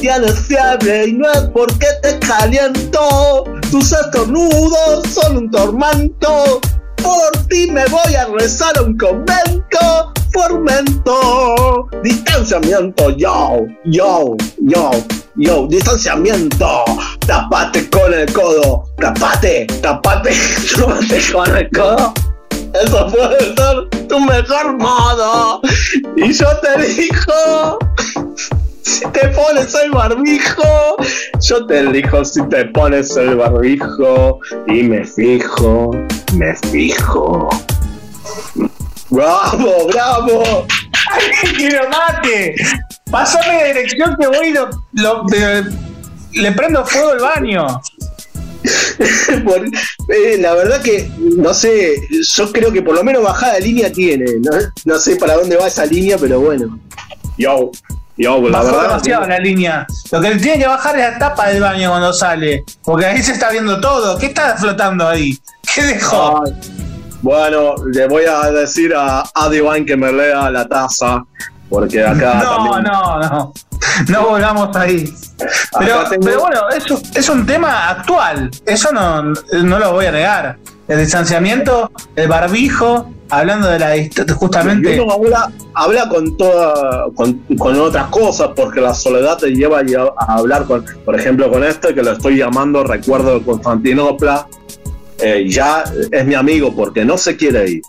Tienes 0.00 0.38
fiebre 0.40 1.08
y 1.08 1.12
no 1.12 1.30
es 1.30 1.42
porque 1.52 1.86
te 2.02 2.18
caliento. 2.20 3.44
Tus 3.70 3.92
estornudos 3.92 5.08
son 5.08 5.36
un 5.36 5.50
tormento. 5.50 6.60
por 7.02 7.46
ti 7.48 7.70
me 7.70 7.84
voy 7.86 8.14
a 8.14 8.26
rezar 8.26 8.72
un 8.82 8.96
convento. 8.96 10.12
Formento, 10.32 11.88
distanciamiento, 12.04 13.10
yo, 13.16 13.66
yo, 13.84 14.36
yo, 14.60 14.90
yo, 15.40 15.66
distanciamiento, 15.66 16.84
tapate 17.26 17.88
con 17.88 18.12
el 18.12 18.30
codo, 18.32 18.84
tapate, 18.98 19.66
tapate, 19.80 20.32
tapate 20.76 21.32
con 21.32 21.56
el 21.56 21.70
codo. 21.70 22.12
Eso 22.74 23.06
puede 23.08 23.54
ser 23.56 24.06
tu 24.06 24.20
mejor 24.20 24.76
modo. 24.76 25.62
Y 26.16 26.32
yo 26.32 26.46
te 26.58 26.82
digo, 26.86 27.78
si 28.82 29.06
te 29.12 29.28
pones 29.28 29.74
el 29.74 29.90
barbijo, 29.92 30.96
yo 31.40 31.66
te 31.66 31.78
elijo 31.80 32.24
si 32.24 32.42
te 32.48 32.66
pones 32.66 33.16
el 33.16 33.36
barbijo 33.36 34.40
y 34.66 34.82
me 34.82 35.04
fijo, 35.04 35.90
me 36.34 36.54
fijo. 36.70 37.48
¡Bravo, 39.08 39.86
bravo! 39.88 40.66
¡Ay, 41.10 41.54
que 41.56 41.70
lo 41.70 41.88
mate! 41.88 42.54
Pásame 43.10 43.56
la 43.56 43.64
dirección 43.64 44.16
que 44.20 44.26
voy 44.26 44.46
y 44.48 44.52
lo, 44.52 44.70
lo- 44.92 45.24
de- 45.24 45.64
le 46.32 46.52
prendo 46.52 46.84
fuego 46.86 47.10
al 47.10 47.18
baño. 47.20 47.66
Por- 49.44 49.66
eh, 50.14 50.36
la 50.38 50.54
verdad 50.54 50.80
que, 50.82 51.10
no 51.18 51.54
sé, 51.54 51.94
yo 52.34 52.52
creo 52.52 52.72
que 52.72 52.82
por 52.82 52.94
lo 52.94 53.02
menos 53.02 53.22
bajada 53.22 53.54
de 53.54 53.60
línea 53.62 53.90
tiene. 53.92 54.26
No, 54.40 54.50
no 54.84 54.98
sé 54.98 55.16
para 55.16 55.34
dónde 55.34 55.56
va 55.56 55.66
esa 55.66 55.86
línea, 55.86 56.16
pero 56.18 56.40
bueno. 56.40 56.78
Yo, 57.38 57.70
yo, 58.18 58.40
la 58.48 58.58
Bajó 58.58 58.66
verdad. 58.72 58.82
demasiado 58.88 59.26
la 59.26 59.38
línea. 59.38 59.86
Lo 60.12 60.20
que 60.20 60.36
tiene 60.36 60.58
que 60.58 60.66
bajar 60.66 60.98
es 60.98 61.10
la 61.12 61.18
tapa 61.18 61.48
del 61.48 61.62
baño 61.62 61.88
cuando 61.90 62.12
sale. 62.12 62.64
Porque 62.84 63.06
ahí 63.06 63.22
se 63.22 63.32
está 63.32 63.50
viendo 63.50 63.80
todo. 63.80 64.18
¿Qué 64.18 64.26
está 64.26 64.56
flotando 64.56 65.08
ahí? 65.08 65.38
¿Qué 65.74 65.82
dejó? 65.82 66.42
Ay, 66.44 66.52
bueno, 67.22 67.74
le 67.92 68.06
voy 68.08 68.24
a 68.24 68.50
decir 68.50 68.94
a, 68.94 69.24
a 69.34 69.48
Divine 69.48 69.84
que 69.86 69.96
me 69.96 70.12
lea 70.12 70.50
la 70.50 70.68
taza. 70.68 71.22
Porque 71.70 72.04
acá. 72.04 72.34
no, 72.44 72.70
también- 72.70 72.82
no, 72.92 73.18
no. 73.20 73.52
No 74.08 74.28
volvamos 74.28 74.76
ahí. 74.76 75.04
Pero, 75.78 76.04
tengo- 76.10 76.24
pero 76.26 76.40
bueno, 76.40 76.60
eso 76.76 77.00
es 77.14 77.28
un 77.30 77.46
tema 77.46 77.88
actual. 77.88 78.50
Eso 78.66 78.92
no, 78.92 79.22
no 79.22 79.78
lo 79.78 79.92
voy 79.92 80.04
a 80.06 80.12
negar. 80.12 80.58
El 80.86 80.98
distanciamiento, 80.98 81.90
el 82.16 82.28
barbijo, 82.28 83.10
hablando 83.30 83.68
de 83.68 83.78
la 83.78 84.34
justamente. 84.34 84.96
Y 84.96 84.98
uno 84.98 85.12
habla, 85.14 85.50
habla 85.74 86.08
con 86.08 86.36
toda 86.36 87.06
con, 87.14 87.34
con 87.56 87.80
otras 87.80 88.06
cosas 88.08 88.50
porque 88.56 88.80
la 88.80 88.92
soledad 88.92 89.38
te 89.38 89.50
lleva 89.50 89.80
a, 90.18 90.34
hablar 90.34 90.64
con 90.64 90.84
por 91.04 91.18
ejemplo 91.18 91.50
con 91.50 91.62
este 91.64 91.94
que 91.94 92.02
lo 92.02 92.12
estoy 92.12 92.36
llamando 92.38 92.82
recuerdo 92.82 93.38
de 93.38 93.44
Constantinopla 93.44 94.46
eh, 95.20 95.46
ya 95.48 95.84
es 96.10 96.26
mi 96.26 96.34
amigo 96.34 96.74
porque 96.74 97.04
no 97.04 97.16
se 97.16 97.36
quiere 97.36 97.70
ir 97.70 97.82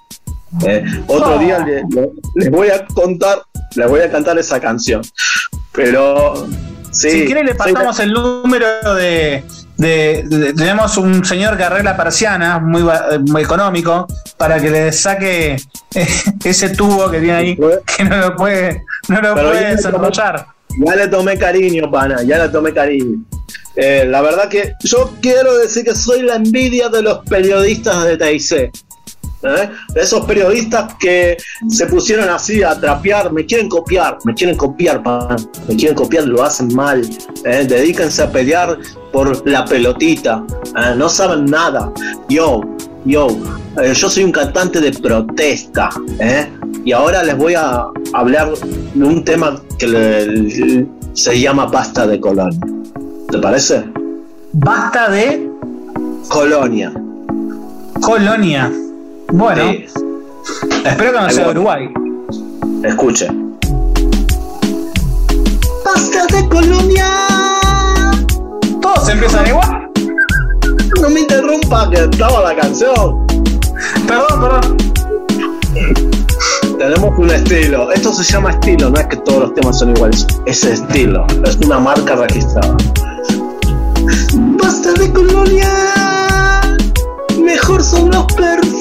Eh, 0.66 0.84
otro 1.08 1.36
Oh. 1.36 1.40
día 1.40 1.58
le- 1.60 1.84
le- 1.90 2.10
les 2.36 2.52
voy 2.52 2.68
a 2.70 2.86
contar 2.86 3.40
les 3.76 3.88
voy 3.88 4.02
a 4.02 4.12
cantar 4.12 4.38
esa 4.40 4.60
canción 4.60 5.02
pero 5.72 6.48
sí 6.92 7.10
si 7.12 7.26
quiere 7.26 7.44
le 7.44 7.56
pasamos 7.56 8.00
el 8.00 8.12
número 8.14 8.68
de, 8.96 9.44
de- 9.78 10.24
de- 10.28 10.54
Tenemos 10.54 10.98
un 10.98 11.24
señor 11.26 11.56
que 11.58 11.64
arregla 11.64 11.96
persianas, 11.96 12.62
muy, 12.62 12.84
muy 13.28 13.42
económico, 13.42 14.06
para 14.38 14.60
que 14.60 14.70
le 14.70 14.92
saque 14.92 15.56
eh, 15.96 16.08
ese 16.44 16.70
tubo 16.70 17.10
que 17.10 17.20
tiene 17.20 17.34
ahí, 17.34 17.58
que 17.98 18.04
no 18.04 18.18
lo 18.18 18.36
puede, 18.36 18.84
no 19.08 19.22
lo 19.22 19.34
puede 19.34 19.76
desarrollar. 19.78 20.46
Ya 20.86 20.96
le 20.96 21.08
tomé 21.08 21.38
cariño, 21.38 21.90
pana, 21.90 22.22
ya 22.24 22.38
le 22.44 22.50
tomé 22.50 22.74
cariño. 22.74 23.24
Eh, 23.76 24.06
la 24.08 24.22
verdad 24.22 24.50
que 24.50 24.74
yo 24.84 25.14
quiero 25.22 25.58
decir 25.58 25.84
que 25.86 25.96
soy 25.96 26.22
la 26.24 26.36
envidia 26.36 26.90
de 26.90 27.02
los 27.02 27.20
periodistas 27.26 28.04
de 28.06 28.18
TIC. 28.18 28.72
¿Eh? 29.44 29.70
Esos 29.96 30.26
periodistas 30.26 30.94
que 31.00 31.38
se 31.68 31.86
pusieron 31.88 32.30
así 32.30 32.64
a 32.64 32.80
trapear, 32.80 33.32
me 33.32 33.46
quieren 33.46 33.70
copiar, 33.70 34.18
me 34.24 34.34
quieren 34.34 34.56
copiar, 34.58 35.02
me 35.68 35.76
quieren 35.76 35.96
copiar, 35.96 36.26
lo 36.26 36.44
hacen 36.44 36.74
mal. 36.76 37.02
¿eh? 37.46 37.66
Dedíquense 37.68 38.22
a 38.24 38.32
pelear 38.32 38.78
por 39.12 39.48
la 39.48 39.66
pelotita, 39.66 40.44
¿eh? 40.78 40.96
no 40.96 41.10
saben 41.10 41.46
nada. 41.46 41.92
Yo, 42.30 42.62
yo, 43.06 43.28
eh, 43.84 43.94
yo 43.94 44.10
soy 44.10 44.24
un 44.24 44.32
cantante 44.32 44.80
de 44.80 44.92
protesta, 44.94 45.90
y 46.84 46.92
ahora 46.94 47.24
les 47.24 47.38
voy 47.38 47.54
a 47.56 47.86
hablar 48.14 48.52
de 48.94 49.04
un 49.06 49.24
tema 49.24 49.62
que 49.78 49.88
le- 49.88 50.88
se 51.14 51.40
llama 51.40 51.70
pasta 51.70 52.08
de 52.08 52.20
colonia. 52.20 52.58
¿Te 53.30 53.38
parece? 53.38 53.84
Basta 54.54 55.10
de 55.12 55.50
Colonia. 56.30 56.92
colonia. 58.02 58.72
Bueno, 59.32 59.64
Sí. 59.72 59.86
espero 60.86 61.12
que 61.14 61.20
no 61.22 61.30
sea. 61.30 61.50
Uruguay. 61.50 61.90
Escuche. 62.84 63.28
Pasta 65.84 66.26
de 66.36 66.50
colonia. 66.50 67.08
Todos 68.82 69.10
empiezan 69.10 69.48
igual. 69.48 69.90
No 71.02 71.10
me 71.10 71.20
interrumpa 71.22 71.90
que 71.90 72.04
estaba 72.04 72.54
la 72.54 72.56
canción. 72.60 73.26
Perdón, 74.08 74.42
perdón. 74.42 74.78
Tenemos 76.78 77.18
un 77.18 77.30
estilo. 77.30 77.92
Esto 77.92 78.12
se 78.14 78.24
llama 78.24 78.52
estilo, 78.52 78.90
no 78.90 79.00
es 79.00 79.08
que 79.08 79.18
todos 79.18 79.40
los 79.42 79.54
temas 79.54 79.80
son 79.80 79.96
iguales. 79.96 80.26
Es 80.46 80.64
estilo. 80.66 81.26
Es 81.46 81.56
una 81.58 81.80
marca 81.80 82.16
registrada. 82.16 82.76
Basta 84.62 84.92
de 84.94 85.12
colonia. 85.14 85.70
Mejor 87.42 87.84
son 87.84 88.10
los 88.12 88.26
perfumes. 88.34 88.81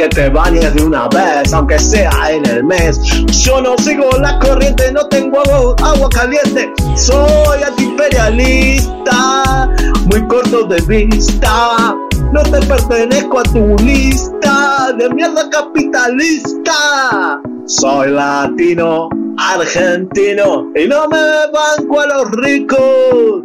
Que 0.00 0.08
te 0.08 0.30
bañes 0.30 0.72
de 0.72 0.82
una 0.82 1.08
vez, 1.08 1.52
aunque 1.52 1.78
sea 1.78 2.10
en 2.30 2.46
el 2.46 2.64
mes. 2.64 2.98
Yo 3.42 3.60
no 3.60 3.76
sigo 3.76 4.08
la 4.18 4.38
corriente, 4.38 4.90
no 4.92 5.06
tengo 5.08 5.40
agua, 5.40 5.76
agua 5.82 6.08
caliente. 6.08 6.72
Soy 6.96 7.62
antiimperialista, 7.62 9.68
muy 10.06 10.26
corto 10.26 10.64
de 10.64 10.80
vista. 10.86 11.94
No 12.32 12.42
te 12.44 12.66
pertenezco 12.66 13.40
a 13.40 13.42
tu 13.42 13.76
lista 13.84 14.94
de 14.96 15.10
mierda 15.10 15.50
capitalista. 15.50 17.42
Soy 17.66 18.12
latino, 18.12 19.10
argentino 19.36 20.72
y 20.76 20.88
no 20.88 21.08
me 21.08 21.18
banco 21.52 22.00
a 22.00 22.06
los 22.06 22.30
ricos. 22.30 23.44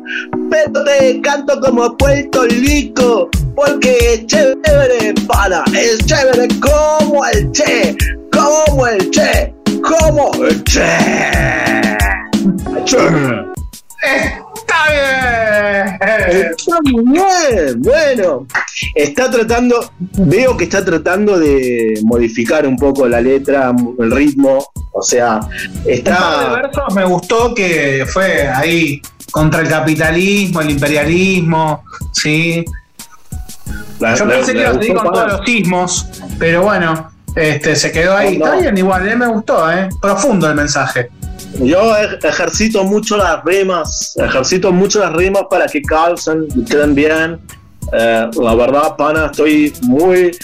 Pero 0.50 0.86
te 0.86 1.20
canto 1.20 1.60
como 1.60 1.98
Puerto 1.98 2.44
Rico, 2.44 3.30
porque 3.56 4.26
chévere, 4.28 5.14
pana, 5.28 5.64
es 5.74 6.06
chévere 6.06 6.48
como 6.60 7.26
el 7.26 7.52
Che, 7.52 7.96
como 8.32 8.88
el 8.88 9.10
Che, 9.12 9.54
como 9.82 10.32
el 10.44 10.64
Che. 10.64 10.82
Che. 12.86 12.98
Está 14.04 14.92
bien. 14.92 16.52
Está 16.52 16.80
muy 16.84 17.04
bien, 17.04 17.82
bueno. 17.82 18.48
Está 18.94 19.32
tratando, 19.32 19.92
veo 20.00 20.58
que 20.58 20.66
está 20.66 20.84
tratando 20.84 21.40
de 21.40 22.00
modificar 22.04 22.68
un 22.68 22.78
poco 22.78 23.08
la 23.08 23.22
letra, 23.22 23.74
el 24.00 24.12
ritmo, 24.12 24.66
o 24.92 25.02
sea, 25.02 25.40
par 25.40 25.50
de 25.84 25.94
está... 25.94 26.62
versos 26.62 26.94
me 26.94 27.06
gustó 27.06 27.54
que 27.54 28.06
fue 28.08 28.48
ahí 28.48 29.02
contra 29.32 29.62
el 29.62 29.68
capitalismo, 29.68 30.62
el 30.62 30.72
imperialismo, 30.72 31.84
sí. 32.12 32.64
Yo 33.66 34.28
pensé 34.28 34.54
que 34.54 34.60
iba 34.62 34.70
a 34.70 34.74
seguir 34.74 34.96
con 34.96 35.14
todos 35.14 35.32
los 35.34 35.46
sismos, 35.46 36.08
pero 36.38 36.64
bueno, 36.64 37.10
este, 37.36 37.76
se 37.76 37.92
quedó 37.92 38.16
ahí. 38.16 38.38
No. 38.38 38.46
Está 38.46 38.58
bien, 38.60 38.78
igual, 38.78 39.08
eh, 39.08 39.16
me 39.16 39.28
gustó, 39.28 39.72
eh. 39.72 39.90
Profundo 40.02 40.48
el 40.50 40.56
mensaje. 40.56 41.10
Yo 41.60 41.96
ej- 41.96 42.20
ejercito 42.24 42.84
mucho 42.84 43.16
las 43.18 43.44
rimas, 43.46 44.14
ejercito 44.18 44.72
mucho 44.72 45.00
las 45.00 45.14
rimas 45.14 45.44
para 45.50 45.66
que 45.68 45.82
calcen 45.82 46.46
y 46.56 46.66
queden 46.66 46.94
bien. 46.96 47.40
Eh, 47.94 48.30
la 48.42 48.56
verdad, 48.56 48.96
pana, 48.98 49.28
estoy 49.28 49.74
muy 49.84 50.36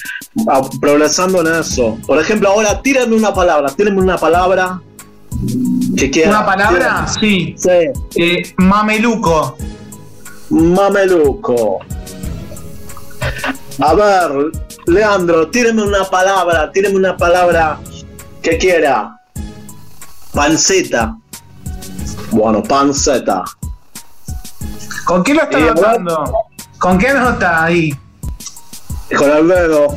progresando 0.79 1.41
en 1.41 1.59
eso. 1.59 1.97
Por 2.07 2.19
ejemplo, 2.19 2.49
ahora 2.49 2.81
tírenme 2.81 3.15
una 3.15 3.33
palabra, 3.33 3.69
tírenme 3.75 3.99
una 4.01 4.17
palabra 4.17 4.79
que 5.97 6.09
quiera. 6.11 6.29
¿Una 6.29 6.45
palabra? 6.45 7.07
Sí. 7.07 7.55
Eh, 8.15 8.53
mameluco. 8.57 9.57
Mameluco. 10.49 11.79
A 13.79 13.93
ver, 13.93 14.51
Leandro, 14.87 15.49
tíreme 15.49 15.81
una 15.83 16.03
palabra, 16.05 16.71
tíreme 16.71 16.95
una 16.95 17.17
palabra 17.17 17.79
que 18.41 18.57
quiera. 18.57 19.17
Panceta. 20.33 21.15
Bueno, 22.31 22.63
panceta. 22.63 23.43
¿Con 25.05 25.23
quién 25.23 25.37
lo 25.37 25.43
está 25.43 25.59
Y 25.59 25.63
notando? 25.63 26.33
¿Con 26.79 26.97
qué 26.97 27.13
nota 27.13 27.63
ahí? 27.65 27.93
Con 29.17 29.29
el 29.29 29.47
dedo. 29.47 29.87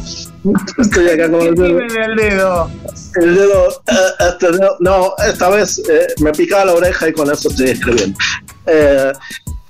Estoy 0.79 1.09
acá 1.11 1.31
con 1.31 1.41
el 1.43 1.55
dedo. 1.55 1.79
El 1.79 2.17
dedo. 2.17 2.71
El 3.15 3.35
dedo, 3.37 3.69
eh, 3.87 3.95
este 4.29 4.51
dedo- 4.51 4.77
no, 4.81 5.15
esta 5.25 5.49
vez 5.51 5.81
eh, 5.89 6.07
me 6.21 6.33
picaba 6.33 6.65
la 6.67 6.73
oreja 6.75 7.09
y 7.09 7.13
con 7.13 7.31
eso 7.31 7.49
estoy 7.49 7.71
escribiendo. 7.71 8.19
Eh, 8.67 9.13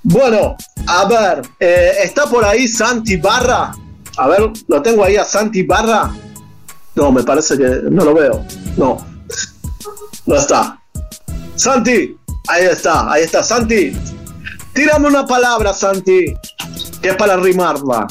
bueno, 0.05 0.57
a 0.87 1.05
ver, 1.07 1.43
eh, 1.59 1.93
¿está 2.03 2.27
por 2.27 2.45
ahí 2.45 2.69
Santi 2.69 3.17
Barra? 3.17 3.75
A 4.19 4.29
ver, 4.29 4.53
¿lo 4.69 4.83
tengo 4.83 5.03
ahí 5.03 5.17
a 5.17 5.25
Santi 5.25 5.63
Barra? 5.63 6.15
No, 6.95 7.11
me 7.11 7.23
parece 7.23 7.57
que 7.57 7.81
no 7.91 8.05
lo 8.05 8.15
veo. 8.15 8.45
No. 8.77 9.05
No 10.27 10.37
está. 10.37 10.79
Santi, 11.57 12.17
ahí 12.49 12.65
está, 12.67 13.11
ahí 13.11 13.23
está. 13.25 13.43
Santi, 13.43 13.97
tírame 14.75 15.09
una 15.09 15.27
palabra, 15.27 15.73
Santi, 15.73 16.35
que 17.01 17.09
es 17.09 17.17
para 17.17 17.37
rimarla. 17.37 18.07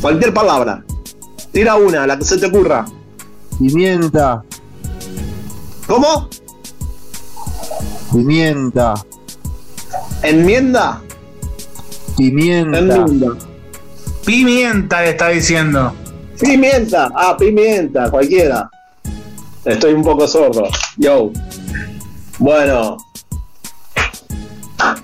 Cualquier 0.00 0.32
palabra. 0.32 0.84
Tira 1.52 1.74
una, 1.74 2.06
la 2.06 2.16
que 2.16 2.24
se 2.24 2.38
te 2.38 2.46
ocurra. 2.46 2.86
Pimienta. 3.58 4.42
¿Cómo? 5.86 6.28
Pimienta. 8.12 8.94
¿Enmienda? 10.22 11.00
Pimienta. 12.16 12.78
Enmienda. 12.78 13.28
Pimienta 14.24 15.02
le 15.02 15.10
está 15.10 15.28
diciendo. 15.28 15.94
Pimienta, 16.38 17.10
ah, 17.14 17.36
pimienta, 17.38 18.10
cualquiera. 18.10 18.68
Estoy 19.64 19.92
un 19.92 20.02
poco 20.02 20.26
sordo. 20.26 20.68
Yo. 20.96 21.30
Bueno. 22.38 22.96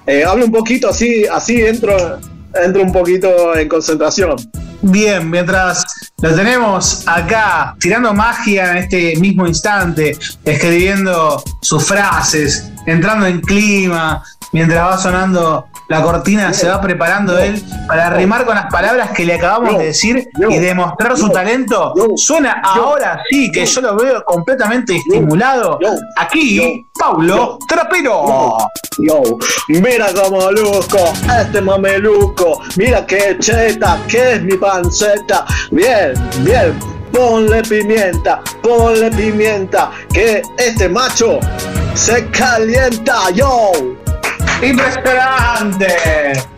Eh, 0.07 0.25
hablo 0.25 0.47
un 0.47 0.53
poquito 0.53 0.89
así, 0.89 1.27
así 1.27 1.61
entro, 1.61 2.19
entro 2.55 2.83
un 2.83 2.93
poquito 2.93 3.57
en 3.57 3.69
concentración. 3.69 4.37
Bien, 4.81 5.29
mientras 5.29 5.85
lo 6.23 6.35
tenemos 6.35 7.03
acá 7.07 7.77
tirando 7.81 8.15
magia 8.15 8.71
en 8.71 8.77
este 8.79 9.17
mismo 9.17 9.47
instante, 9.47 10.17
escribiendo 10.45 11.43
sus 11.61 11.85
frases, 11.85 12.71
entrando 12.87 13.27
en 13.27 13.41
clima, 13.41 14.23
mientras 14.53 14.87
va 14.87 14.99
sonando 14.99 15.67
la 15.89 16.03
cortina, 16.03 16.53
se 16.53 16.69
va 16.69 16.81
preparando 16.81 17.39
él 17.39 17.63
para 17.87 18.11
rimar 18.11 18.45
con 18.45 18.55
las 18.57 18.67
palabras 18.67 19.11
que 19.11 19.25
le 19.25 19.35
acabamos 19.35 19.79
de 19.79 19.87
decir 19.87 20.29
y 20.49 20.59
demostrar 20.59 21.17
su 21.17 21.29
talento. 21.31 21.95
Suena 22.17 22.61
ahora 22.65 23.23
sí 23.31 23.51
que 23.53 23.65
yo 23.67 23.81
lo 23.81 23.97
veo 23.97 24.25
completamente 24.25 24.97
estimulado. 24.97 25.79
Aquí, 26.17 26.87
Paulo 26.99 27.59
Trapero. 27.69 28.57
Yo, 28.99 29.23
mira 29.69 30.09
cómo 30.15 30.51
luzco, 30.51 31.13
este 31.39 31.61
mameluco, 31.61 32.63
mira 32.77 33.05
qué 33.05 33.37
cheta, 33.39 33.99
que 34.09 34.33
es 34.33 34.43
mi 34.43 34.57
panceta. 34.57 35.45
Bien, 35.71 36.15
bien, 36.39 36.79
ponle 37.13 37.63
pimienta, 37.63 38.41
ponle 38.63 39.11
pimienta, 39.11 39.91
que 40.13 40.43
este 40.57 40.89
macho 40.89 41.41
se 41.95 42.27
calienta, 42.31 43.31
yo. 43.35 43.71
Impresionante. 44.63 45.87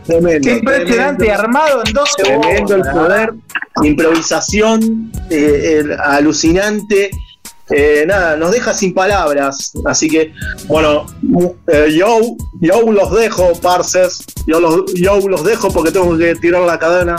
Tremendo, 0.07 0.51
Impresionante, 0.51 1.25
tremendo. 1.25 1.43
armado 1.43 1.83
en 1.85 1.93
12 1.93 2.13
Tremendo 2.23 2.75
el 2.77 2.83
poder, 2.83 3.35
improvisación 3.83 5.13
eh, 5.31 5.79
el- 5.81 5.93
alucinante. 6.01 7.11
Eh, 7.71 8.05
nada, 8.07 8.35
nos 8.37 8.53
deja 8.53 8.73
sin 8.73 8.95
palabras. 8.95 9.73
Así 9.85 10.09
que, 10.09 10.33
bueno, 10.69 11.05
eh, 11.67 11.95
yo, 11.95 12.19
yo 12.61 12.91
los 12.91 13.13
dejo, 13.15 13.53
parces. 13.61 14.25
Yo 14.47 14.59
los, 14.61 14.95
yo 14.95 15.21
los 15.29 15.45
dejo 15.45 15.71
porque 15.71 15.91
tengo 15.91 16.17
que 16.17 16.35
tirar 16.37 16.63
la 16.63 16.79
cadena. 16.79 17.17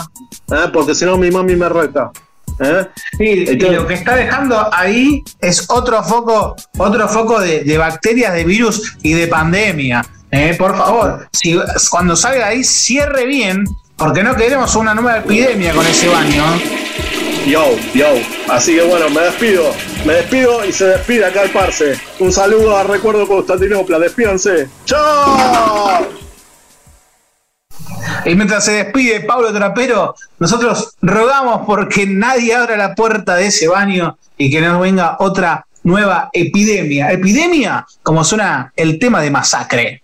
¿eh? 0.50 0.68
Porque 0.72 0.94
si 0.96 1.04
no, 1.04 1.16
mi 1.16 1.30
mami 1.30 1.54
me 1.54 1.68
reta. 1.68 2.10
¿eh? 2.58 2.86
Y 3.20 3.56
lo 3.60 3.86
que 3.86 3.94
está 3.94 4.16
dejando 4.16 4.68
ahí 4.74 5.22
es 5.40 5.64
otro 5.70 6.02
foco, 6.02 6.56
otro 6.78 7.08
foco 7.08 7.38
de, 7.38 7.62
de 7.62 7.78
bacterias, 7.78 8.34
de 8.34 8.42
virus 8.44 8.96
y 9.02 9.12
de 9.12 9.28
pandemia. 9.28 10.04
Eh, 10.32 10.54
por 10.58 10.76
favor, 10.76 11.28
si, 11.32 11.58
cuando 11.90 12.14
salga 12.14 12.48
ahí, 12.48 12.62
cierre 12.62 13.26
bien, 13.26 13.64
porque 13.96 14.22
no 14.22 14.36
queremos 14.36 14.74
una 14.76 14.94
nueva 14.94 15.18
epidemia 15.18 15.72
con 15.72 15.86
ese 15.86 16.08
baño. 16.08 16.44
Yo, 17.46 17.76
yo. 17.94 18.06
Así 18.48 18.76
que 18.76 18.82
bueno, 18.82 19.10
me 19.10 19.22
despido. 19.22 19.72
Me 20.04 20.14
despido 20.14 20.64
y 20.64 20.72
se 20.72 20.86
despide 20.86 21.24
acá 21.24 21.42
el 21.42 21.50
parce. 21.50 21.98
Un 22.18 22.32
saludo 22.32 22.76
a 22.76 22.84
Recuerdo 22.84 23.26
Constantinopla. 23.26 23.98
Despídanse. 23.98 24.68
¡Chao! 24.84 26.06
Y 28.24 28.34
mientras 28.34 28.64
se 28.64 28.72
despide 28.72 29.20
Pablo 29.20 29.52
Trapero, 29.52 30.14
nosotros 30.38 30.94
rogamos 31.00 31.62
porque 31.66 32.06
nadie 32.06 32.54
abra 32.54 32.76
la 32.76 32.94
puerta 32.94 33.36
de 33.36 33.46
ese 33.46 33.68
baño 33.68 34.18
y 34.36 34.50
que 34.50 34.60
no 34.60 34.80
venga 34.80 35.16
otra 35.18 35.66
nueva 35.82 36.28
epidemia. 36.32 37.10
Epidemia, 37.10 37.86
como 38.02 38.22
suena 38.24 38.72
el 38.76 38.98
tema 38.98 39.22
de 39.22 39.30
masacre. 39.30 40.02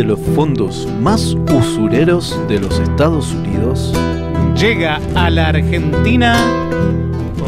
De 0.00 0.06
los 0.06 0.20
fondos 0.34 0.88
más 0.98 1.36
usureros 1.54 2.34
de 2.48 2.58
los 2.58 2.80
Estados 2.80 3.32
Unidos, 3.32 3.92
Llega 4.56 4.98
a 5.14 5.28
la 5.28 5.48
Argentina 5.48 6.38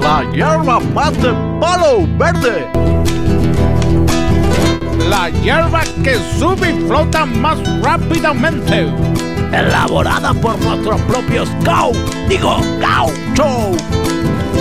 la 0.03 0.30
hierba 0.32 0.78
mate 0.78 1.32
palo 1.59 2.07
verde. 2.18 2.66
la 5.09 5.30
hierba 5.30 5.80
que 6.05 6.16
sube 6.38 6.72
y 6.72 6.86
flota 6.86 7.24
más 7.24 7.57
rápidamente. 7.80 8.86
Elaborada 9.50 10.34
por 10.34 10.59
nuestros 10.61 11.00
propios 11.03 11.48
gau, 11.64 11.92
digo 12.28 12.59
gaucho. 12.80 13.72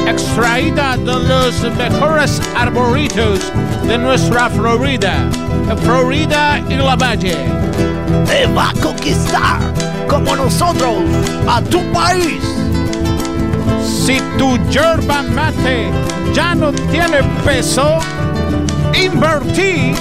Extraída 0.07 0.95
de 0.95 1.13
los 1.27 1.61
mejores 1.77 2.41
arboritos 2.55 3.51
de 3.85 3.97
nuestra 3.97 4.49
Florida, 4.49 5.29
Florida 5.83 6.61
y 6.69 6.75
la 6.75 6.95
Valle. 6.95 7.60
Te 8.31 8.47
va 8.47 8.69
a 8.69 8.73
conquistar, 8.81 9.59
como 10.07 10.33
nosotros, 10.37 11.03
a 11.45 11.61
tu 11.61 11.81
país. 11.91 12.41
Si 13.83 14.21
tu 14.37 14.57
yerba 14.69 15.21
mate 15.21 15.91
ya 16.33 16.55
no 16.55 16.71
tiene 16.71 17.23
peso, 17.43 17.99
invertí 18.93 19.93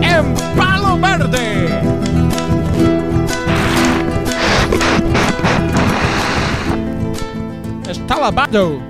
en 0.00 0.34
palo 0.56 0.98
verde. 0.98 1.68
Está 7.90 8.16
lavado. 8.18 8.80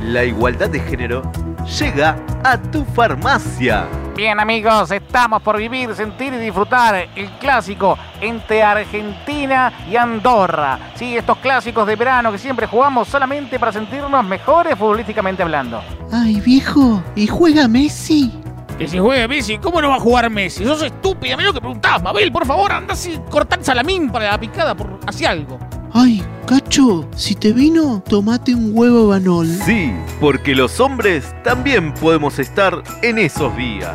La 0.00 0.24
igualdad 0.24 0.70
de 0.70 0.80
género 0.80 1.30
llega 1.78 2.16
a 2.42 2.56
tu 2.56 2.82
farmacia. 2.94 3.86
Bien 4.16 4.40
amigos, 4.40 4.90
estamos 5.14 5.42
por 5.42 5.56
vivir, 5.58 5.94
sentir 5.94 6.34
y 6.34 6.38
disfrutar 6.38 7.08
el 7.14 7.30
clásico 7.38 7.96
entre 8.20 8.64
Argentina 8.64 9.72
y 9.88 9.94
Andorra. 9.94 10.90
Sí, 10.96 11.16
estos 11.16 11.38
clásicos 11.38 11.86
de 11.86 11.94
verano 11.94 12.32
que 12.32 12.38
siempre 12.38 12.66
jugamos 12.66 13.06
solamente 13.06 13.60
para 13.60 13.70
sentirnos 13.70 14.24
mejores 14.24 14.76
futbolísticamente 14.76 15.44
hablando. 15.44 15.80
Ay, 16.10 16.40
viejo, 16.40 17.00
¿y 17.14 17.28
juega 17.28 17.68
Messi? 17.68 18.32
Que 18.76 18.88
si 18.88 18.98
juega 18.98 19.28
Messi, 19.28 19.58
¿cómo 19.58 19.80
no 19.80 19.90
va 19.90 19.96
a 19.96 20.00
jugar 20.00 20.28
Messi? 20.30 20.64
Sos 20.64 20.82
estúpida, 20.82 21.36
me 21.36 21.44
lo 21.44 21.52
que 21.52 21.60
preguntás, 21.60 22.02
Mabel, 22.02 22.32
por 22.32 22.44
favor, 22.44 22.72
anda 22.72 22.94
así, 22.94 23.16
cortar 23.30 23.62
salamín 23.62 24.10
para 24.10 24.32
la 24.32 24.40
picada 24.40 24.74
por 24.74 24.98
hacia 25.06 25.30
algo. 25.30 25.60
Ay, 25.92 26.24
Cacho, 26.44 27.08
si 27.14 27.36
te 27.36 27.52
vino, 27.52 28.02
tomate 28.08 28.52
un 28.52 28.72
huevo 28.74 29.06
banol. 29.06 29.46
Sí, 29.46 29.92
porque 30.18 30.56
los 30.56 30.80
hombres 30.80 31.32
también 31.44 31.94
podemos 31.94 32.40
estar 32.40 32.82
en 33.02 33.18
esos 33.18 33.56
días. 33.56 33.94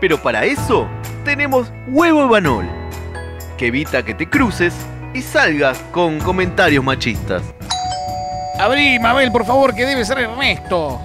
Pero 0.00 0.20
para 0.22 0.44
eso 0.44 0.88
tenemos 1.24 1.72
huevo 1.88 2.28
banol, 2.28 2.66
que 3.56 3.66
evita 3.66 4.04
que 4.04 4.14
te 4.14 4.28
cruces 4.28 4.74
y 5.14 5.22
salgas 5.22 5.78
con 5.92 6.18
comentarios 6.20 6.84
machistas. 6.84 7.42
Abrí, 8.58 8.98
Mabel, 8.98 9.30
por 9.30 9.44
favor, 9.44 9.74
que 9.74 9.86
debe 9.86 10.04
ser 10.04 10.18
Ernesto. 10.18 11.00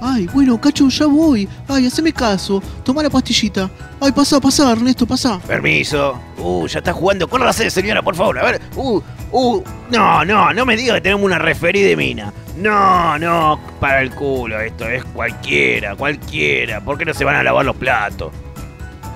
Ay, 0.00 0.26
bueno, 0.34 0.60
Cacho, 0.60 0.88
ya 0.88 1.06
voy. 1.06 1.48
Ay, 1.66 1.86
haceme 1.86 2.12
caso. 2.12 2.62
Toma 2.82 3.02
la 3.02 3.08
pastillita. 3.08 3.70
Ay, 4.00 4.12
pasa, 4.12 4.38
pasa, 4.38 4.72
Ernesto, 4.72 5.06
pasa. 5.06 5.38
Permiso. 5.46 6.20
Uh, 6.38 6.66
ya 6.66 6.80
está 6.80 6.92
jugando. 6.92 7.26
Córrase, 7.26 7.70
señora, 7.70 8.02
por 8.02 8.14
favor. 8.14 8.38
A 8.38 8.44
ver. 8.44 8.60
Uh, 8.76 9.00
uh. 9.32 9.62
No, 9.90 10.24
no, 10.24 10.52
no 10.52 10.66
me 10.66 10.76
diga 10.76 10.94
que 10.94 11.00
tenemos 11.00 11.24
una 11.24 11.38
referí 11.38 11.80
de 11.82 11.96
mina. 11.96 12.32
No, 12.56 13.18
no, 13.18 13.60
para 13.80 14.00
el 14.00 14.10
culo 14.10 14.60
esto. 14.60 14.88
Es 14.88 15.04
cualquiera, 15.04 15.96
cualquiera. 15.96 16.80
¿Por 16.80 16.98
qué 16.98 17.04
no 17.04 17.14
se 17.14 17.24
van 17.24 17.36
a 17.36 17.42
lavar 17.42 17.64
los 17.64 17.76
platos? 17.76 18.32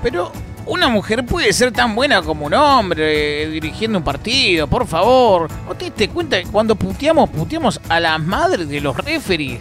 Pero 0.03 0.32
una 0.66 0.89
mujer 0.89 1.24
puede 1.24 1.53
ser 1.53 1.72
tan 1.72 1.95
buena 1.95 2.20
como 2.22 2.47
un 2.47 2.55
hombre 2.55 3.45
eh, 3.45 3.49
dirigiendo 3.49 3.99
un 3.99 4.05
partido, 4.05 4.66
por 4.66 4.86
favor. 4.86 5.49
¿No 5.66 5.74
te 5.74 5.86
diste 5.86 6.09
cuenta 6.09 6.43
que 6.43 6.49
cuando 6.49 6.74
puteamos, 6.74 7.30
puteamos 7.30 7.80
a 7.89 8.01
las 8.01 8.20
madres 8.20 8.68
de 8.68 8.80
los 8.80 8.97
referees? 8.97 9.61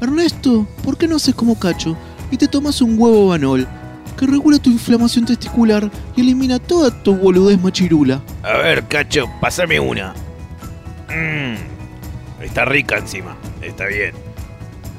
Ernesto, 0.00 0.66
¿por 0.84 0.96
qué 0.96 1.06
no 1.06 1.16
haces 1.16 1.34
como 1.34 1.58
Cacho 1.58 1.96
y 2.30 2.36
te 2.36 2.48
tomas 2.48 2.80
un 2.80 2.98
huevo 2.98 3.28
banol? 3.28 3.66
Que 4.16 4.26
regula 4.26 4.58
tu 4.58 4.70
inflamación 4.70 5.26
testicular 5.26 5.88
y 6.16 6.22
elimina 6.22 6.58
toda 6.58 6.90
tu 6.90 7.14
boludez 7.14 7.60
machirula. 7.60 8.20
A 8.42 8.54
ver, 8.58 8.84
cacho, 8.88 9.26
pásame 9.40 9.78
una. 9.78 10.12
Mmm, 11.08 11.77
está 12.40 12.64
rica 12.64 12.98
encima. 12.98 13.36
Está 13.62 13.86
bien. 13.86 14.14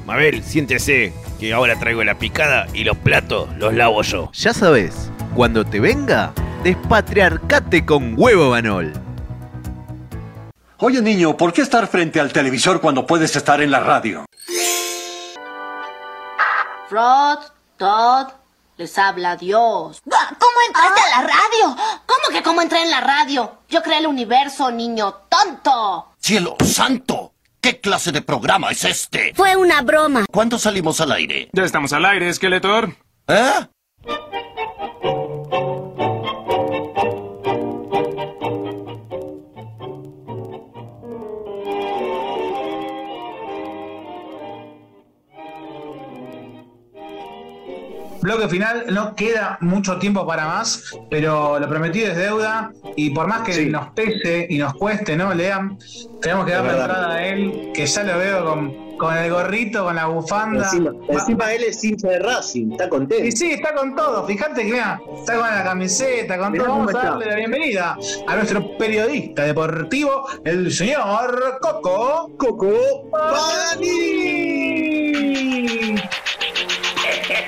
Mabel, 0.06 0.42
siéntese, 0.42 1.12
que 1.38 1.52
ahora 1.52 1.78
traigo 1.78 2.02
la 2.04 2.18
picada 2.18 2.66
y 2.74 2.84
los 2.84 2.96
platos 2.96 3.48
los 3.56 3.74
lavo 3.74 4.02
yo. 4.02 4.30
Ya 4.32 4.52
sabes, 4.52 5.10
cuando 5.34 5.64
te 5.64 5.80
venga, 5.80 6.32
despatriarcate 6.64 7.84
con 7.86 8.14
huevo 8.16 8.50
banol. 8.50 8.92
Oye 10.78 11.02
niño, 11.02 11.36
¿por 11.36 11.52
qué 11.52 11.62
estar 11.62 11.86
frente 11.86 12.20
al 12.20 12.32
televisor 12.32 12.80
cuando 12.80 13.06
puedes 13.06 13.36
estar 13.36 13.60
en 13.60 13.70
la 13.70 13.80
radio? 13.80 14.24
Rod, 16.90 17.38
Todd, 17.76 18.28
les 18.80 18.96
habla 18.96 19.36
Dios. 19.36 20.00
¿Cómo 20.04 20.56
entraste 20.66 21.00
a 21.02 21.20
la 21.20 21.28
radio? 21.28 21.76
¿Cómo 22.06 22.32
que 22.32 22.42
cómo 22.42 22.62
entré 22.62 22.80
en 22.80 22.90
la 22.90 23.02
radio? 23.02 23.58
Yo 23.68 23.82
creé 23.82 23.98
el 23.98 24.06
universo, 24.06 24.70
niño 24.70 25.26
tonto. 25.28 26.14
¡Cielo 26.18 26.56
santo! 26.64 27.34
¿Qué 27.60 27.78
clase 27.78 28.10
de 28.10 28.22
programa 28.22 28.70
es 28.70 28.82
este? 28.84 29.34
Fue 29.34 29.54
una 29.54 29.82
broma. 29.82 30.24
¿Cuándo 30.32 30.58
salimos 30.58 30.98
al 31.02 31.12
aire? 31.12 31.50
Ya 31.52 31.64
estamos 31.64 31.92
al 31.92 32.06
aire, 32.06 32.32
Skeletor. 32.32 32.96
¿Eh? 33.28 33.66
Bloque 48.22 48.48
final, 48.48 48.84
no 48.90 49.14
queda 49.14 49.56
mucho 49.60 49.98
tiempo 49.98 50.26
para 50.26 50.46
más, 50.46 50.94
pero 51.10 51.58
lo 51.58 51.68
prometido 51.68 52.08
es 52.08 52.16
deuda 52.16 52.70
y 52.96 53.10
por 53.10 53.26
más 53.26 53.42
que 53.42 53.66
nos 53.66 53.88
pese 53.90 54.46
y 54.50 54.58
nos 54.58 54.74
cueste, 54.74 55.16
¿no, 55.16 55.32
Lean? 55.32 55.78
Tenemos 56.20 56.44
que 56.44 56.52
darle 56.52 56.70
entrada 56.70 57.14
a 57.14 57.26
él, 57.26 57.70
que 57.72 57.86
ya 57.86 58.02
lo 58.02 58.18
veo 58.18 58.44
con, 58.44 58.96
con 58.98 59.16
el 59.16 59.30
gorrito, 59.30 59.84
con 59.84 59.96
la 59.96 60.06
bufanda. 60.06 60.64
Encima, 60.64 60.92
encima 61.08 61.52
él 61.54 61.64
es 61.64 61.82
hincha 61.82 62.08
de 62.08 62.18
Racing, 62.18 62.72
está 62.72 62.90
contento. 62.90 63.24
Y 63.24 63.32
sí, 63.32 63.52
está 63.52 63.74
con 63.74 63.96
todo. 63.96 64.26
Fíjate 64.26 64.66
que 64.66 64.72
mira, 64.72 65.00
está 65.18 65.38
con 65.38 65.46
la 65.48 65.64
camiseta, 65.64 66.36
con 66.36 66.52
Mirá 66.52 66.64
todo. 66.64 66.74
Vamos 66.74 66.94
a 66.94 66.98
está. 66.98 67.10
darle 67.12 67.26
la 67.26 67.36
bienvenida 67.36 67.96
a 68.26 68.36
nuestro 68.36 68.76
periodista 68.76 69.44
deportivo, 69.44 70.26
el 70.44 70.70
señor 70.70 71.58
Coco. 71.62 72.32
Coco. 72.36 72.70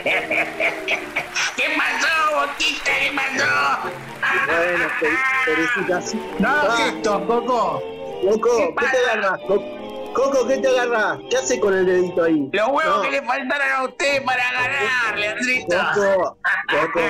¿Qué 1.57 1.69
pasó, 1.77 2.47
Boquita? 2.47 2.91
¿Qué 3.01 3.13
pasó? 3.15 3.91
Bueno, 4.47 4.89
felicitaciones. 5.45 6.41
No, 6.41 6.71
gesto, 6.77 7.27
Coco. 7.27 7.83
Coco, 8.23 8.75
¿qué 8.79 8.87
te 8.87 8.99
agarras? 9.11 9.41
Co- 9.47 9.55
Coco, 9.57 10.02
¿qué 10.49 10.59
te 10.59 10.69
agarras? 10.69 11.19
¿Qué 11.31 11.37
hace 11.37 11.61
con 11.61 11.75
el 11.75 11.87
dedito 11.87 12.25
ahí? 12.25 12.49
Los 12.53 12.69
huevos 12.69 12.97
No. 12.97 13.03
que 13.03 13.11
le 13.11 13.23
faltaron 13.23 13.73
a 13.77 13.85
usted 13.85 14.25
para 14.25 14.43
ganar, 14.53 15.19
Leandrito. 15.19 15.77
Coco, 15.95 16.39
Coco, 16.69 17.01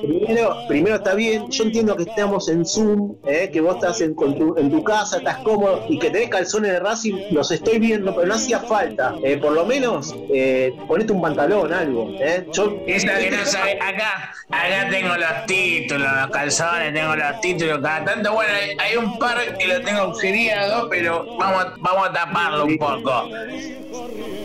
primero, 0.00 0.56
primero 0.68 0.96
está 0.96 1.14
bien, 1.14 1.50
yo 1.50 1.64
entiendo 1.64 1.96
que 1.96 2.04
estamos 2.04 2.48
en 2.48 2.64
Zoom, 2.64 3.16
eh, 3.26 3.50
que 3.52 3.60
vos 3.60 3.76
estás 3.76 4.00
en, 4.00 4.14
con 4.14 4.36
tu, 4.38 4.56
en 4.56 4.70
tu 4.70 4.82
casa, 4.84 5.18
estás 5.18 5.38
cómodo 5.38 5.84
y 5.88 5.98
que 5.98 6.10
tenés 6.10 6.30
calzones 6.30 6.72
de 6.72 6.80
Racing, 6.80 7.14
los 7.32 7.50
estoy 7.50 7.78
viendo, 7.78 8.14
pero 8.14 8.26
no 8.26 8.34
hacía 8.34 8.60
falta. 8.60 9.14
Eh, 9.22 9.36
por 9.36 9.52
lo 9.52 9.64
menos, 9.66 10.14
eh, 10.32 10.74
ponete 10.86 11.12
un 11.12 11.20
pantalón, 11.20 11.72
algo. 11.72 12.10
Eh. 12.20 12.46
Yo, 12.52 12.76
Esa 12.86 13.18
que 13.18 13.30
no 13.30 13.44
sabe, 13.44 13.78
acá, 13.80 14.32
acá 14.50 14.88
tengo 14.90 15.14
los 15.16 15.46
títulos, 15.46 16.08
los 16.12 16.30
calzones, 16.30 16.94
tengo 16.94 17.16
los 17.16 17.40
títulos, 17.40 17.80
cada 17.82 18.04
tanto, 18.04 18.32
bueno, 18.32 18.52
hay, 18.54 18.76
hay 18.78 18.96
un 18.96 19.18
par 19.18 19.38
que 19.58 19.66
lo 19.66 19.80
tengo 19.82 20.00
auxiliado, 20.02 20.88
pero 20.88 21.26
vamos, 21.38 21.66
vamos 21.78 22.08
a 22.08 22.12
taparlo 22.38 22.64
un 22.64 22.78
poco. 22.78 23.28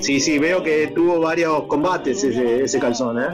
Sí, 0.01 0.19
sí, 0.19 0.37
veo 0.37 0.61
que 0.61 0.87
tuvo 0.87 1.19
varios 1.19 1.63
combates 1.63 2.23
ese, 2.23 2.63
ese 2.65 2.79
calzón, 2.79 3.19
¿eh? 3.21 3.27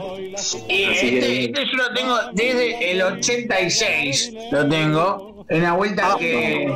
Y 0.68 0.82
este, 0.84 1.10
que- 1.10 1.44
este 1.46 1.60
yo 1.66 1.76
lo 1.76 1.94
tengo 1.94 2.16
desde 2.32 2.90
el 2.92 3.02
86, 3.02 4.34
lo 4.52 4.68
tengo. 4.68 5.29
En 5.50 5.62
la 5.62 5.70
Ah, 5.70 5.72
vuelta 5.74 6.16
que. 6.18 6.72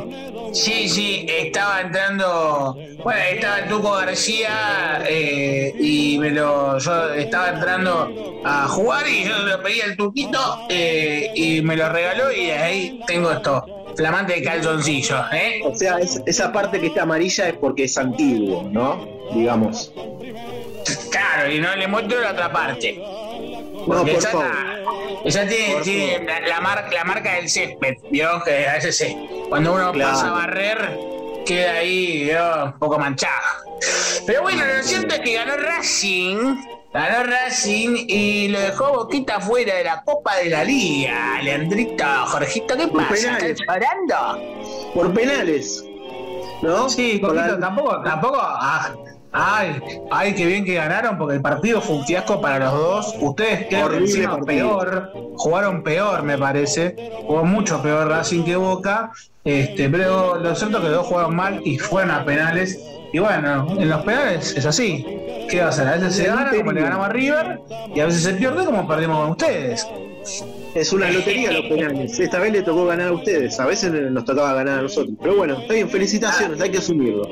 Sí, 0.53 0.87
sí, 0.89 1.25
estaba 1.29 1.81
entrando. 1.81 2.77
Bueno, 3.03 3.21
estaba 3.33 3.59
el 3.59 3.67
Tuco 3.69 3.91
García 3.91 5.01
eh, 5.07 5.73
y 5.79 6.17
me 6.19 6.31
lo. 6.31 6.77
Yo 6.77 7.13
estaba 7.13 7.49
entrando 7.49 8.41
a 8.43 8.67
jugar 8.67 9.07
y 9.07 9.23
yo 9.23 9.37
lo 9.39 9.61
pedí 9.63 9.81
al 9.81 9.95
Tuquito 9.95 10.65
eh, 10.69 11.31
y 11.35 11.61
me 11.61 11.75
lo 11.77 11.89
regaló 11.89 12.31
y 12.31 12.51
ahí 12.51 12.99
tengo 13.07 13.31
esto. 13.31 13.65
Flamante 13.95 14.33
de 14.33 14.43
calzoncillo, 14.43 15.17
¿eh? 15.31 15.61
O 15.63 15.73
sea, 15.73 15.97
es- 15.99 16.21
esa 16.25 16.51
parte 16.51 16.81
que 16.81 16.87
está 16.87 17.03
amarilla 17.03 17.47
es 17.47 17.53
porque 17.53 17.85
es 17.85 17.97
antiguo, 17.97 18.67
¿no? 18.69 19.07
Digamos. 19.33 19.93
Claro, 21.09 21.49
y 21.51 21.59
no 21.59 21.73
le 21.75 21.87
muestro 21.87 22.19
la 22.19 22.31
otra 22.31 22.51
parte. 22.51 23.01
No, 23.87 23.99
por 24.01 24.09
esa 24.09 24.29
favor. 24.31 24.45
está- 24.45 25.41
esa 25.41 25.47
tiene, 25.47 25.81
tiene 25.81 26.23
la, 26.25 26.39
la 26.41 26.61
mar- 26.61 26.89
la 26.91 27.03
marca 27.03 27.33
del 27.33 27.49
césped, 27.49 27.95
¿vio? 28.11 28.41
Que 28.43 28.67
a 28.67 28.73
veces 28.73 28.97
se- 28.97 29.17
cuando 29.49 29.73
uno 29.73 29.91
Claro. 29.91 30.11
pasa 30.13 30.29
a 30.29 30.31
barrer, 30.33 30.97
queda 31.45 31.73
ahí, 31.73 32.23
¿vio? 32.25 32.65
Un 32.65 32.79
poco 32.79 32.97
manchado. 32.99 33.33
Pero 34.25 34.41
bueno, 34.43 34.63
lo 34.65 34.83
cierto 34.83 35.13
es 35.15 35.21
que 35.21 35.33
ganó 35.33 35.57
Racing. 35.57 36.55
Ganó 36.93 37.23
Racing 37.23 38.05
y 38.07 38.47
lo 38.47 38.59
dejó 38.59 38.93
Boquita 38.93 39.39
fuera 39.41 39.75
de 39.75 39.83
la 39.83 40.01
Copa 40.03 40.37
de 40.37 40.49
la 40.49 40.63
Liga. 40.63 41.41
Leandrito, 41.43 42.05
Jorgito, 42.27 42.77
¿qué 42.77 42.87
Por 42.87 43.03
pasa? 43.07 43.13
penales. 43.21 43.59
¿Estás 43.59 43.67
llorando? 43.77 44.91
Por 44.93 45.13
penales. 45.13 45.83
¿No? 46.61 46.89
Sí, 46.89 47.17
Por 47.19 47.31
Coquito, 47.35 47.51
la- 47.55 47.59
tampoco, 47.59 48.01
tampoco. 48.01 48.37
ah, 48.41 48.93
ay, 49.35 49.81
ay, 50.09 50.33
qué 50.33 50.45
bien 50.45 50.63
que 50.63 50.75
ganaron 50.75 51.17
porque 51.17 51.35
el 51.35 51.41
partido 51.41 51.81
fue 51.81 51.97
un 51.97 52.05
fiasco 52.05 52.39
para 52.39 52.59
los 52.59 52.73
dos. 52.73 53.15
Ustedes 53.19 53.67
creo 53.67 53.89
que 53.89 54.45
peor, 54.45 55.11
jugaron 55.35 55.83
peor, 55.83 56.23
me 56.23 56.37
parece. 56.37 56.95
Jugó 57.27 57.43
mucho 57.43 57.81
peor 57.81 58.07
Racing 58.07 58.43
que 58.43 58.55
Boca. 58.55 59.11
Este, 59.43 59.89
pero 59.89 60.39
lo 60.39 60.55
cierto 60.55 60.77
es 60.77 60.83
que 60.83 60.89
los 60.89 60.97
dos 60.99 61.07
jugaron 61.07 61.35
mal 61.35 61.61
y 61.65 61.77
fueron 61.77 62.11
a 62.11 62.25
penales. 62.25 62.79
Y 63.13 63.19
bueno, 63.19 63.67
en 63.77 63.89
los 63.89 64.03
penales 64.03 64.55
es 64.57 64.65
así. 64.65 65.05
¿Qué 65.49 65.59
va 65.59 65.67
a 65.67 65.69
hacer? 65.69 65.87
A 65.87 65.91
veces 65.93 66.15
se 66.15 66.27
gana 66.27 66.51
como 66.55 66.71
le 66.71 66.81
ganamos 66.81 67.07
a 67.07 67.09
River 67.09 67.59
y 67.93 67.99
a 67.99 68.05
veces 68.05 68.23
se 68.23 68.33
pierde 68.33 68.65
como 68.65 68.87
perdimos 68.87 69.19
con 69.19 69.31
ustedes. 69.31 69.87
Es 70.75 70.91
una 70.91 71.09
lotería 71.09 71.51
los 71.51 71.65
penales. 71.67 72.19
Esta 72.19 72.37
vez 72.37 72.51
le 72.51 72.61
tocó 72.61 72.85
ganar 72.85 73.07
a 73.07 73.13
ustedes. 73.13 73.57
A 73.61 73.65
veces 73.65 73.93
nos 73.93 74.25
tocaba 74.25 74.53
ganar 74.53 74.79
a 74.79 74.81
nosotros. 74.81 75.15
Pero 75.21 75.37
bueno, 75.37 75.57
está 75.61 75.73
bien, 75.73 75.89
felicitaciones, 75.89 76.59
hay 76.59 76.69
que 76.69 76.79
asumirlo. 76.79 77.25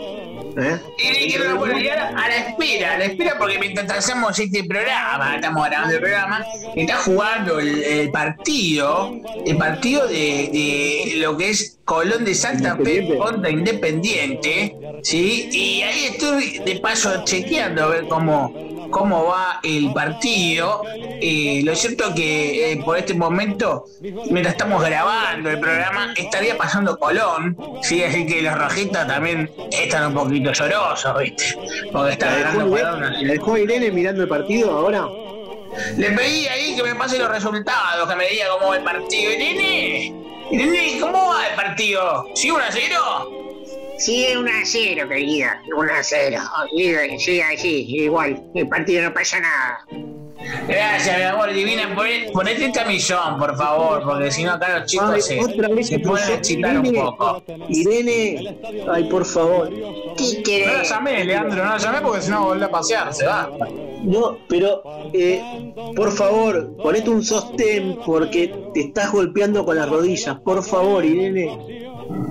¿Eh? 0.56 0.80
Y, 1.00 1.34
y 1.34 1.38
bueno, 1.58 1.76
a 1.76 2.28
la 2.30 2.38
espera, 2.38 2.94
a 2.94 3.00
la 3.00 3.06
espera, 3.06 3.38
porque 3.38 3.60
mientras 3.60 3.92
hacemos 3.92 4.38
este 4.38 4.64
programa, 4.64 5.36
estamos 5.36 5.66
grabando 5.66 5.96
el 5.96 6.00
programa, 6.00 6.46
está 6.76 6.98
jugando 6.98 7.60
el, 7.60 8.12
partido, 8.12 9.20
el 9.46 9.58
partido 9.58 10.08
de 10.08 11.14
lo 11.18 11.36
que 11.36 11.50
es 11.50 11.80
Colón 11.86 12.24
de 12.24 12.34
Santa 12.34 12.78
Fe 12.78 13.18
contra 13.18 13.50
Independiente, 13.50 14.76
¿sí? 15.04 15.50
Y 15.52 15.82
ahí 15.82 16.06
estoy 16.06 16.60
de 16.60 16.80
paso 16.80 17.24
chequeando 17.26 17.84
a 17.84 17.88
ver 17.88 18.08
cómo, 18.08 18.88
cómo 18.90 19.26
va 19.26 19.60
el 19.64 19.92
partido. 19.94 20.82
Eh, 20.96 21.62
lo 21.66 21.76
cierto 21.76 22.14
que 22.16 22.72
eh, 22.72 22.78
por 22.86 22.98
este 22.98 23.14
momento, 23.14 23.86
mientras 24.02 24.54
estamos 24.56 24.82
grabando 24.82 25.50
el 25.50 25.60
programa, 25.60 26.14
estaría 26.16 26.58
pasando 26.58 26.98
Colón, 26.98 27.58
¿sí? 27.82 28.02
Así 28.02 28.26
que 28.26 28.42
los 28.42 28.58
rojitos 28.58 29.06
también 29.06 29.52
están 29.72 30.08
un 30.08 30.14
poquito 30.14 30.54
llorosos, 30.54 31.20
¿viste? 31.20 31.56
Porque 31.92 32.14
están 32.14 32.32
¿La 32.34 32.40
ganando 32.52 32.70
Colón. 32.70 33.04
así. 33.04 33.26
¿La 33.26 33.34
dejó 33.34 33.58
Irene 33.58 33.92
mirando 33.92 34.24
el 34.24 34.30
partido 34.30 34.72
ahora? 34.72 35.06
Le 35.98 36.12
pedí 36.12 36.48
ahí 36.48 36.76
que 36.76 36.84
me 36.84 36.96
pase 36.96 37.18
los 37.18 37.30
resultados, 37.30 38.08
que 38.08 38.16
me 38.16 38.28
diga 38.30 38.46
cómo 38.58 38.70
va 38.70 38.78
el 38.78 38.84
partido. 38.84 39.32
Irene, 39.32 40.14
¿cómo 41.00 41.30
va 41.30 41.48
el 41.48 41.56
partido? 41.56 42.28
¿Sí 42.36 42.52
1 42.52 42.64
a 42.64 42.72
0? 42.72 42.96
Sí, 43.98 44.28
1 44.36 44.50
a 44.50 44.66
0, 44.66 45.10
querida. 45.10 45.62
1 45.76 45.94
a 45.94 46.04
0. 46.04 46.42
Sigue, 46.70 47.58
sigue 47.58 48.04
igual. 48.04 48.44
El 48.54 48.68
partido 48.68 49.04
no 49.04 49.14
pasa 49.14 49.40
nada. 49.40 49.86
Gracias, 50.68 51.18
mi 51.18 51.24
amor 51.24 51.54
divina. 51.54 51.94
Poné- 51.96 52.32
Ponete 52.32 52.66
el 52.66 52.72
camisón, 52.72 53.38
por 53.38 53.56
favor, 53.58 54.04
porque 54.04 54.32
si 54.32 54.44
no 54.44 54.54
acá 54.54 54.80
los 54.80 54.90
chicos 54.90 55.10
Ay, 55.14 55.22
se, 55.22 55.40
otra 55.40 55.68
vez 55.70 55.88
se 55.88 56.00
puso 56.00 56.34
excitar 56.34 56.78
un 56.80 56.94
poco. 56.94 57.44
Irene, 57.70 58.58
ay, 58.92 59.04
por 59.06 59.26
favor. 59.26 59.70
¿Qué 60.44 60.66
No 60.66 60.74
la 60.74 60.84
llamé, 60.84 61.24
Leandro, 61.26 61.64
no 61.64 61.70
la 61.72 61.78
llamé 61.78 62.02
porque 62.02 62.22
si 62.22 62.32
no 62.32 62.46
vuelve 62.46 62.66
a 62.66 62.72
pasear, 62.72 63.14
se 63.14 63.26
va. 63.26 63.50
No, 64.04 64.38
pero 64.50 64.82
eh, 65.14 65.42
por 65.96 66.12
favor, 66.12 66.76
ponete 66.78 67.10
un 67.10 67.24
sostén 67.24 67.98
porque 68.06 68.54
te 68.74 68.82
estás 68.82 69.12
golpeando 69.12 69.64
con 69.66 69.78
las 69.78 69.90
rodillas. 69.90 70.40
Por 70.42 70.64
favor, 70.64 71.06
Irene. 71.06 71.58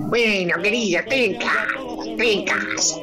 Bueno, 0.07 0.61
querida, 0.61 0.99
estoy 0.99 1.23
en 1.25 1.35
casa. 1.35 1.67
Estoy 2.05 2.31
en 2.33 2.43
casa. 2.45 2.95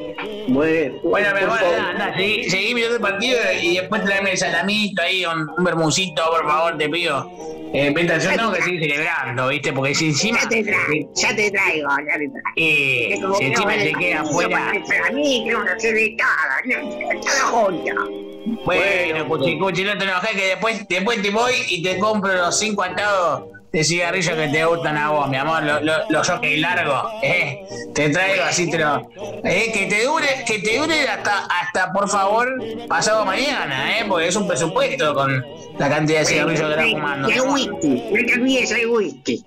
Bueno, 0.47 0.93
Bueno, 1.03 1.27
bueno, 1.31 1.53
anda, 1.89 2.13
seguí, 2.15 2.49
seguí 2.49 2.73
mirando 2.73 2.95
el 2.97 3.01
partido 3.01 3.37
y 3.61 3.77
después 3.77 4.03
tráeme 4.03 4.31
el 4.31 4.37
salamito 4.37 5.01
ahí, 5.01 5.25
un, 5.25 5.49
un 5.57 5.63
bermucito, 5.63 6.23
por 6.31 6.45
favor, 6.47 6.77
te 6.77 6.89
pido. 6.89 7.29
Eh, 7.73 7.89
Penta, 7.93 8.17
yo 8.17 8.29
tengo 8.31 8.51
que 8.51 8.61
seguir 8.63 8.81
celebrando, 8.81 9.47
¿viste? 9.47 9.71
Porque 9.71 9.95
si 9.95 10.07
encima. 10.07 10.39
Ya 10.41 10.49
te 10.49 10.63
traigo, 10.63 11.09
ya 11.15 11.35
te 11.35 11.51
traigo, 11.51 11.89
ya 11.89 12.17
te 12.17 12.27
traigo. 12.27 12.31
Eh, 12.57 13.07
Que 13.09 13.15
si 13.37 13.43
encima 13.45 13.73
se 13.75 13.93
queda 13.93 14.21
afuera. 14.21 14.49
parece 14.73 14.97
A 14.97 15.11
mí, 15.13 15.43
que 15.47 15.55
uno 15.55 15.71
se 15.77 15.93
ve 15.93 16.17
todo, 16.17 16.81
¿no? 16.81 17.21
todo 17.21 17.47
junto. 17.47 18.61
Bueno, 18.65 19.27
cuchi, 19.27 19.57
cuchi, 19.57 19.83
no 19.83 19.97
te 19.97 20.03
enojes 20.03 20.31
que 20.31 20.45
después, 20.47 20.85
después 20.89 21.21
te 21.21 21.29
voy 21.29 21.53
y 21.69 21.81
te 21.83 21.97
compro 21.99 22.33
los 22.33 22.57
cinco 22.59 22.83
atados 22.83 23.43
de 23.71 23.83
cigarrillos 23.85 24.35
que 24.35 24.47
te 24.49 24.65
gustan 24.65 24.97
a 24.97 25.11
vos, 25.11 25.29
mi 25.29 25.37
amor, 25.37 25.63
lo- 25.63 25.79
lo- 25.81 26.09
los 26.09 26.27
jockey 26.29 26.59
largos, 26.59 27.03
eh. 27.23 27.63
Te 27.93 28.09
traigo 28.09 28.43
así 28.43 28.69
te 28.69 28.77
lo. 28.77 29.09
Eh, 29.45 29.71
que 29.73 29.85
te 29.87 30.03
dure, 30.05 30.27
que 30.45 30.59
te 30.59 30.77
dure 30.77 31.07
hasta, 31.07 31.45
hasta 31.45 31.91
por 31.93 32.09
favor, 32.09 32.47
pasado 32.89 33.25
mañana, 33.25 33.97
eh, 33.99 34.05
porque 34.07 34.27
es 34.27 34.35
un 34.35 34.47
presupuesto 34.47 35.13
con 35.13 35.45
la 35.79 35.89
cantidad 35.89 36.19
de 36.19 36.25
cigarrillos 36.25 36.65
que 36.65 36.69
estás 36.71 36.91
fumando. 36.91 37.29
El 37.29 37.41
whisky, 37.41 37.87
no 38.11 38.25
te 38.25 38.33
olvides 38.33 38.75
whisky. 38.89 39.43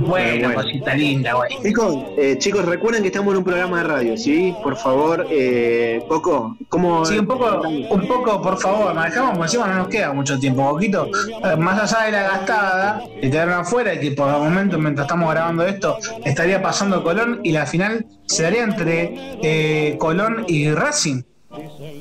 Bueno, 0.00 0.54
cosita 0.54 0.94
linda, 0.94 1.34
güey. 1.34 1.50
Chicos, 1.62 1.96
eh, 2.16 2.36
chicos, 2.38 2.64
recuerden 2.64 3.02
que 3.02 3.08
estamos 3.08 3.32
en 3.32 3.38
un 3.38 3.44
programa 3.44 3.78
de 3.78 3.84
radio, 3.84 4.16
¿sí? 4.16 4.54
Por 4.62 4.76
favor, 4.76 5.26
eh, 5.30 6.00
Coco, 6.08 6.56
¿cómo? 6.68 7.04
Sí, 7.04 7.18
un 7.18 7.26
poco, 7.26 7.60
un 7.68 8.06
poco, 8.06 8.40
por 8.40 8.58
favor, 8.60 8.94
manejamos, 8.94 9.30
porque 9.30 9.44
encima 9.44 9.66
no 9.66 9.74
nos 9.74 9.88
queda 9.88 10.12
mucho 10.12 10.38
tiempo, 10.38 10.68
poquito. 10.70 11.06
eh, 11.44 11.56
Más 11.56 11.92
allá 11.92 12.06
de 12.06 12.12
la 12.12 12.22
gastada, 12.22 13.02
que 13.20 13.30
quedaron 13.30 13.54
afuera 13.54 13.94
y 13.94 14.00
que 14.00 14.10
por 14.12 14.28
el 14.28 14.40
momento, 14.40 14.78
mientras 14.78 15.06
estamos 15.06 15.30
grabando 15.30 15.66
esto, 15.66 15.98
estaría 16.24 16.62
pasando 16.62 17.02
Colón 17.02 17.40
y 17.42 17.52
la 17.52 17.66
final 17.66 18.06
se 18.26 18.42
daría 18.44 18.64
entre 18.64 19.14
eh, 19.42 19.96
Colón 19.98 20.44
y 20.48 20.70
Racing. 20.70 21.22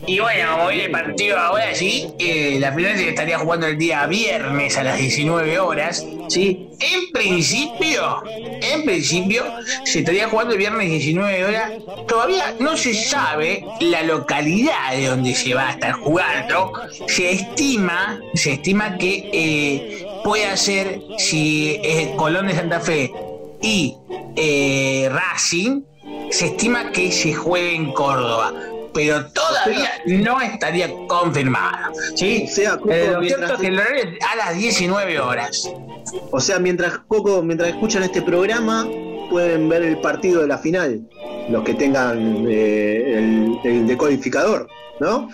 Y 0.08 0.20
bueno, 0.20 0.68
viene 0.68 0.86
el 0.86 0.92
partido 0.92 1.38
ahora, 1.38 1.74
sí, 1.74 2.08
eh, 2.20 2.58
la 2.60 2.74
final 2.74 2.98
se 2.98 3.10
estaría 3.10 3.40
jugando 3.40 3.68
el 3.68 3.78
día 3.78 4.06
viernes 4.06 4.78
a 4.78 4.84
las 4.84 4.98
19 4.98 5.60
horas, 5.60 6.06
¿sí? 6.30 6.70
En 6.80 7.12
principio, 7.12 8.24
en 8.28 8.86
principio, 8.86 9.44
se 9.86 10.00
estaría 10.00 10.28
jugando 10.28 10.54
el 10.54 10.60
viernes 10.60 10.90
19 10.90 11.46
horas. 11.46 11.72
Todavía 12.08 12.56
no 12.60 12.76
se 12.78 12.94
sabe 12.94 13.66
la 13.80 14.04
localidad 14.04 14.92
de 14.92 15.08
donde 15.08 15.34
se 15.34 15.54
va 15.54 15.70
a 15.70 15.72
estar 15.72 15.94
jugando. 15.94 16.74
Se 17.08 17.32
estima, 17.32 18.20
se 18.34 18.54
estima 18.54 18.98
que 18.98 19.30
eh, 19.32 20.08
pueda 20.24 20.56
ser 20.58 21.02
si 21.18 21.80
es 21.84 22.10
Colón 22.16 22.48
de 22.48 22.56
Santa 22.56 22.80
Fe 22.80 23.12
y 23.62 23.96
eh, 24.36 25.10
Racing, 25.12 25.82
se 26.30 26.48
estima 26.48 26.92
que 26.92 27.12
se 27.12 27.34
juegue 27.34 27.76
en 27.76 27.92
Córdoba. 27.94 28.54
Pero 28.96 29.26
todavía 29.28 29.92
no 30.06 30.40
estaría 30.42 30.90
confirmado. 31.08 31.94
¿sí? 32.16 32.46
O 32.50 32.52
sea, 32.56 32.78
Coco, 32.78 32.92
Eh, 32.92 33.12
lo 33.12 33.22
cierto 33.24 33.54
es 33.54 33.60
que 33.60 33.68
el 33.68 33.78
horario 33.78 34.04
es 34.04 34.26
a 34.26 34.36
las 34.38 34.56
19 34.56 35.20
horas. 35.20 35.70
O 36.32 36.40
sea, 36.40 36.60
mientras 36.60 36.98
Coco, 37.08 37.44
mientras 37.44 37.70
escuchan 37.70 38.04
este 38.04 38.22
programa, 38.22 38.88
pueden 39.30 39.68
ver 39.68 39.84
el 39.84 39.98
partido 40.00 40.42
de 40.42 40.48
la 40.48 40.58
final. 40.58 41.02
Los 41.50 41.64
que 41.64 41.74
tengan 41.74 42.46
eh, 42.50 43.18
el, 43.18 43.60
el 43.64 43.86
decodificador, 43.86 44.68
¿no? 45.02 45.30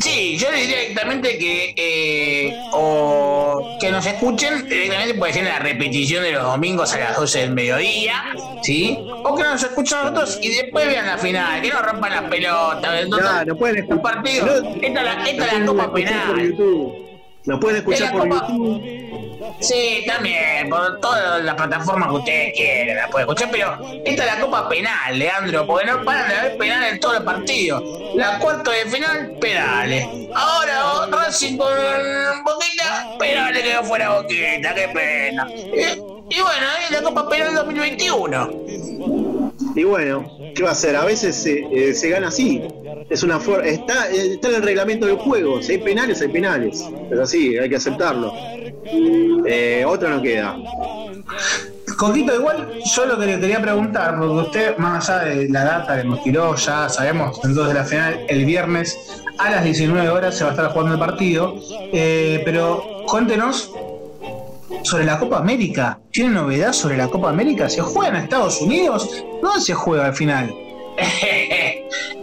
Sí, 0.00 0.38
yo 0.38 0.50
diría 0.50 0.78
directamente 0.78 1.36
que 1.38 1.74
eh, 1.76 2.56
o 2.72 3.76
que 3.78 3.90
nos 3.90 4.06
escuchen 4.06 4.66
directamente 4.66 5.14
puede 5.14 5.34
ser 5.34 5.44
la 5.44 5.58
repetición 5.58 6.22
de 6.22 6.32
los 6.32 6.42
domingos 6.44 6.94
a 6.94 6.98
las 6.98 7.16
12 7.16 7.40
del 7.40 7.50
mediodía, 7.50 8.24
¿sí? 8.62 8.98
O 9.24 9.34
que 9.34 9.42
nos 9.42 9.62
escuchen 9.62 9.98
a 9.98 10.02
nosotros 10.04 10.38
y 10.42 10.48
después 10.48 10.86
vean 10.86 11.06
la 11.06 11.18
final, 11.18 11.60
que 11.60 11.68
no 11.68 11.82
rompan 11.82 12.10
las 12.10 12.22
pelotas. 12.30 13.08
No, 13.08 13.44
no 13.44 13.56
pueden 13.56 13.86
Los 13.88 14.00
partidos, 14.00 14.64
esta 14.80 14.86
es 15.00 15.04
la, 15.04 15.24
esta 15.28 15.46
es 15.46 15.58
la 15.60 15.66
copa 15.66 15.92
penal. 15.92 16.54
Nos 17.44 17.58
pueden 17.60 17.76
escuchar 17.78 18.02
Es 18.06 18.12
la 18.12 18.18
por 18.18 18.28
Copa- 18.28 18.46
YouTube. 18.48 19.11
Sí, 19.60 20.04
también, 20.06 20.68
por 20.68 21.00
todas 21.00 21.42
las 21.42 21.54
plataformas 21.54 22.08
que 22.08 22.14
ustedes 22.14 22.52
quieran 22.54 22.96
la 22.96 23.08
pueden 23.08 23.28
escuchar, 23.28 23.50
pero 23.50 23.78
esta 24.04 24.24
es 24.24 24.34
la 24.34 24.40
copa 24.40 24.68
penal, 24.68 25.18
Leandro, 25.18 25.66
porque 25.66 25.86
no 25.86 26.04
paran 26.04 26.28
de 26.28 26.34
haber 26.34 26.58
penales 26.58 26.92
en 26.92 27.00
todos 27.00 27.14
los 27.16 27.24
partidos. 27.24 27.82
La 28.14 28.38
cuarta 28.38 28.70
de 28.70 28.86
final, 28.86 29.36
penales. 29.40 30.06
Ahora 30.34 31.06
Racing 31.10 31.56
con 31.56 31.68
Boquita, 32.44 33.16
penales 33.18 33.62
quedó 33.62 33.84
fuera 33.84 34.10
Boquita, 34.10 34.74
qué 34.74 34.88
pena. 34.88 35.48
Y, 35.50 36.34
y 36.34 36.40
bueno, 36.40 36.66
es 36.84 36.90
la 36.90 37.02
copa 37.02 37.28
penal 37.28 37.54
2021. 37.54 39.21
Y 39.74 39.84
bueno, 39.84 40.30
¿qué 40.54 40.62
va 40.62 40.70
a 40.70 40.72
hacer? 40.72 40.96
A 40.96 41.04
veces 41.04 41.34
se, 41.34 41.60
eh, 41.72 41.94
se 41.94 42.10
gana 42.10 42.28
así. 42.28 42.62
Es 43.08 43.22
una 43.22 43.38
for- 43.40 43.64
está, 43.66 44.08
está 44.10 44.48
en 44.48 44.54
el 44.56 44.62
reglamento 44.62 45.06
del 45.06 45.16
juego. 45.16 45.62
Si 45.62 45.72
hay 45.72 45.78
penales, 45.78 46.20
hay 46.20 46.28
penales. 46.28 46.84
Pero 47.08 47.26
sí, 47.26 47.56
hay 47.56 47.68
que 47.68 47.76
aceptarlo. 47.76 48.32
Eh, 49.46 49.84
otra 49.86 50.10
no 50.10 50.20
queda. 50.22 50.56
Coquito, 51.96 52.34
igual 52.34 52.68
yo 52.94 53.06
lo 53.06 53.18
que 53.18 53.26
le 53.26 53.40
quería 53.40 53.60
preguntar, 53.62 54.18
porque 54.18 54.32
usted, 54.48 54.76
más 54.78 55.08
allá 55.08 55.24
de 55.30 55.48
la 55.48 55.64
data 55.64 55.98
que 56.02 56.04
nos 56.08 56.22
tiró, 56.22 56.54
ya 56.56 56.88
sabemos 56.88 57.38
entonces 57.44 57.74
la 57.74 57.84
final 57.84 58.20
el 58.28 58.44
viernes 58.44 58.98
a 59.38 59.50
las 59.50 59.64
19 59.64 60.08
horas 60.08 60.36
se 60.36 60.42
va 60.44 60.50
a 60.50 60.52
estar 60.54 60.70
jugando 60.72 60.94
el 60.94 60.98
partido, 61.00 61.54
eh, 61.92 62.42
pero 62.44 63.04
cuéntenos 63.06 63.72
sobre 64.82 65.04
la 65.04 65.18
Copa 65.18 65.38
América. 65.38 65.98
¿Tiene 66.10 66.30
novedad 66.30 66.72
sobre 66.72 66.96
la 66.96 67.08
Copa 67.08 67.30
América? 67.30 67.68
¿Se 67.68 67.80
juega 67.80 68.08
en 68.08 68.24
Estados 68.24 68.60
Unidos? 68.60 69.24
¿Dónde 69.42 69.60
se 69.60 69.74
juega 69.74 70.06
al 70.06 70.14
final? 70.14 70.54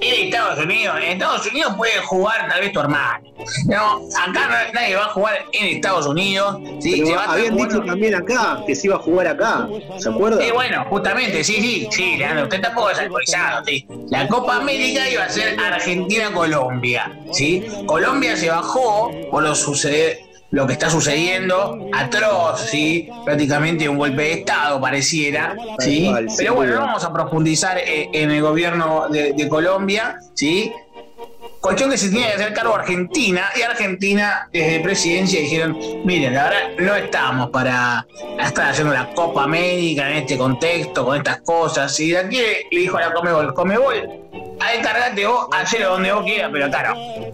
en 0.01 0.25
Estados 0.25 0.63
Unidos, 0.63 0.95
en 0.97 1.11
Estados 1.13 1.45
Unidos 1.47 1.73
puede 1.75 1.97
jugar 2.05 2.47
tal 2.49 2.61
vez 2.61 2.71
tu 2.71 2.79
hermano. 2.79 3.27
No, 3.65 4.01
acá 4.27 4.69
nadie 4.73 4.95
va 4.95 5.05
a 5.05 5.09
jugar 5.09 5.33
en 5.53 5.75
Estados 5.77 6.05
Unidos. 6.05 6.57
¿sí? 6.79 7.03
Se 7.05 7.15
va 7.15 7.23
habían 7.25 7.53
jugando- 7.53 7.75
dicho 7.75 7.85
también 7.85 8.15
acá 8.15 8.61
que 8.67 8.75
se 8.75 8.87
iba 8.87 8.95
a 8.97 8.99
jugar 8.99 9.27
acá. 9.27 9.67
¿Se 9.97 10.09
acuerda? 10.09 10.43
Eh, 10.45 10.51
bueno, 10.51 10.85
justamente, 10.89 11.43
sí, 11.43 11.55
sí, 11.61 11.87
sí, 11.91 12.17
Leandro, 12.17 12.43
usted 12.43 12.61
tampoco 12.61 12.91
es 12.91 12.99
actualizado, 12.99 13.65
sí. 13.65 13.85
La 14.09 14.27
Copa 14.27 14.57
América 14.57 15.09
iba 15.09 15.23
a 15.23 15.29
ser 15.29 15.59
Argentina-Colombia, 15.59 17.11
¿sí? 17.31 17.65
Colombia 17.85 18.35
se 18.37 18.49
bajó 18.49 19.11
por 19.31 19.43
lo 19.43 19.55
sucede 19.55 20.25
lo 20.51 20.65
que 20.65 20.73
está 20.73 20.89
sucediendo, 20.89 21.89
atroz, 21.93 22.61
¿sí? 22.61 23.09
Prácticamente 23.23 23.87
un 23.87 23.97
golpe 23.97 24.23
de 24.23 24.33
Estado 24.33 24.81
pareciera, 24.81 25.55
¿sí? 25.79 26.11
Pero 26.37 26.55
bueno, 26.55 26.75
no 26.75 26.81
vamos 26.81 27.03
a 27.03 27.13
profundizar 27.13 27.77
eh, 27.77 28.09
en 28.13 28.31
el 28.31 28.41
gobierno 28.41 29.07
de, 29.09 29.33
de 29.33 29.47
Colombia, 29.47 30.17
¿sí? 30.33 30.71
Cuestión 31.61 31.89
que 31.89 31.97
se 31.97 32.09
tiene 32.09 32.27
que 32.27 32.33
hacer 32.33 32.53
cargo 32.53 32.73
Argentina 32.73 33.49
y 33.57 33.61
Argentina 33.63 34.47
desde 34.53 34.79
presidencia 34.79 35.41
dijeron, 35.41 35.77
miren, 36.05 36.33
la 36.33 36.45
verdad 36.45 36.59
no 36.79 36.95
estamos 36.95 37.49
para 37.49 38.07
estar 38.39 38.69
haciendo 38.69 38.93
la 38.93 39.13
Copa 39.13 39.43
América 39.43 40.09
en 40.09 40.19
este 40.19 40.37
contexto, 40.37 41.05
con 41.05 41.17
estas 41.17 41.41
cosas. 41.41 41.99
Y 41.99 42.11
de 42.11 42.17
aquí 42.17 42.37
le 42.71 42.79
dijo 42.79 42.95
a 42.95 43.01
la 43.01 43.13
Comebol, 43.13 43.53
Comebol, 43.53 44.18
a 44.59 44.73
encargate 44.73 45.25
vos, 45.25 45.47
hacelo 45.53 45.91
donde 45.91 46.11
vos 46.11 46.23
quieras, 46.23 46.49
pero 46.51 46.67
no. 46.67 47.29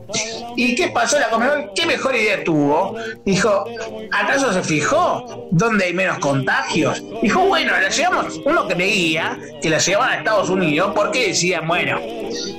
¿Y 0.56 0.76
qué 0.76 0.88
pasó 0.88 1.20
la 1.20 1.30
Comebol? 1.30 1.72
¿Qué 1.76 1.86
mejor 1.86 2.16
idea 2.16 2.44
tuvo? 2.44 2.96
Dijo, 3.26 3.66
¿acaso 4.12 4.54
se 4.54 4.64
fijó 4.64 5.48
dónde 5.52 5.86
hay 5.86 5.94
menos 5.94 6.20
contagios? 6.20 7.04
Dijo, 7.22 7.42
bueno, 7.42 7.74
la 7.80 7.90
llevamos, 7.90 8.40
uno 8.46 8.68
creía 8.68 9.38
que 9.62 9.70
la 9.70 9.80
llevaban 9.80 10.12
a 10.12 10.18
Estados 10.18 10.50
Unidos 10.50 10.92
porque 10.96 11.28
decían, 11.28 11.68
bueno, 11.68 12.00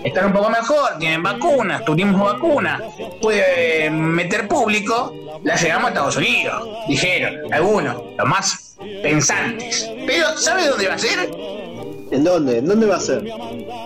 están 0.05 0.27
un 0.27 0.33
poco 0.33 0.51
mejor, 0.51 0.99
tienen 0.99 1.23
vacunas, 1.23 1.85
tuvimos 1.85 2.21
vacunas, 2.21 2.83
puede 3.23 3.89
meter 3.91 4.47
público, 4.49 5.15
la 5.43 5.57
llevamos 5.57 5.87
a 5.87 5.89
Estados 5.89 6.17
Unidos, 6.17 6.69
dijeron 6.89 7.53
algunos, 7.53 7.97
los 8.19 8.29
más 8.29 8.77
pensantes. 9.03 9.89
Pero, 10.07 10.37
¿sabe 10.37 10.69
dónde 10.69 10.89
va 10.89 10.95
a 10.95 10.99
ser? 10.99 11.31
¿En 12.11 12.25
dónde? 12.25 12.59
¿En 12.59 12.67
dónde 12.67 12.87
va 12.87 12.97
a 12.97 13.01
ser? 13.01 13.25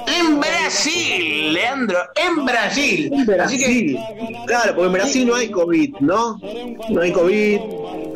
En 0.07 0.41
Brasil, 0.41 1.53
Leandro, 1.55 1.99
en 2.17 2.45
Brasil. 2.45 3.11
En 3.13 3.27
Brasil. 3.27 3.99
Claro, 4.47 4.75
porque 4.75 4.87
en 4.87 4.93
Brasil 4.93 5.27
no 5.27 5.35
hay 5.35 5.51
COVID, 5.51 5.95
¿no? 6.01 6.39
No 6.91 7.01
hay 7.01 7.13
COVID. 7.13 7.61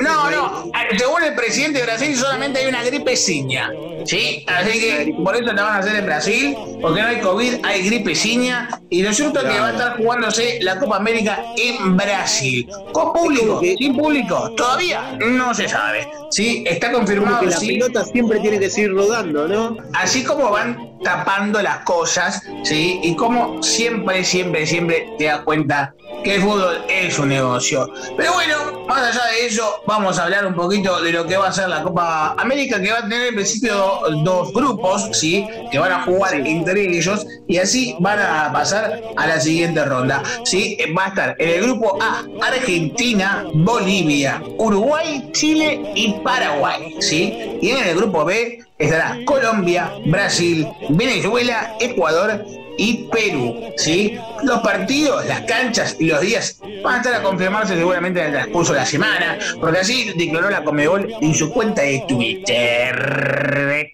No, 0.00 0.30
no, 0.30 0.70
según 0.98 1.22
el 1.22 1.34
presidente 1.34 1.78
de 1.78 1.84
Brasil 1.84 2.16
solamente 2.16 2.60
hay 2.60 2.66
una 2.66 2.82
gripeciña. 2.82 3.70
¿Sí? 4.04 4.44
Así 4.48 4.78
que 4.78 5.14
por 5.24 5.34
eso 5.34 5.44
la 5.44 5.62
van 5.62 5.76
a 5.76 5.78
hacer 5.78 5.96
en 5.96 6.04
Brasil, 6.04 6.54
porque 6.82 7.00
no 7.00 7.06
hay 7.08 7.20
COVID, 7.20 7.54
hay 7.62 7.82
gripeciña. 7.88 8.68
Y 8.90 9.02
lo 9.02 9.12
cierto 9.14 9.38
es 9.40 9.46
que 9.46 9.58
va 9.58 9.68
a 9.68 9.70
estar 9.70 9.96
jugándose 9.96 10.58
la 10.60 10.78
Copa 10.78 10.96
América 10.96 11.42
en 11.56 11.96
Brasil. 11.96 12.68
¿Con 12.92 13.14
público? 13.14 13.62
¿Sin 13.78 13.96
público? 13.96 14.50
Todavía 14.56 15.16
no 15.20 15.54
se 15.54 15.68
sabe. 15.68 16.06
¿Sí? 16.30 16.64
Está 16.66 16.88
Como 16.88 16.98
confirmado. 16.98 17.40
que 17.40 17.46
la 17.46 17.56
sí. 17.56 17.66
pelota 17.68 18.04
siempre 18.04 18.40
tiene 18.40 18.58
que 18.58 18.68
seguir 18.68 18.92
rodando, 18.92 19.48
¿no? 19.48 19.76
Así 19.94 20.24
como 20.24 20.50
van 20.50 20.94
tapando 21.04 21.62
las 21.62 21.78
cosas, 21.80 22.42
¿sí? 22.64 22.98
Y 23.02 23.14
como 23.14 23.62
siempre, 23.62 24.24
siempre, 24.24 24.66
siempre 24.66 25.06
te 25.18 25.26
das 25.26 25.40
cuenta 25.40 25.94
que 26.24 26.36
el 26.36 26.42
fútbol 26.42 26.84
es 26.88 27.18
un 27.18 27.28
negocio. 27.28 27.88
Pero 28.16 28.32
bueno, 28.32 28.86
más 28.88 29.14
allá 29.14 29.24
de 29.32 29.46
eso, 29.46 29.82
vamos 29.86 30.18
a 30.18 30.24
hablar 30.24 30.46
un 30.46 30.54
poquito 30.54 31.00
de 31.02 31.12
lo 31.12 31.26
que 31.26 31.36
va 31.36 31.48
a 31.48 31.52
ser 31.52 31.68
la 31.68 31.82
Copa 31.82 32.34
América, 32.38 32.80
que 32.80 32.90
va 32.90 32.98
a 32.98 33.02
tener 33.02 33.28
en 33.28 33.34
principio 33.34 34.00
dos 34.24 34.52
grupos, 34.52 35.08
¿sí? 35.12 35.46
Que 35.70 35.78
van 35.78 35.92
a 35.92 36.02
jugar 36.02 36.34
entre 36.34 36.96
ellos 36.96 37.26
y 37.46 37.58
así 37.58 37.94
van 38.00 38.18
a 38.18 38.50
pasar 38.52 39.00
a 39.16 39.26
la 39.26 39.38
siguiente 39.38 39.84
ronda, 39.84 40.22
¿sí? 40.44 40.78
Va 40.96 41.04
a 41.04 41.08
estar 41.08 41.36
en 41.38 41.48
el 41.48 41.62
grupo 41.62 41.98
A, 42.00 42.24
Argentina, 42.42 43.44
Bolivia, 43.52 44.42
Uruguay, 44.58 45.30
Chile 45.32 45.92
y 45.94 46.14
Paraguay, 46.24 46.96
¿sí? 47.00 47.58
Y 47.60 47.70
en 47.70 47.88
el 47.88 47.96
grupo 47.96 48.24
B 48.24 48.64
estará 48.78 49.16
Colombia, 49.24 49.92
Brasil, 50.06 50.66
Venezuela, 50.90 51.76
Ecuador 51.80 52.44
y 52.78 53.08
Perú, 53.10 53.72
¿sí? 53.76 54.18
Los 54.42 54.60
partidos, 54.60 55.26
las 55.26 55.42
canchas 55.42 55.96
y 55.98 56.06
los 56.06 56.20
días 56.20 56.60
van 56.82 56.94
a 56.94 56.96
estar 56.98 57.14
a 57.14 57.22
confirmarse 57.22 57.76
seguramente 57.76 58.20
en 58.20 58.26
el 58.26 58.32
transcurso 58.32 58.72
de 58.72 58.80
la 58.80 58.86
semana, 58.86 59.38
porque 59.60 59.80
así 59.80 60.12
declaró 60.16 60.50
la 60.50 60.64
Comebol 60.64 61.14
en 61.20 61.34
su 61.34 61.50
cuenta 61.50 61.82
de 61.82 62.04
Twitter. 62.06 63.92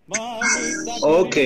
Ok, 1.02 1.36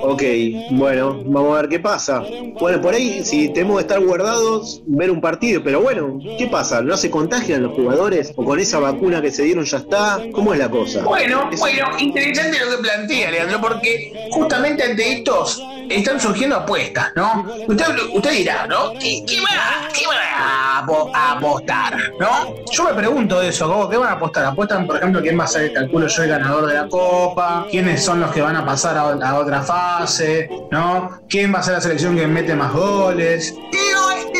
ok. 0.00 0.22
Bueno, 0.70 1.22
vamos 1.24 1.56
a 1.56 1.62
ver 1.62 1.70
qué 1.70 1.80
pasa. 1.80 2.22
Bueno, 2.60 2.80
por 2.80 2.94
ahí, 2.94 3.24
si 3.24 3.48
tenemos 3.48 3.76
que 3.76 3.82
estar 3.82 4.00
guardados, 4.00 4.82
ver 4.86 5.10
un 5.10 5.20
partido. 5.20 5.62
Pero 5.64 5.80
bueno, 5.80 6.20
¿qué 6.38 6.46
pasa? 6.46 6.82
¿No 6.82 6.96
se 6.96 7.10
contagian 7.10 7.62
los 7.62 7.72
jugadores? 7.72 8.32
¿O 8.36 8.44
con 8.44 8.60
esa 8.60 8.78
vacuna 8.78 9.20
que 9.20 9.30
se 9.30 9.42
dieron 9.44 9.64
ya 9.64 9.78
está? 9.78 10.20
¿Cómo 10.32 10.52
es 10.52 10.58
la 10.58 10.70
cosa? 10.70 11.02
Bueno, 11.02 11.50
bueno, 11.58 11.86
interesante 11.98 12.58
lo 12.58 12.76
que 12.76 12.82
plantea 12.82 13.30
Leandro, 13.30 13.60
porque 13.60 14.12
justamente 14.30 14.84
ante 14.84 15.12
estos 15.12 15.62
están 15.88 16.20
surgiendo 16.20 16.56
apuestas, 16.56 17.12
¿no? 17.14 17.46
Usted, 17.66 17.86
usted 18.12 18.30
dirá, 18.30 18.66
¿no? 18.66 18.92
¿Qué, 18.92 19.22
qué 19.26 19.40
va, 19.40 19.88
qué 19.92 20.06
van 20.06 20.18
a, 20.34 20.84
a 21.14 21.32
apostar, 21.32 21.96
no? 22.18 22.54
Yo 22.70 22.84
me 22.84 22.94
pregunto 22.94 23.40
eso, 23.42 23.68
¿cómo, 23.68 23.88
¿qué 23.88 23.96
van 23.96 24.10
a 24.10 24.12
apostar? 24.12 24.46
¿Apuestan, 24.46 24.86
por 24.86 24.96
ejemplo, 24.96 25.20
quién 25.20 25.38
va 25.38 25.44
a 25.44 25.48
ser, 25.48 25.72
calculo 25.72 26.06
yo, 26.06 26.22
el 26.22 26.28
ganador 26.28 26.66
de 26.66 26.74
la 26.74 26.88
Copa? 26.88 27.66
¿Quiénes 27.70 28.04
son 28.04 28.20
los 28.20 28.30
que 28.30 28.42
van 28.42 28.56
a 28.56 28.64
pasar 28.64 28.96
a, 28.96 29.34
otra 29.36 29.62
fase? 29.62 30.48
¿No? 30.70 31.20
¿Quién 31.28 31.54
va 31.54 31.60
a 31.60 31.62
ser 31.62 31.74
la 31.74 31.80
selección 31.80 32.16
que 32.16 32.26
mete 32.26 32.54
más 32.54 32.72
goles? 32.72 33.54
Yo, 33.72 33.91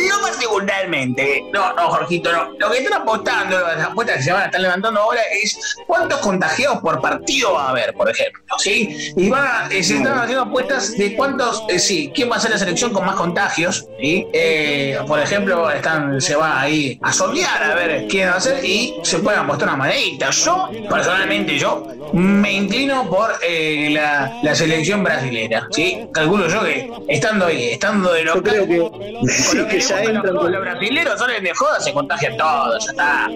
yo 0.08 0.20
particularmente, 0.20 1.44
no, 1.52 1.72
no, 1.74 1.88
Jorgito, 1.90 2.32
no. 2.32 2.52
Lo 2.58 2.70
que 2.70 2.78
están 2.78 3.02
apostando, 3.02 3.58
las 3.60 3.86
apuestas 3.86 4.18
que 4.18 4.22
se 4.22 4.32
van 4.32 4.42
a 4.42 4.44
estar 4.46 4.60
levantando 4.60 5.00
ahora 5.00 5.20
es 5.42 5.76
cuántos 5.86 6.18
contagiados 6.20 6.80
por 6.80 7.00
partido 7.00 7.54
va 7.54 7.66
a 7.66 7.70
haber, 7.70 7.94
por 7.94 8.08
ejemplo, 8.08 8.42
¿sí? 8.58 9.12
Y 9.16 9.30
van 9.30 9.44
a, 9.44 9.68
eh, 9.70 9.82
se 9.82 9.96
están 9.96 10.18
haciendo 10.18 10.44
apuestas 10.44 10.96
de 10.96 11.14
cuántos, 11.14 11.64
eh, 11.68 11.78
sí, 11.78 12.12
quién 12.14 12.30
va 12.30 12.36
a 12.36 12.40
ser 12.40 12.50
la 12.50 12.58
selección 12.58 12.92
con 12.92 13.04
más 13.04 13.16
contagios, 13.16 13.86
¿sí? 14.00 14.26
Eh, 14.32 14.98
por 15.06 15.18
ejemplo, 15.20 15.70
están, 15.70 16.20
se 16.20 16.36
va 16.36 16.60
ahí 16.60 16.98
a 17.02 17.12
solear 17.12 17.62
a 17.62 17.74
ver 17.74 18.06
quién 18.08 18.28
va 18.28 18.34
a 18.34 18.40
ser 18.40 18.64
y 18.64 18.94
se 19.02 19.18
pueden 19.18 19.40
apostar 19.40 19.68
una 19.68 19.76
monedita. 19.76 20.30
Yo, 20.30 20.70
personalmente, 20.88 21.58
yo 21.58 21.86
me 22.12 22.52
inclino 22.52 23.08
por 23.08 23.32
eh, 23.42 23.90
la, 23.92 24.40
la 24.42 24.54
selección 24.54 25.02
brasilera, 25.02 25.66
¿sí? 25.70 26.06
Calculo 26.12 26.48
yo 26.48 26.62
que 26.62 26.90
estando 27.08 27.46
ahí, 27.46 27.70
estando 27.70 28.12
de 28.12 28.24
local, 28.24 28.42
creo 28.42 28.90
lo 28.92 29.68
que, 29.68 29.68
que 29.68 29.80
ya 29.98 30.02
entran 30.12 30.34
los, 30.34 30.42
con- 30.42 30.52
los 30.52 30.60
brasileros 30.60 31.18
salen 31.18 31.44
de 31.44 31.54
joda, 31.54 31.80
se 31.80 31.92
contagian 31.92 32.36
todos, 32.36 32.84
ya 32.84 32.90
está. 32.90 33.30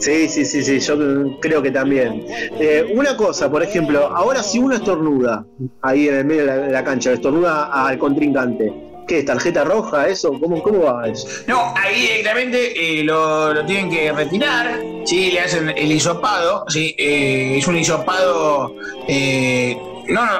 Sí, 0.00 0.28
sí, 0.28 0.44
sí, 0.44 0.62
sí, 0.62 0.80
yo 0.80 1.38
creo 1.40 1.62
que 1.62 1.70
también. 1.70 2.24
Eh, 2.58 2.92
una 2.94 3.16
cosa, 3.16 3.50
por 3.50 3.62
ejemplo, 3.62 4.06
ahora 4.14 4.42
si 4.42 4.58
uno 4.58 4.74
estornuda 4.74 5.44
ahí 5.82 6.08
en 6.08 6.14
el 6.16 6.24
medio 6.24 6.42
de 6.42 6.46
la, 6.46 6.56
de 6.58 6.72
la 6.72 6.84
cancha, 6.84 7.12
estornuda 7.12 7.66
al 7.86 7.98
contrincante, 7.98 8.72
¿qué 9.06 9.18
es? 9.20 9.24
¿Tarjeta 9.24 9.64
roja? 9.64 10.08
¿Eso? 10.08 10.32
¿Cómo, 10.40 10.62
cómo 10.62 10.82
va 10.84 11.06
eso? 11.08 11.28
No, 11.46 11.74
ahí 11.76 12.00
directamente 12.00 13.00
eh, 13.00 13.04
lo, 13.04 13.52
lo 13.52 13.64
tienen 13.66 13.90
que 13.90 14.10
retirar, 14.12 14.78
¿sí? 15.04 15.30
le 15.32 15.40
hacen 15.40 15.68
el 15.70 15.92
hisopado, 15.92 16.64
¿sí? 16.68 16.94
Eh, 16.98 17.58
es 17.58 17.66
un 17.66 17.76
hisopado, 17.76 18.74
eh, 19.08 19.76
no, 20.08 20.24
no, 20.24 20.32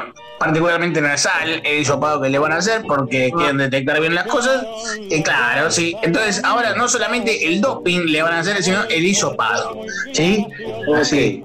particularmente 0.44 1.00
nasal, 1.00 1.60
el 1.64 1.80
hisopado 1.80 2.20
que 2.20 2.28
le 2.28 2.38
van 2.38 2.52
a 2.52 2.56
hacer 2.56 2.82
porque 2.86 3.30
quieren 3.36 3.58
detectar 3.58 4.00
bien 4.00 4.14
las 4.14 4.26
cosas, 4.26 4.64
y 4.98 5.22
claro, 5.22 5.70
sí. 5.70 5.96
Entonces 6.02 6.42
ahora 6.44 6.74
no 6.74 6.88
solamente 6.88 7.46
el 7.46 7.60
doping 7.60 8.06
le 8.06 8.22
van 8.22 8.34
a 8.34 8.38
hacer, 8.40 8.62
sino 8.62 8.82
el 8.84 9.04
hisopado, 9.04 9.80
¿sí? 10.12 10.46
Así. 10.94 11.42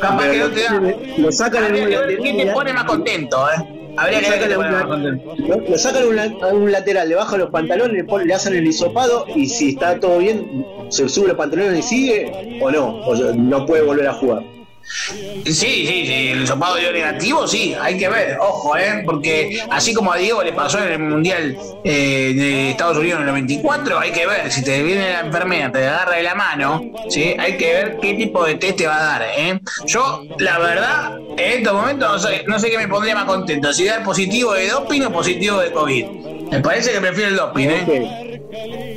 Capaz 0.00 0.28
que 0.30 0.38
no 0.38 0.48
te 0.50 0.62
da... 0.62 0.80
Lo 1.18 1.32
sacan 1.32 1.74
en 1.74 1.84
un 2.20 2.36
te 2.38 2.46
pone 2.52 2.72
más 2.72 2.84
contento, 2.84 3.46
¿eh? 3.50 3.76
Habría 3.96 4.20
que 4.20 4.46
ver 4.46 4.50
lo- 4.56 5.78
sacan 5.78 6.02
a 6.42 6.46
un, 6.48 6.70
lateral, 6.70 7.08
le 7.08 7.16
bajan 7.16 7.40
los 7.40 7.50
pantalones, 7.50 7.92
le, 7.96 8.04
ponen- 8.04 8.26
le 8.26 8.34
hacen 8.34 8.54
el 8.54 8.66
hisopado 8.66 9.26
y 9.34 9.48
si 9.48 9.70
está 9.70 9.98
todo 9.98 10.18
bien, 10.18 10.64
se 10.90 11.08
sube 11.08 11.28
los 11.28 11.36
pantalones 11.36 11.78
y 11.78 11.82
sigue 11.82 12.58
o 12.62 12.70
no, 12.70 12.86
o 13.00 13.14
no 13.34 13.66
puede 13.66 13.82
volver 13.82 14.06
a 14.06 14.12
jugar. 14.14 14.42
Sí, 14.82 15.44
sí, 15.44 16.06
sí, 16.06 16.28
el 16.28 16.42
hisopado 16.42 16.76
dio 16.76 16.92
negativo, 16.92 17.46
sí, 17.46 17.74
hay 17.80 17.96
que 17.96 18.08
ver, 18.08 18.38
ojo, 18.40 18.76
¿eh? 18.76 19.02
Porque 19.04 19.62
así 19.70 19.94
como 19.94 20.12
a 20.12 20.16
Diego 20.16 20.42
le 20.42 20.52
pasó 20.52 20.78
en 20.78 20.92
el 20.92 20.98
Mundial 20.98 21.56
eh, 21.84 22.32
de 22.34 22.70
Estados 22.70 22.98
Unidos 22.98 23.20
en 23.20 23.28
el 23.28 23.32
94, 23.32 23.98
hay 23.98 24.10
que 24.10 24.26
ver, 24.26 24.50
si 24.50 24.64
te 24.64 24.82
viene 24.82 25.10
la 25.10 25.20
enfermera, 25.20 25.70
te 25.70 25.86
agarra 25.86 26.16
de 26.16 26.22
la 26.22 26.34
mano, 26.34 26.82
¿sí? 27.08 27.34
Hay 27.38 27.56
que 27.56 27.72
ver 27.72 27.98
qué 28.00 28.14
tipo 28.14 28.44
de 28.44 28.56
test 28.56 28.78
te 28.78 28.86
va 28.86 28.96
a 28.96 29.02
dar, 29.04 29.22
¿eh? 29.36 29.60
Yo, 29.86 30.24
la 30.38 30.58
verdad, 30.58 31.18
en 31.36 31.58
estos 31.58 31.72
momentos 31.72 32.10
no 32.10 32.18
sé, 32.18 32.44
no 32.46 32.58
sé 32.58 32.70
qué 32.70 32.78
me 32.78 32.88
pondría 32.88 33.14
más 33.14 33.24
contento, 33.24 33.72
si 33.72 33.84
dar 33.84 34.02
positivo 34.02 34.54
de 34.54 34.68
doping 34.68 35.02
o 35.02 35.12
positivo 35.12 35.58
de 35.60 35.70
COVID. 35.72 36.06
Me 36.50 36.60
parece 36.60 36.90
que 36.92 37.00
prefiero 37.00 37.30
el 37.30 37.36
doping, 37.36 37.68
¿eh? 37.68 38.29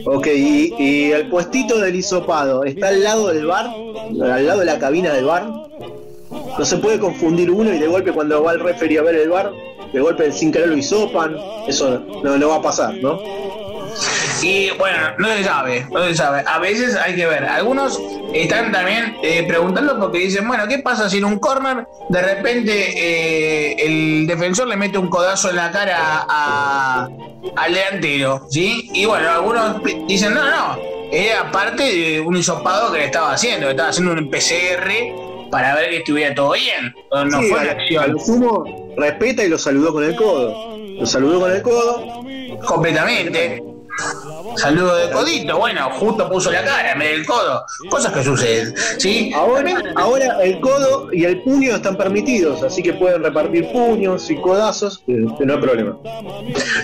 Ok, 0.06 0.28
y, 0.28 0.74
y 0.78 1.12
el 1.12 1.30
puestito 1.30 1.80
del 1.80 1.96
hisopado, 1.96 2.64
¿está 2.64 2.90
al 2.90 3.04
lado 3.04 3.28
del 3.28 3.46
bar? 3.46 3.68
¿Al 3.68 4.46
lado 4.46 4.60
de 4.60 4.66
la 4.66 4.80
cabina 4.80 5.14
del 5.14 5.26
bar? 5.26 5.48
No 6.58 6.66
se 6.66 6.78
puede 6.78 7.00
confundir 7.00 7.50
uno 7.52 7.74
y 7.74 7.80
de 7.80 7.88
golpe 7.88 8.12
cuando 8.12 8.44
va 8.44 8.54
el 8.54 8.60
referee 8.60 9.00
a 9.00 9.04
ver 9.04 9.16
el 9.16 9.30
bar, 9.30 9.52
de 9.92 10.00
golpe 10.00 10.32
sin 10.32 10.52
querer 10.52 10.70
lo 10.70 10.78
hisopan. 10.78 11.36
Eso 11.68 12.00
no, 12.24 12.38
no 12.38 12.50
va 12.50 12.56
a 12.56 12.62
pasar, 12.62 12.96
¿no? 12.96 13.20
Y 14.44 14.70
bueno, 14.78 14.98
no 15.18 15.28
se 15.30 15.44
sabe, 15.44 15.88
no 15.92 16.04
se 16.06 16.16
sabe. 16.16 16.44
A 16.46 16.60
veces 16.60 16.96
hay 16.96 17.16
que 17.16 17.26
ver. 17.26 17.46
Algunos 17.46 18.00
están 18.34 18.72
también 18.72 19.16
eh, 19.24 19.44
preguntando 19.48 19.98
porque 20.00 20.20
dicen, 20.20 20.48
bueno, 20.48 20.68
¿qué 20.68 20.80
pasa 20.80 21.10
si 21.10 21.18
en 21.20 21.26
un 21.26 21.40
corner 21.40 21.88
de 22.10 22.22
repente 22.22 22.72
eh, 22.74 23.76
el 23.86 24.28
defensor 24.28 24.68
le 24.68 24.76
mete 24.76 24.98
un 24.98 25.10
codazo 25.10 25.50
en 25.50 25.56
la 25.56 25.72
cara 25.72 26.26
a- 26.28 27.08
al 27.56 27.74
delantero? 27.74 28.46
¿Sí? 28.50 28.90
Y 28.94 29.06
bueno, 29.06 29.30
algunos 29.30 29.78
dicen, 30.08 30.34
no, 30.34 30.44
no, 30.44 30.78
era 31.12 31.50
parte 31.52 31.84
de 31.84 32.20
un 32.22 32.36
hisopado 32.36 32.92
que 32.92 33.00
le 33.00 33.06
estaba 33.06 33.32
haciendo, 33.34 33.68
que 33.68 33.72
estaba 33.72 33.90
haciendo 33.90 34.14
un 34.14 34.30
PCR 34.30 35.50
para 35.52 35.76
ver 35.76 35.90
que 35.92 35.98
estuviera 35.98 36.34
todo 36.36 36.54
bien. 36.54 36.94
No, 37.12 37.40
Sí, 37.42 37.48
fue 37.50 37.60
una 37.62 37.72
acción. 37.72 38.20
sumo, 38.20 38.94
respeta 38.98 39.44
y 39.44 39.50
lo 39.50 39.58
saludó 39.58 39.94
con 39.94 40.04
el 40.04 40.16
codo. 40.16 40.76
Lo 41.00 41.06
saludó 41.06 41.40
con 41.40 41.52
el 41.52 41.62
codo. 41.62 42.24
Completamente. 42.66 43.62
Saludo 44.58 44.96
de 44.96 45.12
codito, 45.12 45.58
bueno, 45.58 45.90
justo 45.92 46.30
puso 46.30 46.52
la 46.52 46.64
cara 46.64 46.92
en 46.94 47.00
vez 47.00 47.12
del 47.12 47.26
codo. 47.26 47.66
Cosas 47.90 48.14
que 48.14 48.24
suceden, 48.24 48.74
¿sí? 48.98 49.32
Ahora, 49.36 49.82
ahora 49.96 50.44
el 50.44 50.60
codo 50.60 51.10
y 51.12 51.26
el 51.26 51.42
puño 51.42 51.76
están 51.76 51.96
permitidos, 51.96 52.64
así 52.64 52.82
que 52.82 52.94
pueden 52.94 53.24
repartir 53.24 53.72
puños 53.72 54.30
y 54.30 54.36
codazos, 54.42 55.04
que, 55.06 55.26
que 55.38 55.46
no 55.46 55.54
hay 55.54 55.60
problema. 55.60 55.98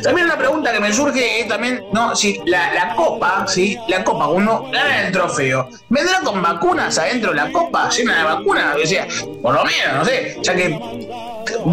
También 0.04 0.28
una 0.28 0.38
pregunta 0.38 0.72
que 0.72 0.80
me 0.80 0.94
surge 0.94 1.42
es 1.42 1.48
también, 1.48 1.84
no, 1.94 2.16
si 2.16 2.40
la, 2.46 2.74
la 2.74 2.96
copa, 2.96 3.46
¿sí? 3.48 3.78
La 3.88 4.04
copa, 4.04 4.28
uno 4.28 4.70
gana 4.72 5.08
el 5.08 5.12
trofeo, 5.12 5.70
¿vendrá 5.90 6.20
con 6.24 6.42
vacunas 6.42 6.98
adentro 6.98 7.34
la 7.34 7.52
copa? 7.52 7.90
¿Llena 7.90 8.18
de 8.20 8.24
vacunas? 8.24 8.76
O 8.82 8.86
sea, 8.86 9.08
por 9.42 9.54
lo 9.54 9.64
menos, 9.64 9.96
no 9.96 10.06
sé, 10.06 10.38
ya 10.42 10.56
que 10.56 10.80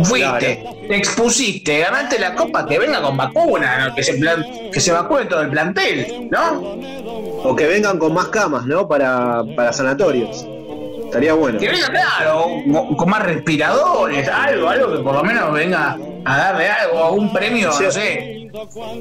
fuiste, 0.04 0.64
te 0.88 0.96
expusiste, 0.96 1.78
ganaste 1.78 2.18
la 2.18 2.34
copa, 2.34 2.66
que 2.66 2.78
venga 2.78 3.02
con 3.02 3.16
vacuna, 3.16 3.86
¿no? 3.86 3.94
que, 3.94 4.02
se 4.02 4.14
plan, 4.14 4.44
que 4.72 4.80
se 4.80 4.92
vacune 4.92 5.25
todo 5.26 5.42
el 5.42 5.50
plantel, 5.50 6.28
¿no? 6.30 6.60
O 7.44 7.54
que 7.56 7.66
vengan 7.66 7.98
con 7.98 8.12
más 8.14 8.26
camas, 8.28 8.66
¿no? 8.66 8.88
Para, 8.88 9.42
para 9.54 9.72
sanatorios. 9.72 10.46
Estaría 11.06 11.34
bueno. 11.34 11.58
Que 11.58 11.68
venga, 11.68 11.86
claro, 11.88 12.46
con- 12.96 13.08
más 13.10 13.22
respiradores, 13.22 14.28
algo, 14.28 14.68
algo 14.68 14.92
que 14.96 15.02
por 15.02 15.14
lo 15.14 15.22
menos 15.22 15.52
venga 15.52 15.96
a 16.24 16.36
darle 16.38 16.68
algo, 16.68 17.12
un 17.12 17.32
premio, 17.32 17.68
no 17.68 17.90
sé. 17.90 18.32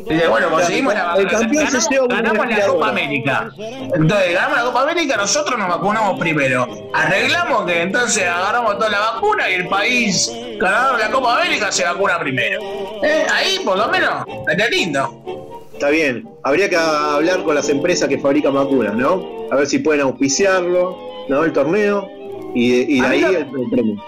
Dice, 0.08 0.28
bueno, 0.28 0.50
conseguimos 0.50 0.94
la 0.94 1.16
El 1.18 1.28
campeón 1.30 2.08
ganamos, 2.10 2.48
la. 2.48 2.68
Copa 2.68 2.90
América. 2.90 3.50
Entonces, 3.58 4.34
ganamos 4.34 4.58
la 4.58 4.64
Copa 4.66 4.82
América, 4.82 5.16
nosotros 5.18 5.58
nos 5.58 5.68
vacunamos 5.70 6.20
primero. 6.20 6.68
Arreglamos 6.94 7.66
que 7.66 7.82
entonces 7.82 8.28
agarramos 8.28 8.78
toda 8.78 8.90
la 8.90 9.00
vacuna 9.00 9.50
y 9.50 9.54
el 9.54 9.68
país 9.68 10.30
ganador 10.60 10.98
de 10.98 11.04
la 11.06 11.12
Copa 11.12 11.38
América 11.40 11.72
se 11.72 11.86
vacuna 11.86 12.20
primero. 12.20 12.60
Eh, 13.02 13.26
Ahí, 13.34 13.60
por 13.66 13.78
lo 13.78 13.88
menos, 13.88 14.26
estaría 14.40 14.68
lindo. 14.70 15.45
Está 15.76 15.90
bien. 15.90 16.28
Habría 16.44 16.70
que 16.70 16.76
hablar 16.78 17.44
con 17.44 17.54
las 17.56 17.70
empresas 17.70 18.08
que 18.10 18.18
fabrican 18.18 18.54
vacunas, 18.54 18.96
¿no? 18.96 19.48
A 19.52 19.56
ver 19.58 19.68
si 19.68 19.80
pueden 19.80 20.02
auspiciarlo, 20.02 20.98
¿no? 21.30 21.44
El 21.44 21.54
torneo. 21.54 22.08
Y 22.54 22.70
de, 22.86 22.92
y 22.94 23.00
ahí 23.02 23.22
la- 23.22 23.30
el, 23.30 23.36
el 23.38 23.70
premio. 23.72 24.04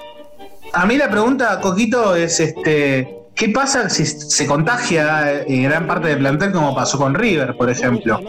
A 0.74 0.86
mí 0.86 0.98
la 0.98 1.10
pregunta, 1.10 1.60
Coquito, 1.62 2.16
es 2.16 2.40
este. 2.40 3.14
¿Qué 3.36 3.50
pasa 3.50 3.90
si 3.90 4.06
se 4.06 4.48
contagia 4.48 5.44
en 5.44 5.64
gran 5.64 5.86
parte 5.86 6.08
del 6.08 6.18
plantel 6.20 6.52
como 6.52 6.74
pasó 6.74 6.98
con 6.98 7.14
River, 7.14 7.56
por 7.56 7.70
ejemplo? 7.70 8.20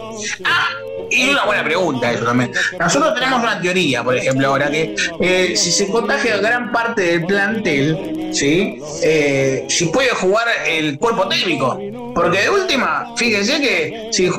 Y 1.09 1.29
una 1.29 1.45
buena 1.45 1.63
pregunta 1.63 2.11
eso 2.11 2.25
también. 2.25 2.51
Nosotros 2.79 3.13
tenemos 3.15 3.41
una 3.41 3.59
teoría, 3.61 4.03
por 4.03 4.15
ejemplo, 4.15 4.47
ahora 4.47 4.69
que 4.69 4.95
eh, 5.19 5.53
si 5.55 5.71
se 5.71 5.87
contagia 5.87 6.37
gran 6.37 6.71
parte 6.71 7.01
del 7.01 7.25
plantel, 7.25 8.29
¿sí? 8.33 8.81
Eh, 9.03 9.65
si 9.67 9.85
puede 9.85 10.09
jugar 10.09 10.47
el 10.67 10.97
cuerpo 10.97 11.27
técnico. 11.27 11.79
Porque 12.13 12.41
de 12.41 12.49
última, 12.49 13.13
fíjense 13.15 13.59
que 13.61 14.09
si 14.11 14.29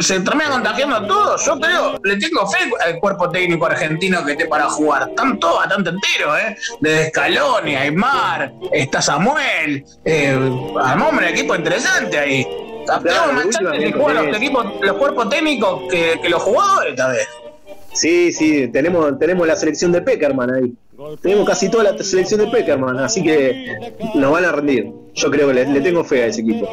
se 0.00 0.20
termina 0.20 0.50
contagiando 0.50 0.96
a 0.96 1.06
todos, 1.06 1.44
yo 1.44 1.58
creo, 1.58 1.98
le 2.02 2.16
tengo 2.16 2.46
fe 2.48 2.58
al 2.84 2.98
cuerpo 2.98 3.30
técnico 3.30 3.66
argentino 3.66 4.24
que 4.24 4.32
esté 4.32 4.46
para 4.46 4.68
jugar. 4.68 5.08
Están 5.10 5.38
todos 5.38 5.58
bastante 5.58 5.90
enteros, 5.90 6.38
¿eh? 6.38 6.56
Desde 6.80 7.08
Scaloni, 7.10 7.76
Aymar, 7.76 8.52
está 8.72 9.00
Samuel, 9.00 9.84
eh, 10.04 10.38
armamos 10.82 11.14
un 11.14 11.24
equipo 11.24 11.54
interesante 11.54 12.18
ahí. 12.18 12.46
Tenemos 12.98 13.32
más 13.32 13.48
chances 13.50 13.80
de 13.80 13.92
jugar 13.92 14.24
los, 14.24 14.36
equipos, 14.36 14.66
los 14.80 14.96
cuerpos 14.96 15.28
técnicos 15.28 15.82
que, 15.90 16.18
que 16.20 16.28
los 16.28 16.42
jugadores, 16.42 16.96
tal 16.96 17.12
vez. 17.12 17.28
Sí, 17.92 18.32
sí, 18.32 18.68
tenemos, 18.68 19.18
tenemos 19.18 19.46
la 19.46 19.56
selección 19.56 19.92
de 19.92 20.02
Peckerman 20.02 20.54
ahí. 20.54 20.72
Tenemos 21.22 21.46
casi 21.46 21.70
toda 21.70 21.84
la 21.84 21.98
selección 22.02 22.40
de 22.40 22.46
Peckerman, 22.48 22.98
así 22.98 23.22
que 23.22 23.94
nos 24.14 24.32
van 24.32 24.44
a 24.44 24.52
rendir. 24.52 24.92
Yo 25.14 25.30
creo 25.30 25.48
que 25.48 25.54
le, 25.54 25.66
le 25.66 25.80
tengo 25.80 26.04
fe 26.04 26.22
a 26.22 26.26
ese 26.26 26.40
equipo. 26.42 26.68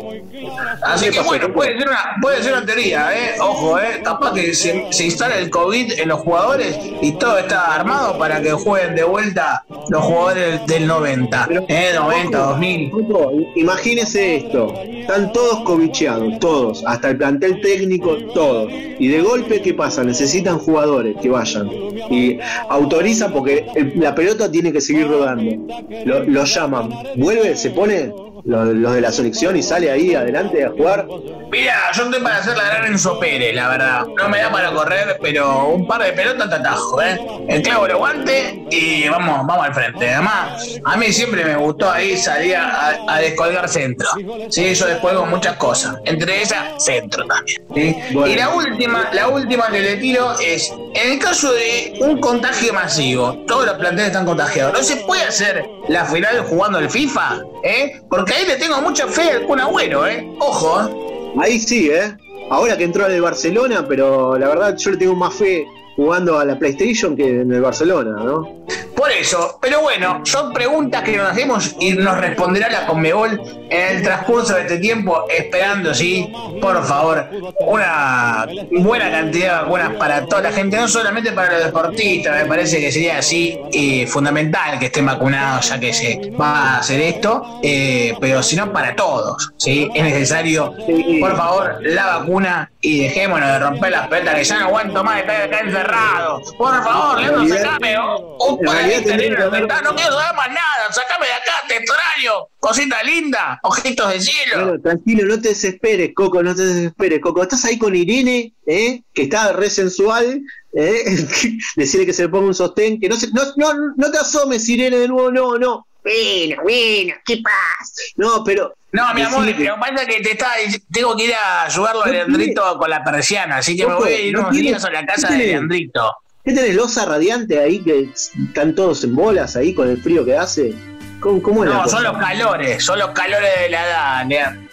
Así 0.84 1.06
¿Qué 1.06 1.12
que 1.12 1.20
bueno, 1.22 1.52
puede 1.54 1.78
ser 1.78 1.88
una, 1.88 2.00
puede 2.22 2.44
ser 2.44 2.54
una 2.54 2.66
teoría, 2.66 3.10
¿eh? 3.14 3.32
Ojo, 3.42 3.80
¿eh? 3.80 4.02
Capaz 4.04 4.34
que 4.34 4.54
se, 4.54 4.86
se 4.92 5.06
instala 5.06 5.38
el 5.40 5.50
COVID 5.50 6.00
en 6.00 6.08
los 6.10 6.20
jugadores 6.22 6.78
y 7.02 7.14
todo 7.14 7.38
está 7.40 7.74
armado 7.74 8.18
para 8.18 8.42
que 8.42 8.52
jueguen 8.52 8.96
de 8.96 9.04
vuelta 9.04 9.66
los 9.90 10.04
jugadores 10.04 10.66
del 10.68 10.86
90, 10.88 11.50
¿eh? 11.68 11.92
90, 11.96 12.38
2000. 12.38 12.92
Ojo, 12.94 13.32
Imagínese 13.56 14.36
esto, 14.38 14.74
están 14.84 15.32
todos 15.34 15.62
cobicheados, 15.64 16.40
todos, 16.40 16.84
hasta 16.86 17.10
el 17.10 17.18
plantel 17.18 17.60
técnico, 17.62 18.16
todos. 18.34 18.72
Y 19.00 19.08
de 19.08 19.22
golpe, 19.22 19.62
¿qué 19.62 19.74
pasa? 19.74 20.04
Necesitan 20.04 20.60
jugadores 20.60 21.16
que 21.22 21.30
vayan. 21.30 21.70
Y 22.12 22.38
autoriza 22.70 23.30
porque 23.30 23.66
el- 23.76 23.94
la 23.96 24.14
pelota 24.16 24.50
tiene 24.52 24.72
que 24.72 24.82
seguir 24.82 25.08
rodando. 25.08 25.66
Lo, 26.06 26.24
lo 26.24 26.44
llaman, 26.46 26.90
vuelve, 27.16 27.56
se 27.56 27.72
pone 27.72 28.12
los 28.48 28.68
los 28.68 28.94
de 28.94 29.02
la 29.02 29.12
selección 29.12 29.56
y 29.58 29.62
sale 29.62 29.92
ahí 29.92 30.16
adelante 30.16 30.64
a 30.64 30.70
jugar. 30.70 31.06
Mira, 31.52 31.76
yo 31.94 32.04
estoy 32.04 32.22
para 32.22 32.38
hacer 32.38 32.58
la 32.58 32.66
gran 32.66 32.86
Enzo 32.86 33.20
Pérez, 33.20 33.54
la 33.54 33.70
verdad. 33.70 34.06
No 34.18 34.30
me 34.30 34.40
da 34.40 34.52
para 34.52 34.72
correr, 34.72 35.18
pero 35.22 35.70
un 35.70 35.88
par 35.88 36.02
de 36.04 36.14
pelotas 36.14 36.50
te 36.50 36.56
atajo, 36.56 37.02
¿eh? 37.02 37.20
El 37.48 37.62
clavo 37.62 37.88
lo 37.88 37.98
guante 38.00 38.66
y 38.70 39.08
vamos, 39.10 39.46
vamos 39.48 39.66
al 39.66 39.74
frente. 39.74 40.14
Además, 40.14 40.80
a 40.84 40.98
mí 40.98 41.12
siempre 41.12 41.44
me 41.46 41.56
gustó 41.56 41.90
ahí 41.90 42.18
salir 42.18 42.56
a, 42.56 42.98
a 43.08 43.20
descolgar 43.20 43.68
centro. 43.70 44.08
Sí, 44.50 44.74
yo 44.74 44.88
descuelgo 44.88 45.26
muchas 45.26 45.56
cosas. 45.58 45.98
Entre 46.06 46.42
esas, 46.42 46.84
centro 46.84 47.26
también. 47.26 47.62
¿sí? 47.74 47.96
Y 48.12 48.36
la 48.36 48.50
última, 48.50 49.10
la 49.14 49.28
última 49.28 49.68
que 49.68 49.82
le 49.82 49.98
tiro 49.98 50.38
es, 50.40 50.72
en 50.96 51.14
el 51.14 51.20
caso 51.20 51.52
de 51.54 51.98
un 52.02 52.20
contagio 52.20 52.74
masivo, 52.74 53.44
todos 53.48 53.66
los 53.66 53.76
planteles 53.76 54.08
están 54.08 54.26
contagiados, 54.26 54.74
¿no 54.74 54.84
se 54.84 54.98
puede 54.98 55.24
hacer 55.24 55.66
la 55.90 56.06
final 56.06 56.46
jugando 56.46 56.80
el 56.80 56.90
FIFA? 56.90 57.42
¿Eh? 57.64 58.02
Porque 58.10 58.37
ahí 58.38 58.46
le 58.46 58.56
tengo 58.58 58.80
mucha 58.82 59.08
fe 59.08 59.32
al 59.32 59.46
Kun 59.46 59.60
Agüero, 59.60 60.06
¿eh? 60.06 60.28
Ojo, 60.40 60.82
¿eh? 60.82 61.34
Ahí 61.40 61.60
sí, 61.60 61.90
¿eh? 61.90 62.16
Ahora 62.50 62.78
que 62.78 62.84
entró 62.84 63.06
al 63.06 63.20
Barcelona, 63.20 63.86
pero 63.88 64.38
la 64.38 64.48
verdad 64.48 64.78
yo 64.78 64.92
le 64.92 64.98
tengo 64.98 65.16
más 65.16 65.34
fe 65.34 65.68
jugando 65.98 66.40
a 66.40 66.46
la 66.46 66.58
PlayStation 66.58 67.18
que 67.18 67.42
en 67.42 67.52
el 67.52 67.60
Barcelona, 67.60 68.24
¿no? 68.24 68.58
Por 68.96 69.12
eso, 69.12 69.60
pero 69.62 69.82
bueno, 69.82 70.22
son 70.24 70.54
preguntas 70.54 71.04
que 71.04 71.18
nos 71.18 71.30
hacemos 71.32 71.76
y 71.80 71.92
nos 71.94 72.18
responderá 72.18 72.70
la 72.70 72.86
Conmebol 72.88 73.42
en 73.70 73.98
el 73.98 74.04
transcurso 74.04 74.56
de 74.56 74.62
este 74.62 74.78
tiempo, 74.78 75.26
esperando, 75.30 75.94
sí, 75.94 76.32
por 76.62 76.84
favor, 76.84 77.30
una 77.60 78.48
buena 78.72 79.12
cantidad 79.12 79.60
de 79.60 79.64
vacunas 79.64 79.94
para 79.98 80.26
toda 80.26 80.44
la 80.44 80.52
gente, 80.52 80.78
no 80.78 80.88
solamente 80.88 81.32
para 81.32 81.54
los 81.54 81.66
deportistas, 81.66 82.42
me 82.42 82.48
parece 82.48 82.80
que 82.80 82.92
sería 82.92 83.20
así 83.20 83.60
eh, 83.72 84.08
fundamental 84.08 84.80
que 84.80 84.88
estén 84.88 85.06
vacunados 85.06 85.70
ya 85.70 85.80
que 85.80 85.94
se 85.94 86.32
va 86.32 86.50
a 86.50 86.78
hacer 86.80 87.00
esto, 87.00 87.60
eh, 87.64 88.16
pero 88.20 88.44
sino 88.44 88.72
para 88.72 88.96
todos, 88.96 89.54
¿sí? 89.58 89.90
Es 89.94 90.04
necesario, 90.04 90.74
por 91.20 91.36
favor, 91.36 91.78
la 91.82 92.18
vacuna 92.18 92.72
y 92.82 93.00
dejémonos 93.04 93.48
de 93.50 93.60
romper 93.60 93.92
las 93.92 94.08
pelotas 94.08 94.36
que 94.36 94.44
ya 94.44 94.60
no 94.60 94.66
aguanto 94.66 95.04
más 95.04 95.16
de 95.16 95.22
estar 95.22 95.42
acá 95.42 95.60
encerrado. 95.60 96.42
Por 96.58 96.84
favor, 96.84 97.20
Leandro, 97.20 97.48
sacame 97.48 97.96
un 98.00 98.60
par 98.60 98.86
de 98.86 99.50
¿verdad? 99.50 99.82
no 99.84 99.96
quiero 99.96 100.12
saber 100.12 100.36
más 100.36 100.50
nada, 100.50 100.92
sacame 100.92 101.26
de 101.26 101.34
acá, 101.34 101.54
te 101.68 101.78
extraño, 101.78 102.48
cosita 102.60 103.04
linda, 103.04 103.60
ojitos 103.64 104.14
de 104.14 104.22
cielo. 104.22 104.80
Tranquilo, 104.82 105.26
no 105.26 105.42
te 105.42 105.50
desesperes, 105.50 106.12
Coco, 106.14 106.44
no 106.44 106.56
te 106.56 106.62
desesperes, 106.64 107.20
Coco. 107.20 107.42
Estás 107.42 107.66
ahí 107.66 107.78
con 107.80 107.96
Irene, 107.96 108.54
¿eh? 108.66 109.02
que 109.14 109.24
está 109.24 109.54
re 109.54 109.70
sensual. 109.70 110.44
¿eh? 110.74 111.28
Decirle 111.76 112.06
que 112.06 112.14
se 112.14 112.24
le 112.24 112.30
ponga 112.30 112.48
un 112.48 112.56
sostén, 112.56 113.00
que 113.00 113.10
no, 113.10 113.16
se, 113.16 113.32
no, 113.32 113.42
no, 113.56 113.74
no 113.96 114.12
te 114.12 114.20
asomes, 114.20 114.70
Irene, 114.70 114.98
de 114.98 115.08
nuevo, 115.08 115.32
no, 115.32 115.58
no. 115.58 115.87
Bueno, 116.08 116.62
bueno, 116.64 117.14
¿qué 117.26 117.42
pasa? 117.44 118.02
No, 118.16 118.44
pero. 118.44 118.74
No, 118.94 119.14
mi 119.14 119.22
amor, 119.22 119.46
lo 119.46 119.56
que 119.58 119.66
pasa 119.80 120.04
es 120.04 120.08
que 120.16 120.22
te 120.24 120.32
está, 120.32 120.52
tengo 120.92 121.16
que 121.18 121.26
ir 121.26 121.34
a 121.34 121.66
ayudarlo 121.66 122.04
a 122.04 122.08
Leandrito 122.08 122.78
con 122.80 122.90
la 122.90 123.04
persiana, 123.04 123.58
así 123.58 123.76
que 123.76 123.86
me 123.86 123.94
voy 123.94 124.14
a 124.14 124.20
ir 124.22 124.34
no 124.34 124.40
unos 124.40 124.52
tiene- 124.52 124.70
días 124.70 124.86
a 124.86 124.90
la 124.92 125.06
casa 125.06 125.28
de 125.30 125.38
Leandrito. 125.40 126.14
¿Qué 126.46 126.54
tenés, 126.54 126.74
losa 126.76 127.06
radiante 127.06 127.60
ahí 127.60 127.80
que 127.84 128.10
están 128.16 128.74
todos 128.74 129.04
en 129.04 129.14
bolas 129.16 129.58
ahí 129.58 129.74
con 129.74 129.90
el 129.90 130.02
frío 130.02 130.24
que 130.24 130.38
hace? 130.38 130.74
¿Cómo, 131.20 131.42
cómo 131.44 131.64
es 131.66 131.70
la 131.70 131.76
No, 131.78 131.84
cosa? 131.84 131.96
son 131.98 132.04
los 132.06 132.18
calores, 132.18 132.84
son 132.86 133.00
los 133.00 133.10
calores 133.10 133.50
de 133.60 133.70
la 133.70 133.86
edad, 133.86 134.26
Leandro. 134.28 134.68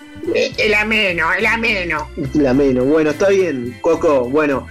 El 0.56 0.74
ameno, 0.74 1.32
el 1.35 1.44
ameno. 1.47 2.09
La 2.35 2.55
menos. 2.55 2.86
Bueno, 2.86 3.11
está 3.11 3.28
bien, 3.28 3.77
Coco. 3.82 4.24
Bueno, 4.31 4.66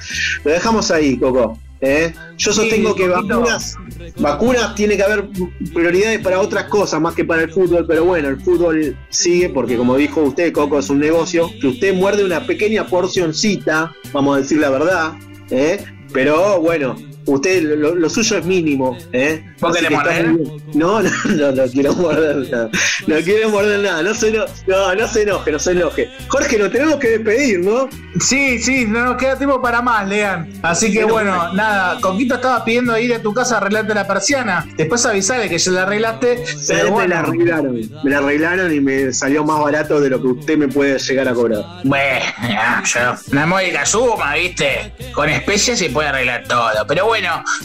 lo 0.45 0.51
dejamos 0.51 0.89
ahí, 0.89 1.17
Coco. 1.19 1.59
¿Eh? 1.83 2.13
Yo 2.37 2.53
sostengo 2.53 2.93
Sí, 2.93 3.01
que 3.01 3.07
vacunas, 3.09 3.75
vacunas 4.17 4.73
tiene 4.73 4.95
que 4.95 5.03
haber 5.03 5.27
prioridades 5.73 6.19
para 6.19 6.39
otras 6.39 6.65
cosas 6.65 7.01
más 7.01 7.13
que 7.13 7.25
para 7.25 7.43
el 7.43 7.51
fútbol, 7.51 7.85
pero 7.87 8.05
bueno, 8.05 8.29
el 8.29 8.39
fútbol 8.39 8.97
sigue 9.09 9.49
porque 9.49 9.77
como 9.77 9.97
dijo 9.97 10.21
usted, 10.21 10.53
Coco, 10.53 10.79
es 10.79 10.89
un 10.89 10.99
negocio 10.99 11.51
que 11.59 11.67
usted 11.67 11.93
muerde 11.93 12.23
una 12.23 12.45
pequeña 12.45 12.87
porcioncita, 12.87 13.93
vamos 14.13 14.37
a 14.37 14.39
decir 14.39 14.59
la 14.59 14.69
verdad, 14.69 15.13
¿eh? 15.51 15.83
pero 16.13 16.61
bueno. 16.61 17.12
Usted, 17.25 17.63
lo, 17.63 17.95
lo 17.95 18.09
suyo 18.09 18.37
es 18.37 18.45
mínimo, 18.45 18.97
¿eh? 19.13 19.43
¿Vos 19.59 19.75
querés 19.75 19.91
morder? 19.91 20.27
No, 20.73 21.01
no, 21.01 21.09
no, 21.25 21.51
no 21.51 21.63
quiero 21.71 21.93
morder 21.93 22.35
nada. 22.51 22.69
No 23.07 23.15
quiero 23.23 23.49
morder 23.49 23.79
nada. 23.79 24.03
No 24.03 24.13
se, 24.13 24.29
eno- 24.29 24.45
no, 24.67 24.95
no 24.95 25.07
se 25.07 25.21
enoje, 25.23 25.51
no 25.51 25.59
se 25.59 25.71
enoje. 25.71 26.09
Jorge, 26.27 26.57
lo 26.57 26.69
tenemos 26.69 26.95
que 26.97 27.09
despedir, 27.17 27.59
¿no? 27.59 27.87
Sí, 28.19 28.59
sí, 28.59 28.85
no 28.85 29.05
nos 29.05 29.17
queda 29.17 29.37
tiempo 29.37 29.61
para 29.61 29.81
más, 29.81 30.07
Lean. 30.07 30.49
Así 30.61 30.91
que 30.91 31.03
bueno, 31.05 31.53
nada, 31.53 31.99
Coquito 32.01 32.35
estaba 32.35 32.63
pidiendo 32.65 32.97
ir 32.97 33.13
a 33.13 33.21
tu 33.21 33.33
casa 33.33 33.55
a 33.55 33.57
arreglarte 33.59 33.93
la 33.95 34.05
persiana. 34.07 34.65
Después 34.75 35.05
avisale 35.05 35.47
que 35.49 35.57
ya 35.57 35.71
la 35.71 35.83
arreglaste. 35.83 36.43
Pero 36.67 36.97
me 36.97 37.07
la 37.07 37.19
arreglaron. 37.19 37.79
Me 38.03 38.11
la 38.11 38.17
arreglaron 38.17 38.73
y 38.73 38.79
me 38.81 39.13
salió 39.13 39.43
más 39.45 39.59
barato 39.61 40.01
de 40.01 40.09
lo 40.09 40.21
que 40.21 40.27
usted 40.27 40.57
me 40.57 40.67
puede 40.67 40.99
llegar 40.99 41.27
a 41.29 41.33
cobrar. 41.33 41.61
Bueno, 41.83 42.25
ya, 42.49 42.83
yo. 42.85 42.99
Una 43.31 43.45
módica 43.45 43.85
suma, 43.85 44.35
¿viste? 44.35 44.91
Con 45.13 45.29
especias 45.29 45.79
se 45.79 45.89
puede 45.89 46.09
arreglar 46.09 46.43
todo. 46.47 46.69
Pero 46.87 47.05
bueno, 47.05 47.12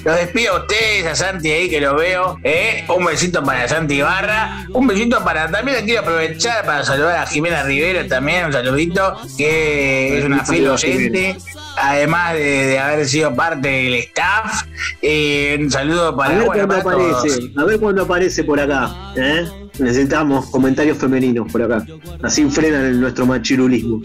los 0.05 0.17
despido 0.17 0.57
a 0.57 0.61
ustedes, 0.61 1.07
a 1.07 1.15
Santi 1.15 1.51
ahí 1.51 1.69
que 1.71 1.81
lo 1.81 1.95
veo. 1.97 2.39
¿eh? 2.45 2.85
Un 2.89 3.05
besito 3.05 3.43
para 3.43 3.67
Santi 3.69 3.95
Ibarra. 3.95 4.67
Un 4.73 4.87
besito 4.87 5.23
para. 5.25 5.51
También 5.51 5.85
quiero 5.85 6.01
aprovechar 6.03 6.65
para 6.65 6.85
saludar 6.85 7.19
a 7.19 7.27
Jimena 7.27 7.63
Rivero 7.63 8.07
también. 8.07 8.47
Un 8.47 8.53
saludito, 8.53 9.17
que 9.37 10.19
es 10.19 10.25
una 10.25 10.45
fiel 10.45 10.69
oyente. 10.69 11.37
Además 11.81 12.35
de, 12.35 12.41
de 12.67 12.79
haber 12.79 13.07
sido 13.07 13.35
parte 13.35 13.69
del 13.69 13.95
staff. 13.95 14.65
Eh, 15.01 15.57
un 15.61 15.71
saludo 15.71 16.09
A 16.09 16.17
para. 16.17 16.35
ver 16.37 16.47
bueno, 16.47 16.67
cuándo 16.67 16.91
todos. 16.91 17.19
aparece. 17.25 17.51
A 17.57 17.65
ver 17.65 17.79
cuándo 17.81 18.03
aparece 18.03 18.45
por 18.45 18.59
acá. 18.61 18.91
¿eh? 19.17 19.47
Necesitamos 19.79 20.47
comentarios 20.51 20.99
femeninos 20.99 21.51
por 21.53 21.63
acá. 21.63 21.85
Así 22.23 22.45
frenan 22.51 22.85
el- 22.85 23.01
nuestro 23.01 23.27
machirulismo. 23.27 24.01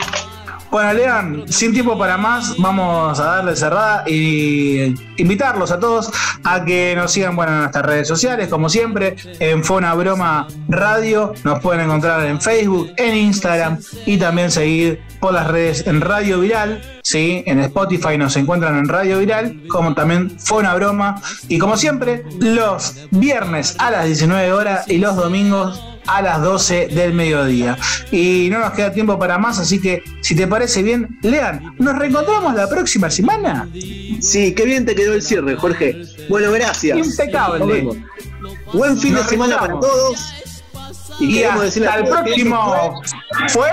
Bueno, 0.74 0.92
Lean, 0.92 1.44
sin 1.50 1.72
tiempo 1.72 1.96
para 2.00 2.18
más, 2.18 2.58
vamos 2.58 3.20
a 3.20 3.24
darle 3.24 3.56
cerrada 3.56 4.04
y 4.08 4.96
invitarlos 5.18 5.70
a 5.70 5.80
todos 5.80 6.12
a 6.44 6.66
que 6.66 6.96
nos 6.96 7.12
sigan 7.12 7.36
bueno, 7.36 7.52
en 7.52 7.60
nuestras 7.60 7.86
redes 7.86 8.08
sociales, 8.08 8.48
como 8.48 8.70
siempre, 8.70 9.16
en 9.40 9.64
Fona 9.64 9.94
Broma 9.94 10.48
Radio. 10.68 11.36
Nos 11.44 11.60
pueden 11.60 11.82
encontrar 11.82 12.26
en 12.26 12.42
Facebook, 12.42 12.92
en 12.98 13.16
Instagram 13.16 13.78
y 14.08 14.18
también 14.18 14.50
seguir 14.50 15.00
por 15.20 15.36
las 15.36 15.48
redes 15.48 15.86
en 15.86 16.02
Radio 16.02 16.40
Viral. 16.40 16.82
¿sí? 17.04 17.44
En 17.46 17.60
Spotify 17.60 18.18
nos 18.18 18.36
encuentran 18.36 18.76
en 18.76 18.90
Radio 18.90 19.20
Viral, 19.20 19.68
como 19.70 19.94
también 19.94 20.40
Fona 20.40 20.74
Broma. 20.74 21.22
Y 21.50 21.60
como 21.60 21.78
siempre, 21.78 22.26
los 22.40 22.96
viernes 23.12 23.76
a 23.78 23.92
las 23.92 24.06
19 24.06 24.52
horas 24.54 24.88
y 24.88 24.98
los 24.98 25.16
domingos 25.16 25.93
a 26.08 26.22
las 26.22 26.42
12 26.42 26.88
del 26.88 27.14
mediodía. 27.14 27.78
Y 28.12 28.50
no 28.52 28.60
nos 28.60 28.72
queda 28.72 28.92
tiempo 28.94 29.18
para 29.18 29.38
más, 29.38 29.60
así 29.60 29.80
que 29.80 30.04
si 30.22 30.36
te 30.36 30.48
parece 30.48 30.84
bien, 30.84 31.18
Lean, 31.22 31.76
nos 31.80 31.98
reencontramos 31.98 32.54
la 32.56 32.68
próxima 32.70 33.10
semana. 33.10 33.68
Sí, 34.20 34.54
qué 34.56 34.66
bien 34.66 34.86
te 34.86 34.96
quedó 34.96 35.14
el 35.14 35.22
cierre, 35.22 35.56
Jorge. 35.56 36.04
Bueno, 36.30 36.52
gracias. 36.52 36.98
Impecable. 36.98 37.88
Buen 38.74 38.98
fin 38.98 39.14
Nos 39.14 39.24
de 39.24 39.30
semana 39.30 39.58
para 39.60 39.80
todos. 39.80 40.34
Y, 41.20 41.36
queremos 41.36 41.64
decirle 41.64 41.88
a 41.88 41.92
hasta 41.92 42.04
el 42.04 42.10
próximo. 42.10 43.02
Fue 43.50 43.70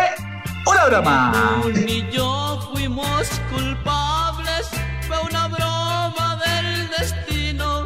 una 0.66 0.86
broma. 0.86 1.62
Ni 1.86 2.08
yo 2.10 2.70
fuimos 2.72 3.28
culpables, 3.52 4.68
fue 5.06 5.16
una 5.30 5.48
broma 5.48 6.40
del 6.44 6.90
destino 6.90 7.84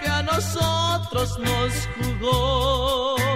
que 0.00 0.08
a 0.08 0.22
nosotros 0.22 1.38
nos 1.38 1.88
jugó. 1.96 3.27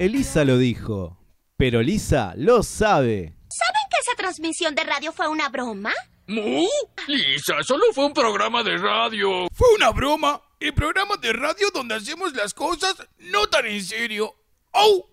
Elisa 0.00 0.46
lo 0.46 0.56
dijo, 0.56 1.18
pero 1.58 1.82
Lisa 1.82 2.32
lo 2.34 2.62
sabe. 2.62 3.36
¿Saben 3.50 3.82
que 3.90 4.00
esa 4.00 4.16
transmisión 4.16 4.74
de 4.74 4.82
radio 4.82 5.12
fue 5.12 5.28
una 5.28 5.50
broma? 5.50 5.92
¿Mu? 6.26 6.66
Lisa, 7.06 7.62
solo 7.62 7.84
fue 7.92 8.06
un 8.06 8.14
programa 8.14 8.62
de 8.62 8.78
radio. 8.78 9.46
Fue 9.52 9.68
una 9.74 9.90
broma. 9.90 10.40
El 10.58 10.72
programa 10.72 11.18
de 11.18 11.34
radio 11.34 11.68
donde 11.74 11.96
hacemos 11.96 12.32
las 12.32 12.54
cosas 12.54 12.96
no 13.18 13.46
tan 13.48 13.66
en 13.66 13.84
serio. 13.84 14.34
¡Oh! 14.72 15.09